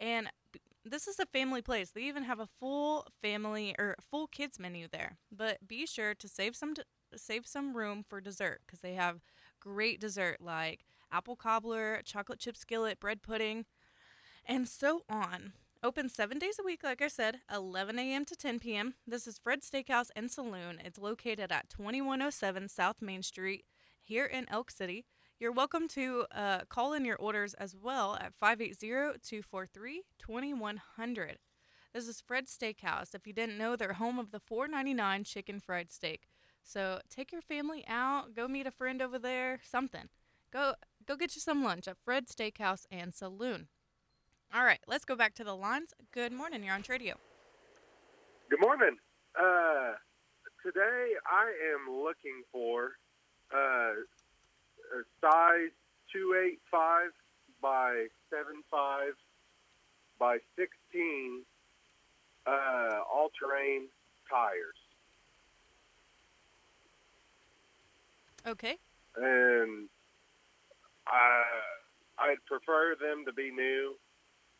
and 0.00 0.28
this 0.84 1.06
is 1.06 1.18
a 1.20 1.26
family 1.26 1.62
place. 1.62 1.90
They 1.90 2.02
even 2.02 2.24
have 2.24 2.40
a 2.40 2.48
full 2.58 3.06
family 3.22 3.74
or 3.78 3.96
full 4.00 4.26
kids 4.26 4.58
menu 4.58 4.88
there. 4.90 5.18
But 5.30 5.66
be 5.66 5.86
sure 5.86 6.14
to 6.14 6.28
save 6.28 6.56
some 6.56 6.74
save 7.14 7.46
some 7.46 7.76
room 7.76 8.04
for 8.08 8.20
dessert 8.20 8.62
because 8.66 8.80
they 8.80 8.94
have 8.94 9.20
great 9.60 10.00
dessert 10.00 10.38
like 10.40 10.80
apple 11.12 11.36
cobbler, 11.36 12.00
chocolate 12.04 12.38
chip 12.40 12.56
skillet, 12.56 12.98
bread 12.98 13.22
pudding, 13.22 13.66
and 14.46 14.68
so 14.68 15.02
on. 15.08 15.52
Open 15.84 16.08
seven 16.08 16.38
days 16.38 16.60
a 16.60 16.64
week, 16.64 16.84
like 16.84 17.02
I 17.02 17.08
said, 17.08 17.40
11 17.52 17.98
a.m. 17.98 18.24
to 18.26 18.36
10 18.36 18.60
p.m. 18.60 18.94
This 19.04 19.26
is 19.26 19.36
Fred 19.36 19.62
Steakhouse 19.62 20.10
and 20.14 20.30
Saloon. 20.30 20.80
It's 20.84 20.96
located 20.96 21.50
at 21.50 21.68
2107 21.70 22.68
South 22.68 23.02
Main 23.02 23.24
Street 23.24 23.64
here 24.00 24.24
in 24.24 24.48
Elk 24.48 24.70
City. 24.70 25.04
You're 25.40 25.50
welcome 25.50 25.88
to 25.88 26.26
uh, 26.30 26.60
call 26.68 26.92
in 26.92 27.04
your 27.04 27.16
orders 27.16 27.54
as 27.54 27.74
well 27.74 28.14
at 28.14 28.32
580-243-2100. 28.40 31.36
This 31.92 32.06
is 32.06 32.20
Fred 32.20 32.46
Steakhouse. 32.46 33.12
If 33.12 33.26
you 33.26 33.32
didn't 33.32 33.58
know, 33.58 33.74
they're 33.74 33.94
home 33.94 34.20
of 34.20 34.30
the 34.30 34.38
$4.99 34.38 35.26
chicken 35.26 35.58
fried 35.58 35.90
steak. 35.90 36.28
So 36.62 37.00
take 37.10 37.32
your 37.32 37.42
family 37.42 37.84
out, 37.88 38.36
go 38.36 38.46
meet 38.46 38.68
a 38.68 38.70
friend 38.70 39.02
over 39.02 39.18
there, 39.18 39.58
something. 39.68 40.10
Go 40.52 40.74
go 41.04 41.16
get 41.16 41.34
you 41.34 41.40
some 41.40 41.64
lunch 41.64 41.88
at 41.88 41.98
Fred 42.04 42.28
Steakhouse 42.28 42.86
and 42.88 43.12
Saloon. 43.12 43.66
All 44.54 44.64
right, 44.64 44.80
let's 44.86 45.06
go 45.06 45.16
back 45.16 45.34
to 45.36 45.44
the 45.44 45.54
lines. 45.56 45.94
Good 46.12 46.30
morning, 46.30 46.62
you're 46.62 46.74
on 46.74 46.82
Tradio. 46.82 47.14
Good 48.50 48.60
morning. 48.60 48.98
Uh, 49.34 49.92
today 50.62 51.14
I 51.26 51.50
am 51.72 52.02
looking 52.04 52.42
for 52.52 52.92
uh, 53.54 53.92
a 53.96 55.02
size 55.22 55.72
285 56.12 57.12
by 57.62 58.08
75 58.28 59.14
by 60.18 60.36
16 60.56 61.42
uh, 62.46 62.50
all-terrain 63.10 63.88
tires. 64.28 64.76
Okay. 68.46 68.76
and 69.16 69.88
I 71.06 71.42
I'd 72.18 72.44
prefer 72.46 72.96
them 73.00 73.24
to 73.24 73.32
be 73.32 73.50
new 73.50 73.94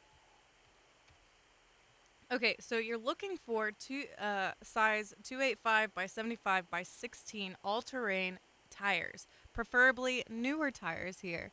Okay, 2.31 2.57
so 2.61 2.77
you're 2.77 2.99
looking 2.99 3.37
for 3.39 3.71
two 3.71 4.05
uh, 4.21 4.51
size 4.63 5.15
285 5.23 5.95
by 5.95 6.05
75 6.07 6.71
by 6.71 6.83
16 6.83 7.57
all-terrain 7.65 8.39
tires, 8.71 9.27
preferably 9.55 10.25
newer 10.29 10.71
tires 10.71 11.21
here. 11.21 11.53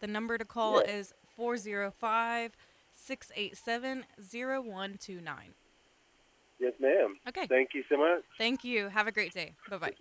The 0.00 0.08
number 0.08 0.36
to 0.38 0.44
call 0.44 0.82
Yeah. 0.84 0.90
is 0.96 1.14
405 1.36 2.52
687 2.92 4.04
0129. 4.20 5.54
Yes, 6.60 6.72
ma'am. 6.80 7.16
Okay. 7.28 7.46
Thank 7.46 7.70
you 7.74 7.84
so 7.88 7.96
much. 7.96 8.22
Thank 8.36 8.64
you. 8.64 8.88
Have 8.88 9.06
a 9.06 9.12
great 9.12 9.32
day. 9.32 9.54
Bye 9.70 9.78
bye. 9.78 9.92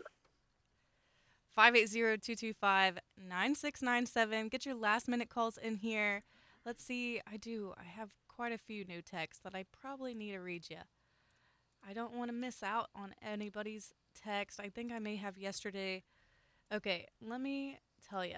580 1.55 2.17
225 2.17 2.99
9697. 3.17 4.47
Get 4.49 4.65
your 4.65 4.75
last 4.75 5.07
minute 5.07 5.29
calls 5.29 5.57
in 5.57 5.75
here. 5.75 6.23
Let's 6.65 6.83
see. 6.83 7.21
I 7.31 7.37
do. 7.37 7.73
I 7.79 7.83
have 7.83 8.09
quite 8.27 8.51
a 8.53 8.57
few 8.57 8.85
new 8.85 9.01
texts 9.01 9.41
that 9.43 9.55
I 9.55 9.65
probably 9.81 10.13
need 10.13 10.31
to 10.33 10.39
read 10.39 10.69
you. 10.69 10.77
I 11.87 11.93
don't 11.93 12.13
want 12.13 12.29
to 12.29 12.33
miss 12.33 12.61
out 12.61 12.89
on 12.95 13.15
anybody's 13.25 13.93
text. 14.13 14.59
I 14.59 14.69
think 14.69 14.91
I 14.91 14.99
may 14.99 15.15
have 15.15 15.37
yesterday. 15.37 16.03
Okay, 16.73 17.07
let 17.25 17.39
me 17.39 17.79
tell 18.07 18.25
you. 18.25 18.37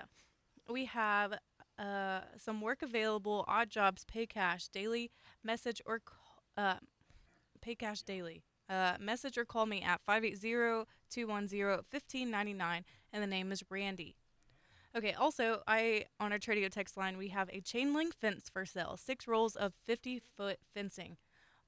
We 0.70 0.86
have 0.86 1.34
uh, 1.80 2.22
some 2.38 2.62
work 2.62 2.82
available, 2.82 3.44
odd 3.48 3.70
jobs, 3.70 4.06
pay 4.06 4.26
cash, 4.26 4.68
daily 4.68 5.10
message 5.44 5.82
or 5.86 6.00
call, 6.00 6.44
uh, 6.58 6.76
pay 7.62 7.76
cash 7.76 8.02
daily. 8.02 8.42
Uh, 8.70 8.96
message 9.00 9.38
or 9.38 9.46
call 9.46 9.66
me 9.66 9.82
at 9.82 10.02
580-210-1599 10.08 12.84
and 13.12 13.24
the 13.24 13.28
name 13.28 13.52
is 13.52 13.64
Randy. 13.70 14.16
Okay, 14.96 15.14
also, 15.14 15.62
I 15.68 16.06
on 16.20 16.32
our 16.32 16.40
Tradio 16.40 16.70
text 16.70 16.98
line, 16.98 17.18
we 17.18 17.28
have 17.28 17.50
a 17.52 17.62
chain 17.62 17.94
link 17.94 18.16
fence 18.16 18.50
for 18.52 18.66
sale, 18.66 18.98
six 18.98 19.28
rolls 19.28 19.56
of 19.56 19.74
50 19.86 20.20
foot 20.36 20.58
fencing. 20.74 21.18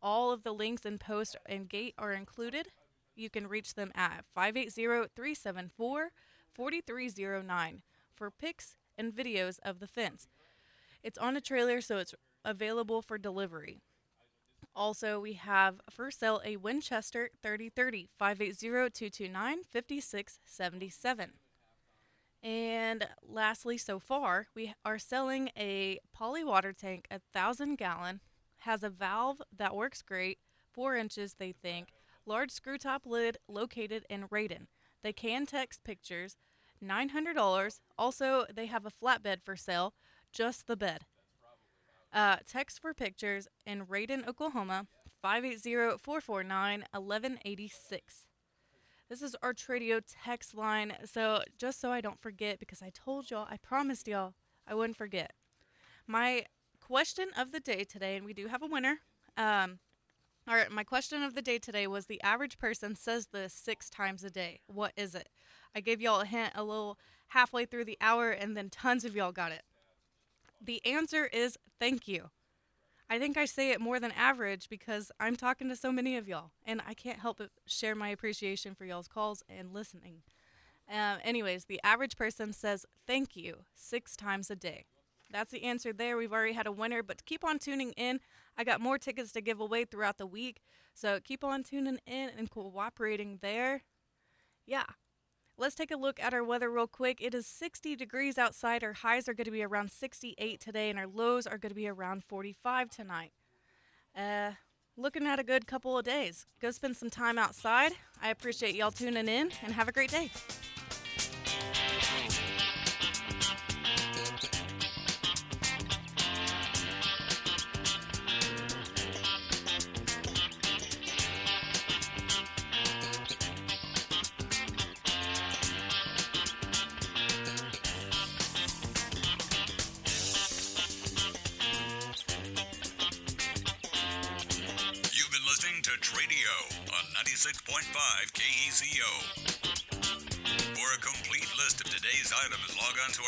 All 0.01 0.31
of 0.31 0.41
the 0.41 0.53
links 0.53 0.85
and 0.85 0.99
post 0.99 1.35
and 1.45 1.69
gate 1.69 1.93
are 1.99 2.13
included. 2.13 2.69
You 3.15 3.29
can 3.29 3.47
reach 3.47 3.75
them 3.75 3.91
at 3.93 4.25
580 4.33 5.09
374 5.15 6.09
4309 6.53 7.81
for 8.13 8.31
pics 8.31 8.75
and 8.97 9.13
videos 9.13 9.59
of 9.63 9.79
the 9.79 9.87
fence. 9.87 10.27
It's 11.03 11.17
on 11.17 11.37
a 11.37 11.41
trailer, 11.41 11.81
so 11.81 11.97
it's 11.97 12.15
available 12.43 13.01
for 13.01 13.17
delivery. 13.17 13.81
Also, 14.75 15.19
we 15.19 15.33
have 15.33 15.81
for 15.89 16.09
sale 16.09 16.41
a 16.45 16.55
Winchester 16.57 17.29
3030 17.41 18.07
580 18.17 18.89
229 18.89 19.63
5677. 19.69 21.31
And 22.43 23.07
lastly, 23.21 23.77
so 23.77 23.99
far, 23.99 24.47
we 24.55 24.73
are 24.83 24.97
selling 24.97 25.49
a 25.57 25.99
poly 26.13 26.43
water 26.43 26.73
tank, 26.73 27.05
a 27.11 27.19
thousand 27.33 27.75
gallon, 27.77 28.21
has 28.59 28.81
a 28.83 28.89
valve 28.89 29.41
that 29.55 29.75
works 29.75 30.01
great, 30.01 30.39
four 30.71 30.95
inches, 30.95 31.35
they 31.35 31.51
think, 31.51 31.89
large 32.25 32.51
screw 32.51 32.77
top 32.77 33.05
lid 33.05 33.37
located 33.47 34.05
in 34.09 34.27
Reydon. 34.27 34.67
They 35.03 35.13
can 35.13 35.45
text 35.45 35.83
pictures, 35.83 36.37
$900. 36.83 37.79
Also, 37.97 38.45
they 38.53 38.67
have 38.67 38.85
a 38.85 38.91
flatbed 38.91 39.41
for 39.43 39.55
sale, 39.55 39.93
just 40.31 40.67
the 40.67 40.77
bed. 40.77 41.05
Uh, 42.13 42.37
text 42.47 42.81
for 42.81 42.93
pictures 42.93 43.47
in 43.65 43.85
Reydon, 43.85 44.27
Oklahoma, 44.27 44.87
580 45.21 45.97
449 45.97 46.83
1186. 46.91 48.27
This 49.09 49.21
is 49.21 49.35
our 49.41 49.53
Tradio 49.53 50.01
text 50.05 50.55
line. 50.55 50.93
So, 51.05 51.41
just 51.57 51.79
so 51.79 51.91
I 51.91 52.01
don't 52.01 52.19
forget, 52.19 52.59
because 52.59 52.81
I 52.81 52.91
told 52.93 53.29
y'all, 53.29 53.47
I 53.49 53.57
promised 53.57 54.07
y'all 54.07 54.33
I 54.67 54.73
wouldn't 54.75 54.97
forget. 54.97 55.33
My 56.07 56.45
question 56.79 57.29
of 57.37 57.51
the 57.51 57.59
day 57.59 57.83
today, 57.83 58.17
and 58.17 58.25
we 58.25 58.33
do 58.33 58.47
have 58.47 58.61
a 58.61 58.67
winner. 58.67 58.99
Um, 59.37 59.79
All 60.47 60.55
right, 60.55 60.71
my 60.71 60.83
question 60.83 61.23
of 61.23 61.35
the 61.35 61.41
day 61.41 61.59
today 61.59 61.87
was 61.87 62.07
the 62.07 62.21
average 62.23 62.57
person 62.57 62.95
says 62.95 63.27
this 63.27 63.53
six 63.53 63.89
times 63.89 64.23
a 64.23 64.29
day. 64.29 64.59
What 64.67 64.91
is 64.97 65.13
it? 65.15 65.29
I 65.75 65.79
gave 65.81 66.01
y'all 66.01 66.21
a 66.21 66.25
hint 66.25 66.51
a 66.55 66.63
little 66.63 66.97
halfway 67.29 67.65
through 67.65 67.85
the 67.85 67.97
hour, 68.01 68.31
and 68.31 68.57
then 68.57 68.69
tons 68.69 69.05
of 69.05 69.15
y'all 69.15 69.31
got 69.31 69.51
it. 69.51 69.63
The 70.63 70.85
answer 70.85 71.25
is 71.25 71.57
thank 71.79 72.07
you. 72.07 72.29
I 73.09 73.19
think 73.19 73.35
I 73.35 73.45
say 73.45 73.71
it 73.71 73.81
more 73.81 73.99
than 73.99 74.11
average 74.13 74.69
because 74.69 75.11
I'm 75.19 75.35
talking 75.35 75.67
to 75.69 75.75
so 75.75 75.91
many 75.91 76.15
of 76.15 76.29
y'all, 76.29 76.51
and 76.65 76.81
I 76.87 76.93
can't 76.93 77.19
help 77.19 77.39
but 77.39 77.49
share 77.65 77.95
my 77.95 78.09
appreciation 78.09 78.73
for 78.73 78.85
y'all's 78.85 79.09
calls 79.09 79.43
and 79.49 79.73
listening. 79.73 80.21
Uh, 80.89 81.17
anyways, 81.23 81.65
the 81.65 81.81
average 81.83 82.15
person 82.15 82.53
says 82.53 82.85
thank 83.07 83.35
you 83.35 83.65
six 83.73 84.15
times 84.15 84.49
a 84.49 84.55
day. 84.55 84.85
That's 85.31 85.51
the 85.51 85.63
answer 85.63 85.93
there. 85.93 86.17
We've 86.17 86.31
already 86.31 86.53
had 86.53 86.67
a 86.67 86.71
winner, 86.71 87.03
but 87.03 87.25
keep 87.25 87.43
on 87.43 87.59
tuning 87.59 87.91
in. 87.93 88.19
I 88.57 88.63
got 88.63 88.81
more 88.81 88.97
tickets 88.97 89.31
to 89.33 89.41
give 89.41 89.59
away 89.59 89.85
throughout 89.85 90.17
the 90.17 90.27
week. 90.27 90.61
So 90.93 91.19
keep 91.23 91.43
on 91.43 91.63
tuning 91.63 91.99
in 92.05 92.29
and 92.37 92.49
cooperating 92.49 93.39
there. 93.41 93.83
Yeah. 94.65 94.83
Let's 95.61 95.75
take 95.75 95.91
a 95.91 95.95
look 95.95 96.19
at 96.19 96.33
our 96.33 96.43
weather 96.43 96.71
real 96.71 96.87
quick. 96.87 97.21
It 97.21 97.35
is 97.35 97.45
60 97.45 97.95
degrees 97.95 98.39
outside. 98.39 98.83
Our 98.83 98.93
highs 98.93 99.29
are 99.29 99.35
going 99.35 99.45
to 99.45 99.51
be 99.51 99.61
around 99.61 99.91
68 99.91 100.59
today, 100.59 100.89
and 100.89 100.97
our 100.97 101.05
lows 101.05 101.45
are 101.45 101.59
going 101.59 101.69
to 101.69 101.75
be 101.75 101.87
around 101.87 102.23
45 102.23 102.89
tonight. 102.89 103.31
Uh, 104.17 104.53
looking 104.97 105.27
at 105.27 105.37
a 105.37 105.43
good 105.43 105.67
couple 105.67 105.95
of 105.95 106.03
days. 106.03 106.47
Go 106.59 106.71
spend 106.71 106.97
some 106.97 107.11
time 107.11 107.37
outside. 107.37 107.91
I 108.23 108.31
appreciate 108.31 108.73
y'all 108.73 108.89
tuning 108.89 109.27
in, 109.27 109.51
and 109.61 109.73
have 109.73 109.87
a 109.87 109.91
great 109.91 110.09
day. 110.09 110.31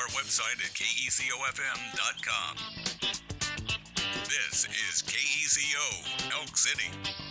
Our 0.03 0.09
website 0.09 0.59
at 0.59 0.73
kecofm.com. 0.73 2.57
This 4.25 4.65
is 4.65 5.01
KECO, 5.03 6.39
Elk 6.39 6.57
City. 6.57 7.22